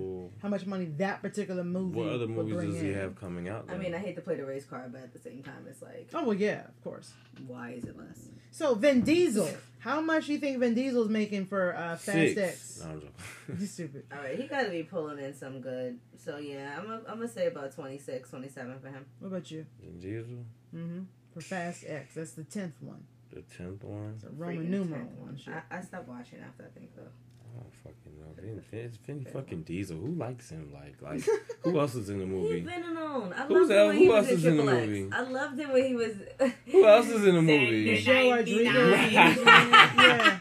how 0.41 0.49
much 0.49 0.65
money 0.65 0.85
that 0.97 1.21
particular 1.21 1.63
movie. 1.63 1.99
What 1.99 2.09
other 2.09 2.27
would 2.27 2.47
movies 2.47 2.53
bring 2.55 2.71
does 2.71 2.81
he 2.81 2.89
in. 2.89 2.95
have 2.95 3.15
coming 3.15 3.47
out? 3.47 3.69
I 3.69 3.77
mean, 3.77 3.93
I 3.93 3.97
hate 3.99 4.15
to 4.15 4.21
play 4.21 4.35
the 4.35 4.45
race 4.45 4.65
card, 4.65 4.91
but 4.91 5.01
at 5.03 5.13
the 5.13 5.19
same 5.19 5.41
time, 5.41 5.65
it's 5.69 5.81
like, 5.81 6.09
Oh 6.13 6.23
well, 6.25 6.33
yeah, 6.33 6.65
of 6.65 6.83
course. 6.83 7.13
why 7.47 7.69
is 7.71 7.85
it 7.85 7.97
less? 7.97 8.27
So 8.51 8.75
Vin 8.75 9.01
Diesel, 9.01 9.49
how 9.79 10.01
much 10.01 10.27
do 10.27 10.33
you 10.33 10.37
think 10.37 10.59
Vin 10.59 10.75
Diesel's 10.75 11.09
making 11.09 11.45
for 11.45 11.75
uh, 11.75 11.95
Fast 11.95 12.03
Six. 12.03 12.37
X? 12.37 12.81
No, 12.83 12.91
I'm 12.91 12.99
joking. 12.99 13.13
You 13.59 13.65
stupid. 13.65 14.03
All 14.11 14.19
right, 14.23 14.39
he 14.39 14.47
got 14.47 14.63
to 14.63 14.69
be 14.69 14.83
pulling 14.83 15.19
in 15.19 15.33
some 15.33 15.59
good. 15.59 15.99
So 16.17 16.37
yeah, 16.37 16.75
I'm 16.77 16.85
gonna 16.85 17.01
I'm 17.09 17.15
gonna 17.15 17.27
say 17.27 17.47
about 17.47 17.73
26, 17.97 18.29
27 18.29 18.79
for 18.79 18.87
him. 18.87 19.05
What 19.19 19.27
about 19.29 19.51
you? 19.51 19.65
Diesel, 19.99 20.45
Mm-hmm. 20.75 21.01
For 21.33 21.41
Fast 21.41 21.83
X, 21.87 22.15
that's 22.15 22.31
the 22.31 22.43
tenth 22.43 22.75
one. 22.81 23.03
the 23.31 23.41
tenth 23.41 23.83
one. 23.83 24.13
It's 24.15 24.23
a 24.23 24.29
Roman 24.29 24.57
Freaking 24.65 24.69
numeral 24.69 25.01
one. 25.19 25.39
I, 25.47 25.77
I 25.77 25.81
stopped 25.81 26.07
watching 26.07 26.39
after 26.39 26.63
I 26.65 26.79
think 26.79 26.95
though. 26.95 27.03
I 27.03 27.59
don't 27.59 27.73
fucking 27.83 28.19
know. 28.19 28.33
Vin, 28.41 28.61
Vin, 28.71 28.91
Vin 29.05 29.25
fucking 29.31 29.61
Diesel. 29.63 29.97
Who 29.97 30.13
likes 30.15 30.49
him? 30.49 30.71
Like, 30.73 30.99
like 31.01 31.23
who 31.63 31.79
else 31.79 31.93
is 31.95 32.09
in 32.09 32.17
the 32.19 32.25
He's 32.25 32.33
movie? 32.33 32.59
been 32.61 32.83
alone. 32.97 33.33
I 33.37 33.43
Who's 33.45 33.69
loved 33.69 33.71
him 33.71 33.87
when 33.87 33.95
who 33.95 34.01
he 34.01 34.09
was 34.09 34.17
else 34.17 34.27
in 34.29 34.33
is 34.37 34.45
in 34.45 34.57
the 34.57 34.63
Triple 34.63 34.79
X. 34.79 34.87
movie? 34.87 35.09
I 35.11 35.21
loved 35.21 35.59
him 35.59 35.71
when 35.71 35.85
he 35.85 35.95
was. 35.95 36.13
Who 36.71 36.85
else 36.87 37.07
is 37.07 37.25
in 37.27 37.35
the 37.35 37.41
movie? 37.43 37.85
Michelle 37.91 38.31
Rodriguez. 38.31 38.65
yeah. 39.13 39.35
yeah. 39.97 40.39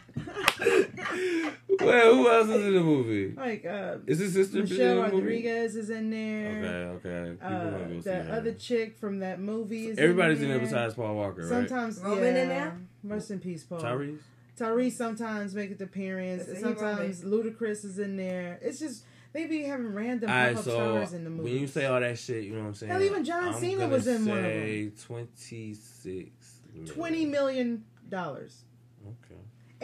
Well, 1.86 2.14
who 2.14 2.30
else 2.30 2.48
is 2.48 2.66
in 2.66 2.74
the 2.74 2.80
movie? 2.80 3.34
Like 3.36 3.64
uh, 3.64 3.96
Is 4.06 4.18
his 4.18 4.32
sister 4.34 4.58
in 4.58 4.64
Michelle 4.68 4.96
the 4.96 5.02
movie? 5.08 5.16
Rodriguez 5.16 5.76
is 5.76 5.90
in 5.90 6.10
there. 6.10 6.90
Okay, 6.96 7.08
okay. 7.08 7.30
People 7.32 7.46
Uh, 7.56 7.70
wanna 7.70 7.88
see 8.02 8.10
the 8.10 8.14
her. 8.22 8.32
other 8.34 8.52
chick 8.54 8.96
from 8.98 9.18
that 9.20 9.40
movie 9.40 9.86
is 9.88 9.98
Everybody's 9.98 10.38
in 10.38 10.44
in 10.44 10.48
there. 10.50 10.58
there 10.58 10.66
besides 10.66 10.94
Paul 10.94 11.14
Walker, 11.16 11.40
right? 11.42 11.48
Sometimes 11.48 12.00
Roman 12.00 12.22
yeah. 12.34 12.42
in 12.42 12.48
there? 12.48 12.76
Rest 13.04 13.30
in 13.30 13.40
peace, 13.40 13.64
Paul. 13.64 13.80
Tyrese. 13.80 14.18
Tyrese 14.58 14.92
sometimes 14.92 15.54
make 15.54 15.70
an 15.70 15.82
appearance. 15.82 16.46
Is 16.46 16.60
Sometimes 16.60 17.22
Ludacris 17.24 17.84
is 17.84 17.98
in 17.98 18.16
there. 18.16 18.58
It's 18.62 18.78
just 18.78 19.04
They 19.32 19.46
be 19.46 19.62
having 19.62 19.94
random 19.94 20.28
All 20.30 20.36
right, 20.36 20.50
pop-up 20.54 20.64
so 20.64 20.70
stars 20.72 21.12
in 21.14 21.24
the 21.24 21.30
movie. 21.30 21.44
when 21.52 21.60
you 21.62 21.66
say 21.66 21.86
all 21.86 21.98
that 22.00 22.18
shit, 22.18 22.44
you 22.44 22.52
know 22.54 22.60
what 22.60 22.66
I'm 22.68 22.74
saying? 22.74 22.92
Hell, 22.92 23.02
even 23.02 23.24
John 23.24 23.48
I'm 23.48 23.54
Cena 23.60 23.88
was 23.88 24.06
in 24.06 24.26
one 24.26 24.38
of 24.38 24.44
say 24.44 24.92
Twenty 25.06 25.74
six. 25.74 26.60
twenty 26.86 27.24
million 27.24 27.84
dollars. 28.10 28.64
Okay, 29.06 29.40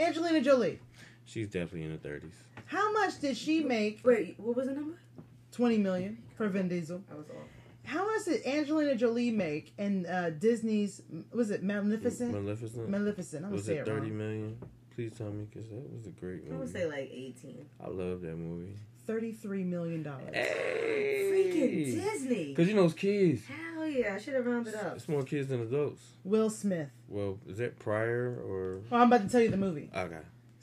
Angelina 0.06 0.40
Jolie. 0.42 0.80
She's 1.28 1.46
definitely 1.48 1.82
in 1.84 1.92
the 1.92 1.98
thirties. 1.98 2.32
How 2.66 2.92
much 2.92 3.20
did 3.20 3.36
she 3.36 3.62
make? 3.62 4.00
Wait, 4.04 4.34
what 4.38 4.56
was 4.56 4.66
the 4.66 4.74
number? 4.74 4.98
Twenty 5.52 5.78
million 5.78 6.18
for 6.36 6.48
Vin 6.48 6.68
Diesel. 6.68 7.02
I 7.10 7.14
was 7.14 7.26
off. 7.30 7.36
How 7.84 8.04
much 8.06 8.26
did 8.26 8.44
Angelina 8.46 8.94
Jolie 8.96 9.30
make 9.30 9.72
in 9.78 10.04
uh, 10.06 10.30
Disney's? 10.38 11.00
Was 11.32 11.50
it 11.50 11.62
Maleficent? 11.62 12.32
Maleficent. 12.32 12.88
Maleficent. 12.88 13.44
I'm 13.44 13.50
gonna 13.50 13.56
was 13.56 13.64
say 13.64 13.76
it 13.76 13.80
it 13.80 13.86
thirty 13.86 14.08
wrong. 14.10 14.18
million? 14.18 14.58
Please 14.94 15.12
tell 15.16 15.30
me, 15.30 15.46
cause 15.54 15.68
that 15.70 15.90
was 15.94 16.06
a 16.06 16.10
great 16.10 16.42
movie. 16.44 16.56
I 16.56 16.58
would 16.58 16.72
say 16.72 16.84
like 16.86 17.08
18. 17.12 17.66
I 17.82 17.88
love 17.88 18.20
that 18.22 18.36
movie. 18.36 18.74
Thirty-three 19.06 19.62
million 19.64 20.02
dollars. 20.02 20.34
Hey, 20.34 21.30
Freaking 21.32 22.02
Disney. 22.02 22.52
Cause 22.54 22.68
you 22.68 22.74
know 22.74 22.84
it's 22.84 22.94
kids. 22.94 23.42
Hell 23.46 23.86
yeah, 23.86 24.14
I 24.16 24.18
should 24.18 24.34
have 24.34 24.44
rounded 24.44 24.74
up. 24.74 24.96
It's 24.96 25.08
more 25.08 25.22
kids 25.22 25.48
than 25.48 25.62
adults. 25.62 26.02
Will 26.24 26.50
Smith. 26.50 26.90
Well, 27.08 27.38
is 27.46 27.56
that 27.58 27.78
prior 27.78 28.38
or 28.46 28.80
Well, 28.90 29.00
I'm 29.00 29.06
about 29.06 29.22
to 29.22 29.28
tell 29.28 29.40
you 29.40 29.48
the 29.50 29.56
movie. 29.56 29.88
okay? 29.96 30.18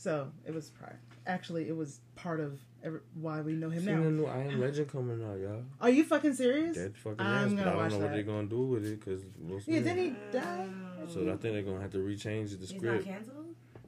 So 0.05 0.31
it 0.45 0.53
was 0.53 0.69
prior. 0.69 0.99
Actually, 1.25 1.67
it 1.67 1.75
was 1.75 1.99
part 2.15 2.39
of 2.39 2.59
every, 2.83 2.99
why 3.19 3.41
we 3.41 3.53
know 3.53 3.71
him 3.71 3.83
Seen 3.85 3.95
now. 3.95 4.03
the 4.03 4.11
new 4.11 4.25
I 4.27 4.37
Am 4.43 4.61
Legend 4.61 4.87
coming 4.91 5.23
out, 5.27 5.39
y'all. 5.39 5.63
Are 5.81 5.89
you 5.89 6.03
fucking 6.03 6.35
serious? 6.35 6.77
That 6.77 6.95
fucking 6.95 7.19
I'm 7.25 7.47
ass, 7.47 7.49
gonna 7.49 7.63
but 7.63 7.73
I 7.73 7.75
watch 7.75 7.89
don't 7.89 7.99
know 8.01 8.05
what 8.05 8.13
they're 8.13 8.21
gonna 8.21 8.47
do 8.47 8.61
with 8.67 8.85
it 8.85 8.99
because 8.99 9.23
Yeah, 9.65 9.79
didn't 9.79 9.97
he 9.97 10.15
die? 10.31 10.67
So 11.07 11.21
I 11.23 11.25
think 11.37 11.41
they're 11.41 11.63
gonna 11.63 11.81
have 11.81 11.91
to 11.93 11.97
rechange 11.97 12.59
the 12.59 12.67
script. 12.67 12.71
He's 12.71 12.83
not 12.83 12.91
script. 13.01 13.05
canceled? 13.07 13.45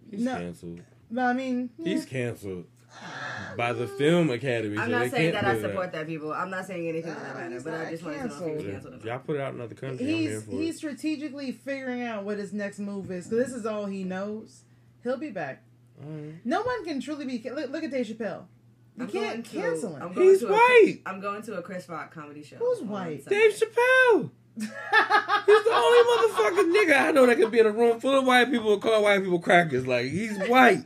He's 0.09 0.21
No. 0.21 0.35
canceled. 0.37 0.81
But 1.11 1.21
I 1.21 1.33
mean, 1.33 1.69
yeah. 1.77 1.85
He's 1.93 2.05
canceled 2.05 2.65
by 3.55 3.73
the 3.73 3.87
Film 3.87 4.31
Academy. 4.31 4.75
I'm 4.79 4.85
so 4.85 4.91
not 4.91 5.01
they 5.03 5.09
saying 5.11 5.33
that 5.33 5.45
I 5.45 5.61
support 5.61 5.85
out. 5.85 5.91
that, 5.91 6.07
people. 6.07 6.33
I'm 6.33 6.49
not 6.49 6.65
saying 6.65 6.87
anything 6.87 7.11
in 7.11 7.15
that 7.19 7.35
Ah, 7.35 7.39
matter, 7.41 7.61
but 7.61 7.73
I 7.75 7.91
just 7.91 8.03
want 8.03 8.17
to 8.17 8.27
know 8.27 8.33
if 8.33 8.39
he 8.39 8.39
canceled. 8.39 8.65
canceled. 8.71 8.93
or 8.93 8.97
If 8.97 9.03
not. 9.05 9.11
y'all 9.13 9.19
put 9.19 9.35
it 9.35 9.41
out 9.43 9.53
in 9.53 9.59
another 9.59 9.75
country, 9.75 10.03
I'm 10.03 10.19
here 10.19 10.31
he's 10.31 10.43
for 10.43 10.51
he's 10.51 10.73
it. 10.73 10.77
strategically 10.79 11.51
figuring 11.51 12.01
out 12.01 12.23
what 12.25 12.39
his 12.39 12.53
next 12.53 12.79
move 12.79 13.11
is. 13.11 13.27
Because 13.27 13.45
this 13.49 13.55
is 13.55 13.67
all 13.67 13.85
he 13.85 14.03
knows. 14.03 14.63
He'll 15.03 15.17
be 15.19 15.29
back. 15.29 15.61
Alright. 16.03 16.35
No 16.45 16.61
one 16.63 16.83
can 16.85 16.99
truly 17.01 17.25
be. 17.25 17.49
Look, 17.49 17.69
look 17.71 17.83
at 17.83 17.91
Dave 17.91 18.05
Chappelle. 18.07 18.45
You 18.97 19.03
I'm 19.03 19.07
can't 19.09 19.13
going 19.31 19.43
to- 19.43 19.49
cancel 19.49 19.95
I'm 19.95 20.01
him. 20.09 20.13
going 20.13 20.27
He's 20.29 20.43
white. 20.45 20.97
I'm 21.05 21.19
going 21.19 21.41
to 21.43 21.57
a 21.57 21.61
Chris 21.61 21.87
Rock 21.89 22.13
comedy 22.13 22.43
show. 22.43 22.55
Who's 22.57 22.81
white? 22.81 23.25
Dave 23.25 23.51
Chappelle. 23.53 24.31
He's 24.59 24.67
the 24.69 25.71
only 25.71 25.99
motherfucking 26.09 26.73
nigga 26.75 26.99
I 27.07 27.11
know 27.11 27.27
that 27.27 27.37
could 27.37 27.51
be 27.51 27.59
in 27.59 27.67
a 27.67 27.71
room 27.71 27.99
full 27.99 28.17
of 28.17 28.25
white 28.25 28.49
people 28.49 28.73
and 28.73 28.81
call 28.81 29.03
white 29.03 29.21
people 29.21 29.37
crackers. 29.39 29.85
Like 29.85 30.07
he's 30.07 30.35
white. 30.47 30.83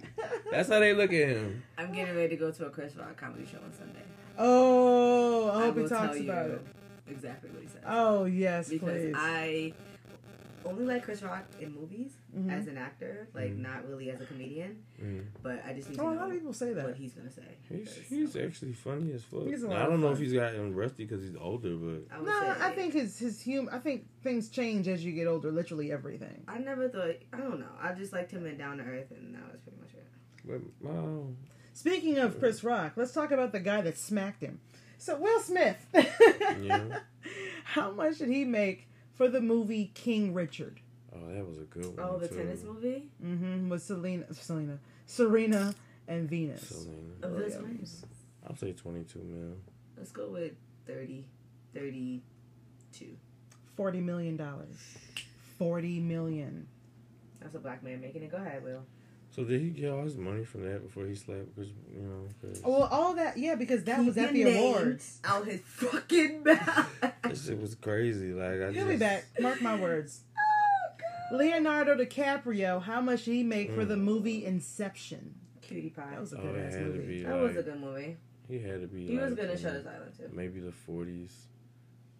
That's 0.51 0.67
how 0.67 0.79
they 0.79 0.93
look 0.93 1.13
at 1.13 1.29
him. 1.29 1.63
I'm 1.77 1.93
getting 1.93 2.13
ready 2.15 2.29
to 2.29 2.35
go 2.35 2.51
to 2.51 2.65
a 2.65 2.69
Chris 2.69 2.95
Rock 2.97 3.15
comedy 3.15 3.45
show 3.49 3.59
on 3.63 3.71
Sunday. 3.71 4.01
oh, 4.37 5.51
I 5.51 5.65
hope 5.65 5.75
will 5.75 5.83
he 5.83 5.89
talks 5.89 6.17
tell 6.17 6.23
about 6.25 6.47
you 6.47 6.53
it. 6.55 6.61
Exactly 7.09 7.49
what 7.51 7.61
he 7.63 7.69
said. 7.69 7.81
Oh 7.87 8.25
yes, 8.25 8.67
because 8.69 9.01
please. 9.01 9.15
I 9.17 9.73
only 10.65 10.85
like 10.85 11.03
Chris 11.03 11.21
Rock 11.23 11.45
in 11.59 11.73
movies 11.73 12.11
Mhm. 12.35 12.51
as 12.51 12.67
an 12.67 12.77
actor, 12.77 13.27
like 13.33 13.51
Mhm. 13.51 13.59
not 13.59 13.87
really 13.87 14.09
as 14.11 14.21
a 14.21 14.25
comedian. 14.25 14.83
Mm. 15.01 15.25
But 15.43 15.63
I 15.65 15.73
just 15.73 15.89
need 15.89 15.99
oh, 15.99 16.03
to 16.03 16.09
a 16.09 16.13
know 16.15 16.19
lot 16.21 16.27
of 16.29 16.33
people 16.35 16.53
say 16.53 16.73
that. 16.73 16.85
what 16.85 16.95
he's 16.95 17.13
gonna 17.13 17.31
say. 17.31 17.43
He's, 17.69 17.93
because 17.93 18.09
he's 18.09 18.35
actually 18.37 18.73
funny 18.73 19.11
as 19.13 19.23
fuck. 19.23 19.45
He's 19.47 19.63
a 19.63 19.67
Now, 19.67 19.85
I 19.85 19.89
don't 19.89 20.01
know 20.01 20.07
fun. 20.07 20.13
if 20.13 20.19
he's 20.19 20.33
gotten 20.33 20.73
rusty 20.75 21.05
because 21.05 21.23
he's 21.23 21.35
older, 21.35 21.75
but 21.75 22.15
I 22.15 22.21
No, 22.21 22.39
say, 22.39 22.49
I 22.61 22.71
think 22.71 22.93
his 22.93 23.17
his 23.19 23.41
humor. 23.41 23.71
I 23.73 23.79
think 23.79 24.07
things 24.21 24.49
change 24.49 24.87
as 24.87 25.03
you 25.03 25.11
get 25.13 25.27
older. 25.27 25.51
Literally 25.51 25.91
everything. 25.91 26.43
I 26.47 26.57
never 26.59 26.87
thought. 26.89 27.15
I 27.33 27.37
don't 27.37 27.59
know. 27.59 27.71
I 27.79 27.93
just 27.93 28.13
liked 28.13 28.31
him 28.31 28.45
in 28.45 28.57
Down 28.57 28.77
to 28.77 28.83
Earth, 28.83 29.11
and 29.11 29.33
that 29.35 29.51
was 29.51 29.61
pretty 29.61 29.77
much 29.79 29.93
it. 29.93 30.07
but 30.45 30.61
wow. 30.81 31.27
Speaking 31.73 32.17
of 32.17 32.37
Chris 32.39 32.63
Rock, 32.63 32.93
let's 32.97 33.13
talk 33.13 33.31
about 33.31 33.51
the 33.53 33.59
guy 33.59 33.81
that 33.81 33.97
smacked 33.97 34.41
him. 34.41 34.59
So 34.97 35.17
Will 35.17 35.39
Smith. 35.39 35.77
Yeah. 36.61 36.99
How 37.63 37.91
much 37.91 38.17
did 38.19 38.29
he 38.29 38.43
make 38.45 38.87
for 39.21 39.29
the 39.29 39.39
movie 39.41 39.91
King 39.93 40.33
Richard? 40.33 40.79
Oh, 41.15 41.19
that 41.31 41.45
was 41.45 41.59
a 41.59 41.61
good 41.61 41.85
one. 41.95 41.95
Oh, 41.99 42.17
the 42.17 42.27
too. 42.27 42.37
tennis 42.37 42.63
movie. 42.63 43.03
Mm-hmm. 43.23 43.69
With 43.69 43.83
Selena, 43.83 44.25
Selena, 44.33 44.79
Serena, 45.05 45.75
and 46.07 46.27
Venus. 46.27 46.63
Selena. 46.67 46.97
Of 47.21 47.37
this 47.37 47.55
Williams. 47.55 48.03
I'll 48.47 48.55
say 48.55 48.71
22 48.71 49.19
mil. 49.19 49.57
Let's 49.95 50.11
go 50.11 50.29
with 50.29 50.53
30, 50.87 51.27
32. 51.75 53.05
Forty 53.77 53.99
million 53.99 54.37
dollars. 54.37 54.75
Forty 55.59 55.99
million. 55.99 56.67
That's 57.39 57.53
a 57.55 57.59
black 57.59 57.83
man 57.83 58.01
making 58.01 58.23
it. 58.23 58.31
Go 58.31 58.37
ahead, 58.37 58.63
Will. 58.63 58.83
So 59.35 59.43
did 59.43 59.61
he 59.61 59.69
get 59.69 59.91
all 59.91 60.03
his 60.03 60.17
money 60.17 60.43
from 60.43 60.63
that 60.69 60.83
before 60.83 61.05
he 61.05 61.15
slept? 61.15 61.55
Because 61.55 61.71
you 61.93 62.01
know, 62.01 62.27
'cause 62.41 62.61
Well, 62.65 62.83
all 62.91 63.13
that, 63.15 63.37
yeah, 63.37 63.55
because 63.55 63.83
that 63.85 64.03
was 64.03 64.17
at 64.17 64.33
the 64.33 64.43
awards. 64.43 65.19
Out 65.23 65.45
his 65.47 65.61
fucking 65.61 66.43
mouth. 66.45 66.89
That 67.35 67.37
shit 67.51 67.59
was 67.61 67.75
crazy. 67.75 68.33
Like 68.33 68.61
I 68.61 68.71
He'll 68.71 68.73
just, 68.73 68.87
be 68.89 68.95
back. 68.97 69.25
Mark 69.39 69.61
my 69.61 69.75
words. 69.79 70.21
Oh, 70.37 71.37
God. 71.37 71.37
Leonardo 71.39 71.95
DiCaprio, 71.95 72.81
how 72.81 72.99
much 73.01 73.23
did 73.25 73.31
he 73.33 73.43
make 73.43 73.73
for 73.73 73.85
the 73.85 73.95
Mm. 73.95 74.01
movie 74.01 74.45
Inception? 74.45 75.35
Cutie 75.61 75.89
pie. 75.89 76.09
That 76.11 76.19
was 76.19 76.33
a 76.33 76.37
Oh, 76.37 76.41
good 76.41 76.55
it 76.55 76.65
ass 76.73 76.79
movie. 76.79 76.99
be 77.19 77.23
That 77.23 77.35
was 77.39 77.55
a 77.55 77.63
good 77.63 77.79
movie. 77.79 78.17
he 78.49 78.59
had 78.59 78.81
to 78.81 78.87
be. 78.87 79.07
He 79.07 79.17
was 79.17 79.33
good 79.33 79.45
in 79.45 79.51
in 79.51 79.57
Shutter 79.57 79.83
Island 79.87 80.11
too. 80.17 80.29
Maybe 80.33 80.59
the 80.59 80.73
40s. 80.87 81.31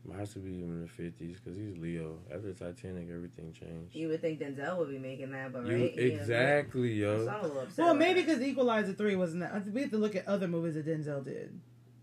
Might 0.06 0.18
have 0.20 0.34
to 0.34 0.40
be 0.40 0.64
in 0.64 0.82
the 0.82 0.88
50s 0.88 1.36
because 1.44 1.56
he's 1.58 1.78
Leo. 1.78 2.18
After 2.34 2.52
Titanic, 2.54 3.10
everything 3.14 3.52
changed. 3.54 3.94
You 3.96 4.08
would 4.08 4.22
think 4.22 4.40
Denzel 4.40 4.78
would 4.80 4.90
be 4.90 4.98
making 4.98 5.30
that, 5.32 5.52
but 5.54 5.66
You- 5.68 5.74
right? 5.74 5.92
He 5.94 6.00
is, 6.00 6.12
right? 6.12 6.22
exactly, 6.22 7.00
So 7.02 7.24
yo. 7.24 7.28
I'm 7.28 7.52
a 7.52 7.60
upset. 7.60 7.86
Well, 7.86 7.94
maybe 7.94 8.22
because 8.22 8.42
Equalizer 8.42 8.94
3 8.94 9.16
wasn't 9.16 9.42
that. 9.42 9.68
We 9.68 9.82
have 9.82 9.92
to 9.92 9.98
look 9.98 10.16
at 10.16 10.28
other 10.28 10.48
movies 10.48 10.74
that 10.76 10.88
Denzel 10.88 11.24
did. 11.24 11.60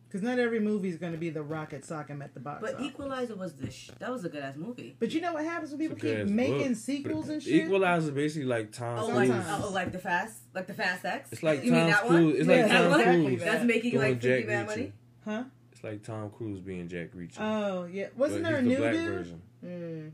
Because 0.09 0.23
not 0.23 0.39
every 0.39 0.59
movie 0.59 0.89
is 0.89 0.97
going 0.97 1.13
to 1.13 1.19
be 1.19 1.29
the 1.29 1.43
rocket 1.43 1.85
sock 1.85 2.09
him 2.09 2.23
at 2.23 2.33
the 2.33 2.41
box 2.41 2.63
But 2.63 2.75
office. 2.77 2.87
Equalizer 2.87 3.37
was 3.37 3.55
the 3.57 3.71
sh- 3.71 3.91
that 3.99 4.11
was 4.11 4.25
a 4.25 4.31
good 4.31 4.43
ass 4.43 4.57
movie. 4.57 4.97
But 4.99 5.13
you 5.13 5.21
know 5.21 5.35
what 5.35 5.45
happens 5.45 5.71
when 5.71 5.81
people 5.81 5.97
keep 5.99 6.25
making 6.27 6.69
book. 6.69 6.77
sequels 6.79 7.29
and 7.29 7.43
shit? 7.43 7.67
Equalizer 7.67 8.09
is 8.09 8.15
basically 8.15 8.47
like 8.49 8.73
Tom 8.73 8.99
Oh, 8.99 9.09
Cruise. 9.15 9.29
like 9.29 9.45
oh, 9.63 9.71
like 9.71 9.93
the 9.93 9.99
fast, 9.99 10.39
like 10.55 10.67
the 10.67 10.73
Fast 10.73 11.05
X. 11.05 11.31
It's 11.33 11.43
like 11.43 11.63
you 11.63 11.73
mean 11.73 11.83
Tom 11.83 11.91
that 11.91 12.01
Cruise. 12.07 12.11
one? 12.25 12.37
It's 12.41 12.47
Yeah, 12.49 12.55
like 12.57 12.69
that's 12.69 12.73
Tom 12.83 13.01
exactly 13.01 13.25
Cruise. 13.27 13.41
that. 13.41 13.53
That's 13.53 13.65
making 13.65 13.91
doing 13.91 14.03
like 14.03 14.13
fifty 14.23 14.29
Jack 14.29 14.47
bad 14.47 14.65
Reacher. 14.67 14.69
money. 14.71 14.93
Huh? 15.27 15.45
It's 15.73 15.85
like 15.85 16.03
Tom 16.03 16.31
Cruise 16.31 16.61
being 16.61 16.89
Jack 16.89 17.13
Reacher. 17.15 17.37
Oh, 17.41 17.85
yeah. 17.85 18.07
Wasn't 18.17 18.43
but 18.43 18.49
there 18.49 18.59
a 18.59 18.63
he's 18.63 18.69
new 18.71 18.75
the 18.77 18.81
black 18.81 18.93
dude? 18.95 19.09
version. 19.11 19.43
Mm, 19.65 20.11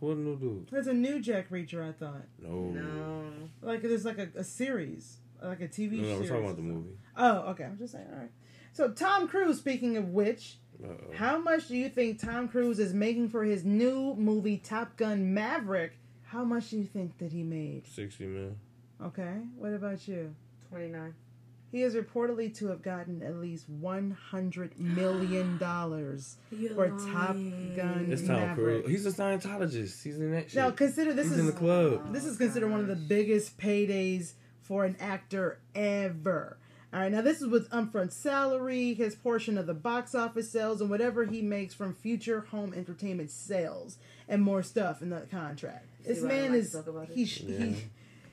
What 0.00 0.16
new 0.18 0.36
dude? 0.36 0.68
There's 0.70 0.86
a 0.88 0.92
new 0.92 1.20
Jack 1.20 1.48
Reacher, 1.50 1.88
I 1.88 1.92
thought. 1.92 2.22
No. 2.38 2.50
no. 2.70 3.24
Like, 3.62 3.80
there's 3.82 4.04
like 4.04 4.18
a, 4.18 4.28
a 4.36 4.44
series. 4.44 5.16
Like 5.42 5.60
a 5.60 5.66
TV 5.68 5.92
No, 5.92 5.96
no, 5.96 6.02
series. 6.02 6.20
we're 6.20 6.28
talking 6.28 6.44
about 6.44 6.56
the 6.56 6.62
movie. 6.62 6.90
Oh, 7.16 7.38
okay. 7.50 7.64
I'm 7.64 7.76
just 7.78 7.94
saying. 7.94 8.06
All 8.12 8.18
right. 8.18 8.30
So, 8.72 8.90
Tom 8.90 9.28
Cruise, 9.28 9.58
speaking 9.58 9.96
of 9.96 10.08
which, 10.10 10.56
Uh-oh. 10.82 11.14
how 11.14 11.38
much 11.38 11.68
do 11.68 11.76
you 11.76 11.88
think 11.88 12.20
Tom 12.20 12.48
Cruise 12.48 12.78
is 12.78 12.94
making 12.94 13.28
for 13.28 13.44
his 13.44 13.64
new 13.64 14.14
movie, 14.14 14.56
Top 14.58 14.96
Gun 14.96 15.34
Maverick? 15.34 15.98
How 16.24 16.44
much 16.44 16.70
do 16.70 16.78
you 16.78 16.84
think 16.86 17.18
that 17.18 17.32
he 17.32 17.42
made? 17.42 17.86
60 17.86 18.26
mil. 18.26 18.56
Okay. 19.04 19.42
What 19.58 19.72
about 19.74 20.06
you? 20.08 20.34
Twenty 20.70 20.88
nine. 20.88 21.14
He 21.70 21.82
is 21.82 21.94
reportedly 21.94 22.54
to 22.58 22.66
have 22.68 22.82
gotten 22.82 23.22
at 23.22 23.36
least 23.36 23.64
$100 23.80 24.78
million 24.78 25.58
for 26.74 26.88
Top 27.10 27.34
Gun 27.34 28.06
It's 28.10 28.22
Tom 28.26 28.36
Maverick. 28.36 28.84
Cruise. 28.84 28.90
He's 29.04 29.06
a 29.06 29.10
Scientologist. 29.22 30.02
He's 30.02 30.18
in 30.18 30.32
that 30.32 30.50
shit. 30.50 30.56
Now, 30.56 30.70
consider 30.70 31.14
this 31.14 31.24
He's 31.28 31.32
is 31.34 31.38
in 31.40 31.46
the 31.46 31.52
club. 31.52 32.12
This 32.12 32.26
is 32.26 32.36
considered 32.36 32.70
one 32.70 32.80
of 32.80 32.88
the 32.88 32.94
biggest 32.96 33.58
paydays 33.58 34.32
for 34.60 34.84
an 34.84 34.96
actor 35.00 35.60
ever. 35.74 36.58
All 36.92 37.00
right, 37.00 37.10
now 37.10 37.22
this 37.22 37.40
is 37.40 37.46
with 37.48 37.70
upfront 37.70 38.12
salary, 38.12 38.92
his 38.92 39.14
portion 39.14 39.56
of 39.56 39.66
the 39.66 39.72
box 39.74 40.14
office 40.14 40.50
sales, 40.50 40.80
and 40.82 40.90
whatever 40.90 41.24
he 41.24 41.40
makes 41.40 41.72
from 41.72 41.94
future 41.94 42.40
home 42.50 42.74
entertainment 42.74 43.30
sales 43.30 43.96
and 44.28 44.42
more 44.42 44.62
stuff 44.62 45.00
in 45.00 45.08
the 45.08 45.20
contract. 45.30 45.86
See 46.02 46.08
This 46.12 46.22
man 46.22 46.50
like 46.50 46.60
is 46.60 46.70
to 46.72 46.76
talk 46.78 46.86
about 46.88 47.08
it? 47.08 47.14
he's 47.14 47.40
Yeah. 47.40 47.58
he, 47.64 47.76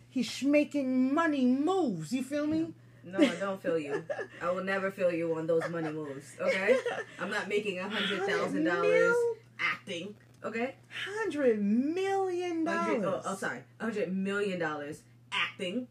he's 0.09 0.43
making 0.43 1.13
money 1.13 1.45
moves. 1.45 2.11
You 2.11 2.21
feel 2.23 2.47
me? 2.47 2.73
No, 3.05 3.17
I 3.19 3.35
don't 3.35 3.61
feel 3.61 3.79
you. 3.79 4.03
I 4.41 4.51
will 4.51 4.63
never 4.65 4.91
feel 4.91 5.11
you 5.11 5.33
on 5.35 5.47
those 5.47 5.67
money 5.69 5.89
moves. 5.89 6.35
Okay, 6.41 6.77
I'm 7.17 7.29
not 7.31 7.47
making 7.47 7.79
a 7.79 7.87
hundred 7.87 8.27
thousand 8.27 8.65
dollars 8.65 9.15
acting. 9.57 10.15
Okay, 10.43 10.75
Hundred 11.05 11.61
million 11.61 12.65
hundred. 12.65 13.01
dollars. 13.03 13.23
Oh, 13.25 13.31
oh, 13.31 13.35
sorry, 13.35 13.59
a 13.79 13.83
hundred 13.85 14.13
million 14.13 14.59
dollars 14.59 15.01
acting. 15.31 15.87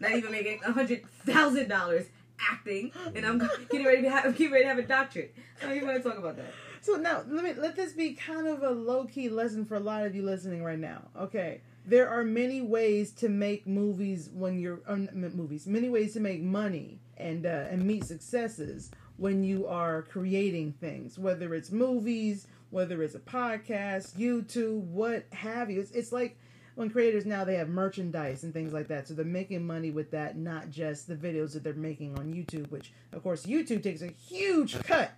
Not 0.00 0.12
even 0.12 0.32
making 0.32 0.60
a 0.64 0.72
hundred 0.72 1.06
thousand 1.26 1.68
dollars 1.68 2.06
acting, 2.40 2.92
and 3.14 3.24
I'm 3.24 3.38
getting 3.70 3.86
ready 3.86 4.02
to 4.02 4.10
have 4.10 4.36
getting 4.36 4.52
ready 4.52 4.64
to 4.64 4.68
have 4.68 4.78
a 4.78 4.82
doctorate. 4.82 5.34
I 5.62 5.66
don't 5.66 5.76
even 5.76 5.88
want 5.88 6.02
to 6.02 6.08
talk 6.08 6.18
about 6.18 6.36
that. 6.36 6.52
So 6.80 6.96
now 6.96 7.22
let 7.26 7.44
me 7.44 7.54
let 7.54 7.76
this 7.76 7.92
be 7.92 8.12
kind 8.12 8.46
of 8.46 8.62
a 8.62 8.70
low 8.70 9.04
key 9.06 9.28
lesson 9.28 9.64
for 9.64 9.76
a 9.76 9.80
lot 9.80 10.04
of 10.04 10.14
you 10.14 10.22
listening 10.22 10.62
right 10.62 10.78
now. 10.78 11.02
Okay, 11.18 11.60
there 11.86 12.08
are 12.08 12.24
many 12.24 12.60
ways 12.60 13.12
to 13.12 13.28
make 13.28 13.66
movies 13.66 14.30
when 14.32 14.58
you're 14.58 14.80
um, 14.86 15.08
movies. 15.14 15.66
Many 15.66 15.88
ways 15.88 16.12
to 16.14 16.20
make 16.20 16.42
money 16.42 17.00
and 17.16 17.46
uh, 17.46 17.66
and 17.70 17.84
meet 17.84 18.04
successes 18.04 18.90
when 19.16 19.44
you 19.44 19.66
are 19.66 20.02
creating 20.02 20.72
things. 20.80 21.18
Whether 21.18 21.54
it's 21.54 21.70
movies, 21.70 22.46
whether 22.70 23.02
it's 23.02 23.14
a 23.14 23.20
podcast, 23.20 24.16
YouTube, 24.16 24.82
what 24.86 25.24
have 25.32 25.70
you. 25.70 25.80
It's, 25.80 25.92
it's 25.92 26.12
like 26.12 26.36
when 26.74 26.90
creators 26.90 27.24
now 27.24 27.44
they 27.44 27.54
have 27.54 27.68
merchandise 27.68 28.42
and 28.42 28.52
things 28.52 28.72
like 28.72 28.88
that, 28.88 29.06
so 29.08 29.14
they're 29.14 29.24
making 29.24 29.66
money 29.66 29.90
with 29.90 30.10
that, 30.10 30.36
not 30.36 30.70
just 30.70 31.06
the 31.06 31.14
videos 31.14 31.52
that 31.52 31.62
they're 31.62 31.74
making 31.74 32.18
on 32.18 32.32
YouTube. 32.32 32.70
Which, 32.70 32.92
of 33.12 33.22
course, 33.22 33.46
YouTube 33.46 33.82
takes 33.82 34.02
a 34.02 34.08
huge 34.08 34.80
cut 34.84 35.12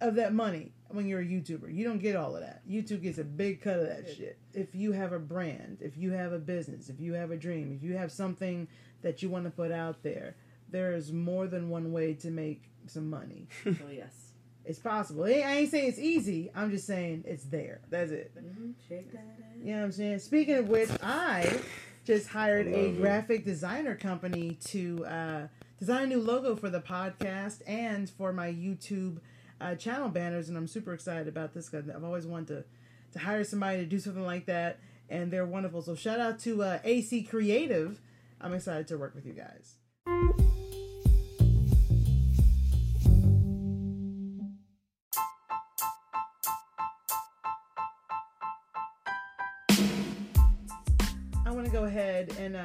of 0.00 0.14
that 0.16 0.32
money 0.32 0.72
when 0.88 1.06
you're 1.06 1.20
a 1.20 1.24
YouTuber. 1.24 1.74
You 1.74 1.84
don't 1.84 1.98
get 1.98 2.16
all 2.16 2.34
of 2.34 2.42
that. 2.42 2.66
YouTube 2.68 3.02
gets 3.02 3.18
a 3.18 3.24
big 3.24 3.60
cut 3.60 3.78
of 3.78 3.86
that 3.86 4.08
shit. 4.14 4.38
If 4.54 4.74
you 4.74 4.92
have 4.92 5.12
a 5.12 5.18
brand, 5.18 5.78
if 5.80 5.96
you 5.96 6.12
have 6.12 6.32
a 6.32 6.38
business, 6.38 6.88
if 6.88 7.00
you 7.00 7.14
have 7.14 7.30
a 7.30 7.36
dream, 7.36 7.72
if 7.76 7.82
you 7.82 7.96
have 7.96 8.10
something 8.10 8.68
that 9.02 9.22
you 9.22 9.28
want 9.28 9.44
to 9.44 9.50
put 9.50 9.72
out 9.72 10.02
there, 10.02 10.36
there 10.68 10.94
is 10.94 11.12
more 11.12 11.46
than 11.46 11.68
one 11.68 11.92
way 11.92 12.14
to 12.14 12.30
make 12.30 12.70
some 12.86 13.08
money. 13.08 13.48
Oh 13.66 13.90
yes. 13.90 14.29
It's 14.64 14.78
possible. 14.78 15.24
I 15.24 15.28
ain't 15.30 15.70
saying 15.70 15.88
it's 15.88 15.98
easy. 15.98 16.50
I'm 16.54 16.70
just 16.70 16.86
saying 16.86 17.24
it's 17.26 17.44
there. 17.44 17.80
That's 17.90 18.10
it. 18.10 18.32
Mm-hmm. 18.36 18.70
Shake 18.88 19.10
that 19.12 19.18
ass. 19.18 19.56
You 19.62 19.72
know 19.72 19.78
what 19.78 19.84
I'm 19.84 19.92
saying? 19.92 20.18
Speaking 20.20 20.54
of 20.56 20.68
which, 20.68 20.90
I 21.02 21.60
just 22.04 22.28
hired 22.28 22.66
I 22.66 22.70
a 22.70 22.72
love 22.86 22.94
it. 22.96 23.00
graphic 23.00 23.44
designer 23.44 23.94
company 23.96 24.58
to 24.66 25.04
uh, 25.06 25.46
design 25.78 26.04
a 26.04 26.06
new 26.06 26.20
logo 26.20 26.56
for 26.56 26.70
the 26.70 26.80
podcast 26.80 27.62
and 27.66 28.08
for 28.10 28.32
my 28.32 28.48
YouTube 28.48 29.18
uh, 29.60 29.74
channel 29.74 30.08
banners, 30.08 30.48
and 30.48 30.56
I'm 30.56 30.66
super 30.66 30.94
excited 30.94 31.28
about 31.28 31.52
this 31.52 31.68
because 31.68 31.88
I've 31.90 32.04
always 32.04 32.26
wanted 32.26 32.48
to 32.48 32.64
to 33.12 33.18
hire 33.18 33.42
somebody 33.42 33.78
to 33.78 33.86
do 33.86 33.98
something 33.98 34.24
like 34.24 34.46
that, 34.46 34.78
and 35.08 35.32
they're 35.32 35.44
wonderful. 35.44 35.82
So 35.82 35.94
shout 35.96 36.20
out 36.20 36.38
to 36.40 36.62
uh, 36.62 36.78
AC 36.84 37.24
Creative. 37.24 38.00
I'm 38.40 38.54
excited 38.54 38.86
to 38.88 38.98
work 38.98 39.14
with 39.14 39.26
you 39.26 39.32
guys. 39.32 39.74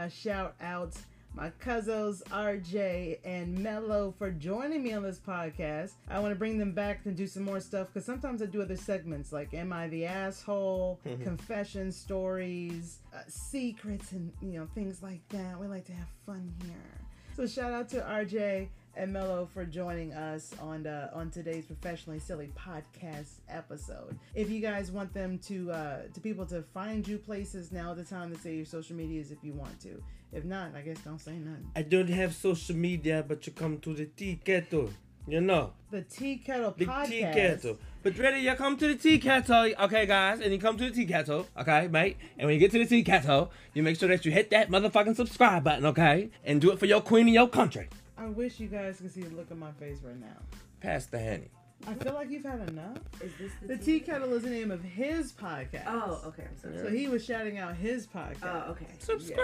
Shout 0.09 0.55
out 0.61 0.93
my 1.35 1.49
cousins 1.59 2.23
RJ 2.31 3.19
and 3.25 3.57
Mello 3.59 4.13
for 4.17 4.31
joining 4.31 4.81
me 4.81 4.93
on 4.93 5.03
this 5.03 5.19
podcast. 5.19 5.91
I 6.09 6.19
want 6.19 6.31
to 6.31 6.39
bring 6.39 6.57
them 6.57 6.71
back 6.71 7.01
and 7.05 7.15
do 7.15 7.27
some 7.27 7.43
more 7.43 7.59
stuff 7.59 7.87
because 7.87 8.05
sometimes 8.05 8.41
I 8.41 8.45
do 8.45 8.61
other 8.61 8.77
segments 8.77 9.33
like 9.33 9.53
Am 9.53 9.73
I 9.73 9.89
the 9.89 10.05
Asshole, 10.05 10.99
Confession 11.23 11.91
Stories, 11.91 12.99
uh, 13.13 13.19
Secrets, 13.27 14.13
and 14.13 14.31
you 14.41 14.59
know, 14.59 14.67
things 14.73 15.03
like 15.03 15.27
that. 15.29 15.59
We 15.59 15.67
like 15.67 15.85
to 15.85 15.93
have 15.93 16.07
fun 16.25 16.53
here. 16.63 17.05
So 17.35 17.45
shout 17.45 17.73
out 17.73 17.89
to 17.89 17.97
RJ 17.97 18.69
and 18.95 19.11
Mello 19.11 19.47
for 19.53 19.65
joining 19.65 20.13
us 20.13 20.51
on 20.61 20.83
the, 20.83 21.09
on 21.13 21.29
today's 21.29 21.65
professionally 21.65 22.19
silly 22.19 22.49
podcast 22.57 23.39
episode. 23.49 24.17
If 24.33 24.49
you 24.49 24.59
guys 24.61 24.91
want 24.91 25.13
them 25.13 25.37
to 25.39 25.71
uh, 25.71 25.97
to 26.13 26.19
people 26.21 26.45
to 26.47 26.61
find 26.73 27.07
you 27.07 27.17
places, 27.17 27.71
now 27.71 27.93
the 27.93 28.03
time 28.03 28.33
to 28.33 28.39
say 28.39 28.55
your 28.55 28.65
social 28.65 28.95
medias 28.95 29.31
if 29.31 29.37
you 29.43 29.53
want 29.53 29.79
to. 29.81 30.01
If 30.31 30.43
not, 30.43 30.75
I 30.75 30.81
guess 30.81 30.97
don't 30.99 31.19
say 31.19 31.33
nothing. 31.33 31.69
I 31.75 31.81
don't 31.81 32.09
have 32.09 32.33
social 32.35 32.75
media, 32.75 33.23
but 33.27 33.45
you 33.47 33.53
come 33.53 33.79
to 33.79 33.93
the 33.93 34.05
tea 34.05 34.39
kettle. 34.43 34.89
You 35.27 35.41
know, 35.41 35.73
The 35.89 36.03
Tea 36.03 36.37
Kettle 36.37 36.75
the 36.77 36.85
podcast. 36.85 37.07
tea 37.07 37.21
kettle. 37.21 37.79
But 38.03 38.15
ready, 38.19 38.41
you 38.41 38.53
come 38.53 38.77
to 38.77 38.87
the 38.89 38.93
tea 38.95 39.17
kettle, 39.17 39.73
okay, 39.79 40.05
guys? 40.05 40.39
And 40.39 40.53
you 40.53 40.59
come 40.59 40.77
to 40.77 40.83
the 40.87 40.91
tea 40.91 41.07
kettle, 41.07 41.47
okay, 41.57 41.87
mate? 41.87 42.17
And 42.37 42.45
when 42.45 42.53
you 42.53 42.59
get 42.59 42.69
to 42.73 42.77
the 42.77 42.85
tea 42.85 43.01
kettle, 43.03 43.51
you 43.73 43.81
make 43.81 43.97
sure 43.99 44.07
that 44.09 44.23
you 44.23 44.31
hit 44.31 44.51
that 44.51 44.69
motherfucking 44.69 45.15
subscribe 45.15 45.63
button, 45.63 45.83
okay? 45.87 46.29
And 46.43 46.61
do 46.61 46.69
it 46.71 46.77
for 46.77 46.85
your 46.85 47.01
queen 47.01 47.25
and 47.25 47.33
your 47.33 47.47
country. 47.49 47.89
I 48.17 48.27
wish 48.27 48.59
you 48.59 48.67
guys 48.67 48.99
could 48.99 49.11
see 49.11 49.21
the 49.21 49.35
look 49.35 49.51
on 49.51 49.59
my 49.59 49.71
face 49.73 49.99
right 50.03 50.19
now. 50.19 50.37
Pass 50.79 51.05
the 51.07 51.19
honey. 51.19 51.49
I 51.87 51.93
feel 51.95 52.13
like 52.13 52.31
you've 52.31 52.45
had 52.45 52.67
enough. 52.69 52.97
Is 53.21 53.31
this 53.37 53.51
the, 53.61 53.67
The 53.67 53.77
Tea 53.77 53.99
Kettle 53.99 54.33
is 54.33 54.43
the 54.43 54.49
name 54.49 54.71
of 54.71 54.81
his 54.81 55.33
podcast. 55.33 55.83
Oh, 55.87 56.21
okay. 56.27 56.45
I'm 56.49 56.57
sorry. 56.57 56.77
So 56.77 56.89
he 56.89 57.07
was 57.07 57.23
shouting 57.23 57.59
out 57.59 57.75
his 57.75 58.07
podcast. 58.07 58.37
Oh, 58.67 58.71
okay. 58.71 58.87
Subscribe. 58.99 59.39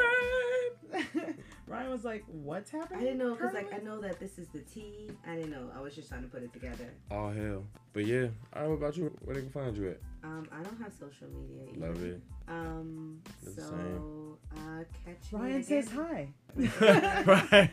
Ryan 1.68 1.90
was 1.90 2.04
like, 2.04 2.24
"What's 2.28 2.70
happening?" 2.72 3.00
I 3.00 3.04
didn't 3.04 3.20
know 3.20 3.36
because 3.36 3.54
like 3.54 3.74
I 3.74 3.78
know 3.78 4.02
that 4.02 4.20
this 4.20 4.38
is 4.38 4.48
the 4.50 4.60
tea. 4.60 5.10
I 5.26 5.36
didn't 5.36 5.52
know. 5.52 5.70
I 5.76 5.82
was 5.82 5.96
just 5.96 6.10
trying 6.10 6.24
to 6.24 6.28
put 6.28 6.44
it 6.44 6.52
together. 6.52 6.90
Oh 7.12 7.30
hell. 7.32 7.64
But 7.94 8.06
yeah. 8.08 8.28
All 8.54 8.62
right, 8.62 8.70
what 8.70 8.76
about 8.76 8.98
you? 8.98 9.16
Where 9.24 9.36
they 9.36 9.42
can 9.42 9.52
find 9.52 9.78
you 9.78 9.90
at? 9.90 10.00
Um, 10.24 10.48
I 10.52 10.62
don't 10.64 10.80
have 10.82 10.94
social 10.94 11.28
media. 11.30 11.64
Either. 11.74 11.88
Love 11.88 12.04
it. 12.04 12.22
Um, 12.48 13.22
The 13.44 13.62
so 13.62 14.38
uh, 14.56 14.84
catch 15.06 15.32
me 15.34 15.40
Ryan 15.40 15.56
again 15.62 15.64
says 15.64 15.92
hi. 15.92 16.28
right, 17.26 17.70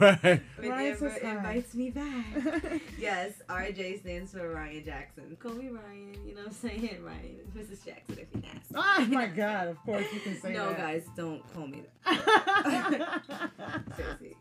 right. 0.00 0.42
Ryan 0.58 0.96
says 0.96 1.00
Whenever 1.00 1.26
hi. 1.26 1.36
invites 1.36 1.74
me 1.74 1.90
back. 1.90 2.24
yes, 2.98 3.32
RJ 3.48 4.00
stands 4.00 4.32
for 4.32 4.48
Ryan 4.48 4.84
Jackson. 4.84 5.36
Call 5.40 5.52
me 5.52 5.68
Ryan. 5.68 6.14
You 6.26 6.34
know 6.34 6.40
what 6.42 6.46
I'm 6.48 6.52
saying? 6.52 7.02
Ryan, 7.04 7.40
Mrs. 7.56 7.84
Jackson, 7.84 8.18
if 8.18 8.28
you 8.34 8.42
ask. 8.54 8.70
oh 8.74 9.06
my 9.06 9.26
god! 9.26 9.68
Of 9.68 9.78
course 9.82 10.06
you 10.14 10.20
can 10.20 10.40
say 10.40 10.52
no, 10.52 10.68
that. 10.68 10.78
guys, 10.78 11.06
don't 11.16 11.42
call 11.52 11.66
me 11.66 11.82
that. 12.06 13.22
Seriously. 13.96 14.36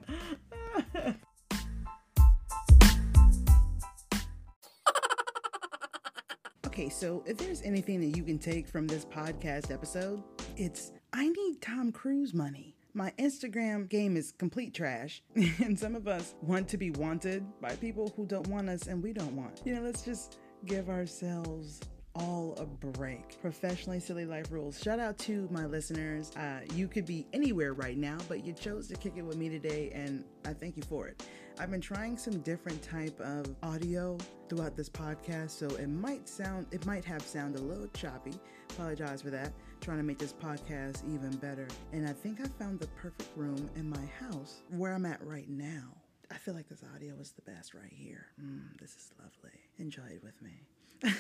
Okay, 6.80 6.88
so 6.88 7.21
if 7.25 7.36
there's 7.36 7.61
anything 7.63 7.99
that 7.99 8.17
you 8.17 8.23
can 8.23 8.39
take 8.39 8.65
from 8.65 8.88
this 8.88 9.03
podcast 9.03 9.69
episode, 9.69 10.23
it's 10.55 10.93
I 11.11 11.27
need 11.27 11.61
Tom 11.61 11.91
Cruise 11.91 12.34
money. 12.34 12.73
My 12.93 13.11
Instagram 13.19 13.89
game 13.89 14.15
is 14.15 14.32
complete 14.32 14.73
trash, 14.73 15.21
and 15.36 15.77
some 15.77 15.93
of 15.93 16.07
us 16.07 16.36
want 16.41 16.69
to 16.69 16.77
be 16.77 16.91
wanted 16.91 17.43
by 17.59 17.75
people 17.75 18.13
who 18.15 18.25
don't 18.25 18.47
want 18.47 18.69
us 18.69 18.88
and 18.88 19.03
we 19.03 19.11
don't 19.11 19.36
want. 19.36 19.61
You 19.65 19.75
know, 19.75 19.82
let's 19.82 20.03
just 20.03 20.39
give 20.65 20.88
ourselves 20.88 21.82
all 22.15 22.55
a 22.57 22.65
break. 22.65 23.41
Professionally 23.41 23.99
silly 23.99 24.23
life 24.23 24.49
rules. 24.49 24.82
Shout 24.82 25.01
out 25.01 25.17
to 25.19 25.49
my 25.51 25.65
listeners. 25.65 26.32
Uh, 26.38 26.61
you 26.75 26.88
could 26.88 27.05
be 27.05 27.27
anywhere 27.34 27.73
right 27.73 27.97
now, 27.97 28.17
but 28.30 28.45
you 28.45 28.53
chose 28.53 28.88
to 28.88 28.95
kick 28.95 29.13
it 29.17 29.23
with 29.23 29.36
me 29.36 29.49
today, 29.49 29.91
and 29.93 30.23
I 30.45 30.53
thank 30.53 30.77
you 30.77 30.84
for 30.84 31.09
it. 31.09 31.23
I've 31.60 31.70
been 31.70 31.82
trying 31.82 32.18
some 32.18 32.39
different 32.39 32.82
type 32.82 33.20
of 33.20 33.53
audio 33.64 34.18
throughout 34.47 34.78
this 34.78 34.88
podcast, 34.88 35.49
so 35.49 35.68
it 35.76 35.89
might 35.89 36.30
sound, 36.30 36.68
it 36.72 36.86
might 36.86 37.03
have 37.03 37.22
sound 37.22 37.57
a 37.57 37.62
little 37.62 37.89
choppy. 37.89 38.32
Apologize 38.70 39.22
for 39.22 39.30
that. 39.32 39.51
Trying 39.82 39.97
to 39.97 40.03
make 40.03 40.20
this 40.20 40.32
podcast 40.32 41.03
even 41.14 41.36
better, 41.36 41.68
and 41.91 42.07
I 42.07 42.14
think 42.14 42.39
I 42.39 42.45
found 42.64 42.80
the 42.80 42.88
perfect 42.88 43.30
room 43.36 43.70
in 43.76 43.89
my 43.89 44.05
house 44.22 44.62
where 44.70 44.93
I'm 44.93 45.05
at 45.05 45.22
right 45.22 45.49
now. 45.49 45.89
I 46.32 46.36
feel 46.36 46.53
like 46.53 46.70
this 46.70 46.84
audio 46.95 47.16
is 47.20 47.32
the 47.32 47.41
best 47.51 47.74
right 47.74 47.91
here. 47.93 48.28
Mm, 48.41 48.80
this 48.80 48.91
is 48.91 49.12
lovely. 49.20 49.60
Enjoy 49.80 50.07
it 50.14 50.24
with 50.24 50.41
me. 50.41 51.12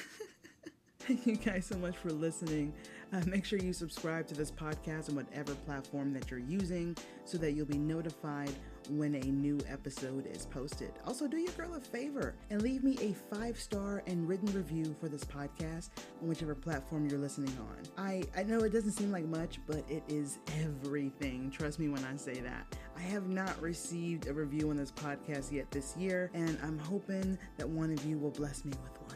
Thank 1.01 1.25
you 1.25 1.35
guys 1.35 1.65
so 1.65 1.75
much 1.77 1.97
for 1.97 2.11
listening. 2.11 2.73
Uh, 3.11 3.21
make 3.25 3.43
sure 3.43 3.59
you 3.59 3.73
subscribe 3.73 4.27
to 4.27 4.35
this 4.35 4.51
podcast 4.51 5.09
on 5.09 5.15
whatever 5.15 5.55
platform 5.55 6.13
that 6.13 6.29
you're 6.29 6.39
using 6.39 6.95
so 7.25 7.37
that 7.39 7.53
you'll 7.53 7.65
be 7.65 7.77
notified 7.77 8.51
when 8.89 9.15
a 9.15 9.19
new 9.19 9.59
episode 9.67 10.27
is 10.27 10.45
posted. 10.45 10.91
Also, 11.05 11.27
do 11.27 11.37
your 11.37 11.51
girl 11.53 11.75
a 11.75 11.79
favor 11.79 12.35
and 12.49 12.61
leave 12.61 12.83
me 12.83 12.97
a 13.01 13.13
five 13.33 13.59
star 13.59 14.03
and 14.07 14.27
written 14.27 14.51
review 14.53 14.95
for 14.99 15.07
this 15.07 15.23
podcast 15.23 15.89
on 16.21 16.27
whichever 16.27 16.55
platform 16.55 17.07
you're 17.07 17.19
listening 17.19 17.55
on. 17.59 17.77
I, 18.03 18.23
I 18.37 18.43
know 18.43 18.59
it 18.59 18.73
doesn't 18.73 18.91
seem 18.91 19.11
like 19.11 19.25
much, 19.25 19.59
but 19.67 19.83
it 19.89 20.03
is 20.07 20.39
everything. 20.59 21.51
Trust 21.51 21.79
me 21.79 21.89
when 21.89 22.03
I 22.05 22.15
say 22.15 22.39
that. 22.41 22.75
I 22.97 23.01
have 23.01 23.27
not 23.27 23.59
received 23.61 24.27
a 24.27 24.33
review 24.33 24.69
on 24.69 24.77
this 24.77 24.91
podcast 24.91 25.51
yet 25.51 25.71
this 25.71 25.95
year, 25.95 26.29
and 26.33 26.57
I'm 26.63 26.77
hoping 26.77 27.37
that 27.57 27.67
one 27.67 27.91
of 27.91 28.03
you 28.05 28.17
will 28.17 28.31
bless 28.31 28.65
me 28.65 28.73
with 28.83 29.01
one. 29.01 29.08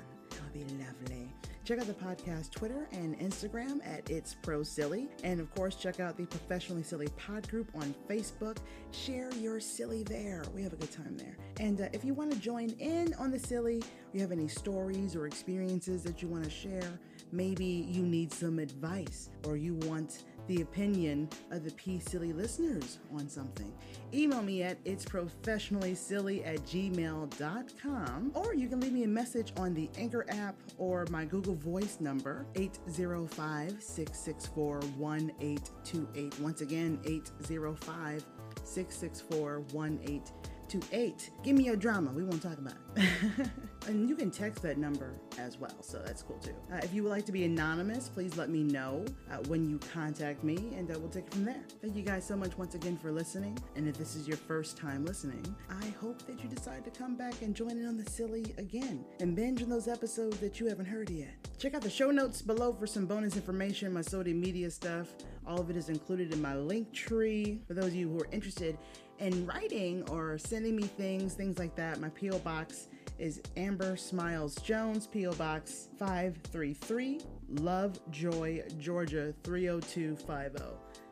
Be 0.54 0.60
lovely. 0.60 1.34
Check 1.66 1.80
out 1.80 1.88
the 1.88 1.94
podcast 1.94 2.52
Twitter 2.52 2.88
and 2.92 3.18
Instagram 3.20 3.80
at 3.88 4.10
It's 4.10 4.36
Pro 4.42 4.64
Silly. 4.64 5.08
And 5.24 5.40
of 5.40 5.54
course, 5.56 5.76
check 5.76 6.00
out 6.00 6.16
the 6.16 6.26
Professionally 6.26 6.84
Silly 6.84 7.08
Pod 7.18 7.50
group 7.50 7.72
on 7.74 7.96
Facebook. 8.10 8.58
Share 8.92 9.34
your 9.36 9.60
silly 9.60 10.04
there. 10.04 10.44
We 10.54 10.62
have 10.62 10.74
a 10.74 10.76
good 10.76 10.92
time 10.92 11.18
there. 11.18 11.38
And 11.60 11.82
uh, 11.82 11.86
if 11.94 12.04
you 12.04 12.14
want 12.14 12.32
to 12.34 12.38
join 12.38 12.70
in 12.80 13.14
on 13.16 13.32
the 13.32 13.40
silly, 13.40 13.82
you 14.12 14.22
have 14.22 14.32
any 14.32 14.48
stories 14.48 15.16
or 15.16 15.26
experiences 15.26 16.04
that 16.04 16.22
you 16.22 16.28
want 16.28 16.44
to 16.44 16.50
share, 16.50 17.00
maybe 17.32 17.66
you 17.66 18.04
need 18.04 18.32
some 18.32 18.60
advice 18.60 19.30
or 19.48 19.56
you 19.56 19.76
want 19.76 20.24
the 20.48 20.62
opinion 20.62 21.30
of 21.52 21.64
the 21.64 21.72
P 21.72 22.00
Silly 22.00 22.34
listeners 22.34 23.00
on 23.14 23.30
something. 23.30 23.72
Email 24.14 24.42
me 24.42 24.64
at 24.64 24.78
it's 24.86 25.06
professionally 25.06 25.96
silly 25.96 26.44
at 26.44 26.58
gmail.com 26.66 28.32
or 28.34 28.54
you 28.54 28.68
can 28.68 28.80
leave 28.80 28.94
me 28.94 29.04
a 29.04 29.08
message 29.08 29.54
on 29.58 29.74
the 29.74 29.90
Anchor 29.98 30.26
app 30.30 30.56
or 30.78 31.06
my 31.10 31.26
Google 31.26 31.56
Voice 31.56 31.98
number 32.00 32.46
805 32.56 33.82
664 33.82 34.80
1828. 34.98 36.40
Once 36.40 36.62
again, 36.62 37.00
805 37.06 38.26
664 38.64 39.60
1828. 39.72 40.53
828. 40.70 41.30
Give 41.44 41.56
me 41.56 41.66
your 41.66 41.76
drama. 41.76 42.12
We 42.12 42.24
won't 42.24 42.42
talk 42.42 42.58
about 42.58 42.74
it. 42.96 43.08
and 43.88 44.08
you 44.08 44.16
can 44.16 44.32
text 44.32 44.62
that 44.64 44.78
number 44.78 45.16
as 45.38 45.58
well, 45.58 45.76
so 45.82 46.00
that's 46.00 46.22
cool 46.22 46.38
too. 46.38 46.56
Uh, 46.72 46.78
if 46.78 46.94
you 46.94 47.04
would 47.04 47.10
like 47.10 47.26
to 47.26 47.32
be 47.32 47.44
anonymous, 47.44 48.10
please 48.10 48.38
let 48.38 48.50
me 48.50 48.64
know 48.64 49.04
uh, 49.32 49.38
when 49.48 49.70
you 49.70 49.80
contact 49.94 50.44
me, 50.44 50.56
and 50.78 50.90
uh, 50.90 51.00
we'll 51.00 51.10
take 51.10 51.26
it 51.26 51.34
from 51.34 51.46
there. 51.46 51.64
Thank 51.82 51.96
you 51.96 52.04
guys 52.04 52.26
so 52.26 52.36
much 52.36 52.58
once 52.58 52.76
again 52.76 52.98
for 52.98 53.12
listening. 53.12 53.58
And 53.76 53.88
if 53.88 53.98
this 53.98 54.16
is 54.16 54.28
your 54.28 54.38
first 54.38 54.78
time 54.78 55.06
listening, 55.06 55.44
I 55.70 55.88
hope 56.02 56.26
that 56.28 56.42
you 56.42 56.50
decide 56.50 56.86
to 56.86 56.92
come 56.92 57.16
back 57.16 57.42
and 57.42 57.56
join 57.56 57.72
in 57.72 57.88
on 57.88 57.98
the 57.98 58.10
silly 58.10 58.54
again 58.58 59.04
and 59.20 59.36
binge 59.36 59.62
on 59.62 59.70
those 59.70 59.88
episodes 59.88 60.38
that 60.38 60.60
you 60.60 60.68
haven't 60.68 60.86
heard 60.86 61.10
yet. 61.10 61.34
Check 61.58 61.76
out 61.76 61.82
the 61.82 61.90
show 61.90 62.12
notes 62.12 62.42
below 62.42 62.74
for 62.74 62.88
some 62.88 63.06
bonus 63.06 63.36
information, 63.36 63.94
my 63.94 64.02
Sodi 64.02 64.34
media 64.34 64.72
stuff. 64.72 65.08
All 65.46 65.60
of 65.60 65.70
it 65.70 65.76
is 65.76 65.90
included 65.90 66.34
in 66.34 66.42
my 66.42 66.54
Linktree. 66.54 67.66
For 67.68 67.74
those 67.74 67.88
of 67.88 67.96
you 67.96 68.10
who 68.10 68.20
are 68.20 68.28
interested 68.32 68.78
in 69.24 69.46
writing 69.46 70.04
or 70.10 70.38
sending 70.38 70.76
me 70.76 70.84
things, 70.84 71.34
things 71.34 71.58
like 71.58 71.76
that, 71.76 72.02
my 72.02 72.10
P.O. 72.10 72.40
Box 72.40 72.90
is 73.18 73.42
Amber 73.56 73.96
Smiles 73.96 74.56
Jones, 74.56 75.08
P.O. 75.08 75.32
Box 75.36 75.88
533, 75.98 77.22
Lovejoy, 77.48 78.64
Georgia 78.78 79.34
30250 79.44 80.62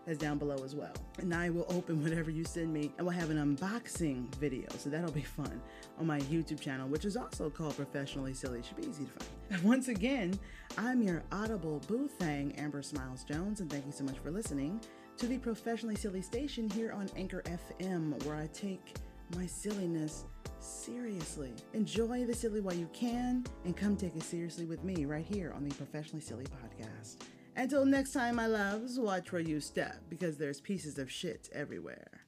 that's 0.05 0.17
down 0.17 0.37
below 0.39 0.57
as 0.65 0.75
well. 0.75 0.91
And 1.19 1.33
I 1.33 1.51
will 1.51 1.65
open 1.69 2.03
whatever 2.03 2.31
you 2.31 2.43
send 2.43 2.73
me 2.73 2.91
and 2.97 3.05
we'll 3.05 3.15
have 3.15 3.29
an 3.29 3.37
unboxing 3.37 4.33
video. 4.35 4.67
So 4.77 4.89
that'll 4.89 5.11
be 5.11 5.21
fun 5.21 5.61
on 5.97 6.07
my 6.07 6.19
YouTube 6.21 6.59
channel, 6.59 6.89
which 6.89 7.05
is 7.05 7.15
also 7.15 7.49
called 7.49 7.77
Professionally 7.77 8.33
Silly. 8.33 8.59
It 8.59 8.65
should 8.65 8.77
be 8.77 8.87
easy 8.87 9.05
to 9.05 9.11
find. 9.11 9.63
Once 9.63 9.87
again, 9.87 10.37
I'm 10.77 11.01
your 11.01 11.23
audible 11.31 11.79
boo 11.87 12.09
thang, 12.19 12.53
Amber 12.57 12.81
Smiles 12.81 13.23
Jones, 13.23 13.61
and 13.61 13.69
thank 13.69 13.85
you 13.85 13.91
so 13.91 14.03
much 14.03 14.17
for 14.17 14.31
listening 14.31 14.81
to 15.21 15.27
the 15.27 15.37
Professionally 15.37 15.93
Silly 15.93 16.23
station 16.23 16.67
here 16.67 16.91
on 16.91 17.07
Anchor 17.15 17.43
FM, 17.43 18.25
where 18.25 18.35
I 18.35 18.49
take 18.55 18.95
my 19.35 19.45
silliness 19.45 20.25
seriously. 20.59 21.53
Enjoy 21.75 22.25
the 22.25 22.33
silly 22.33 22.59
while 22.59 22.73
you 22.73 22.89
can, 22.91 23.45
and 23.63 23.77
come 23.77 23.95
take 23.95 24.15
it 24.15 24.23
seriously 24.23 24.65
with 24.65 24.83
me 24.83 25.05
right 25.05 25.23
here 25.23 25.53
on 25.55 25.63
the 25.63 25.75
Professionally 25.75 26.21
Silly 26.21 26.45
podcast. 26.45 27.17
Until 27.55 27.85
next 27.85 28.13
time, 28.13 28.37
my 28.37 28.47
loves, 28.47 28.99
watch 28.99 29.31
where 29.31 29.43
you 29.43 29.59
step 29.59 29.97
because 30.09 30.37
there's 30.37 30.59
pieces 30.59 30.97
of 30.97 31.11
shit 31.11 31.49
everywhere. 31.53 32.25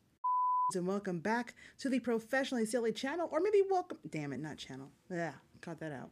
And 0.75 0.85
welcome 0.85 1.17
back 1.17 1.55
to 1.79 1.89
the 1.89 1.99
Professionally 1.99 2.67
Silly 2.67 2.91
channel, 2.91 3.27
or 3.31 3.39
maybe 3.39 3.63
welcome. 3.71 3.97
Damn 4.07 4.33
it, 4.33 4.39
not 4.39 4.57
channel. 4.57 4.91
Yeah, 5.09 5.33
cut 5.61 5.79
that 5.79 5.93
out. 5.93 6.11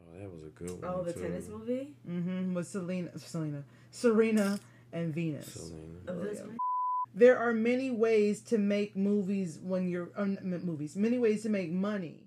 Oh, 0.00 0.20
that 0.20 0.30
was 0.32 0.44
a 0.44 0.50
good 0.50 0.80
one. 0.80 0.84
Oh, 0.84 1.02
the 1.02 1.12
too. 1.12 1.22
tennis 1.22 1.48
movie. 1.48 1.92
Mm-hmm. 2.08 2.54
With 2.54 2.68
Selena, 2.68 3.18
Selena, 3.18 3.64
Serena, 3.90 4.60
and 4.94 5.14
Venus. 5.14 5.52
Selena. 5.52 5.98
Of 6.08 6.22
this 6.22 6.38
yeah. 6.38 6.52
There 7.16 7.38
are 7.38 7.52
many 7.52 7.90
ways 7.90 8.40
to 8.44 8.58
make 8.58 8.96
movies 8.96 9.58
when 9.62 9.88
you're 9.88 10.10
um, 10.16 10.38
movies. 10.64 10.96
Many 10.96 11.18
ways 11.18 11.42
to 11.42 11.48
make 11.48 11.70
money 11.70 12.23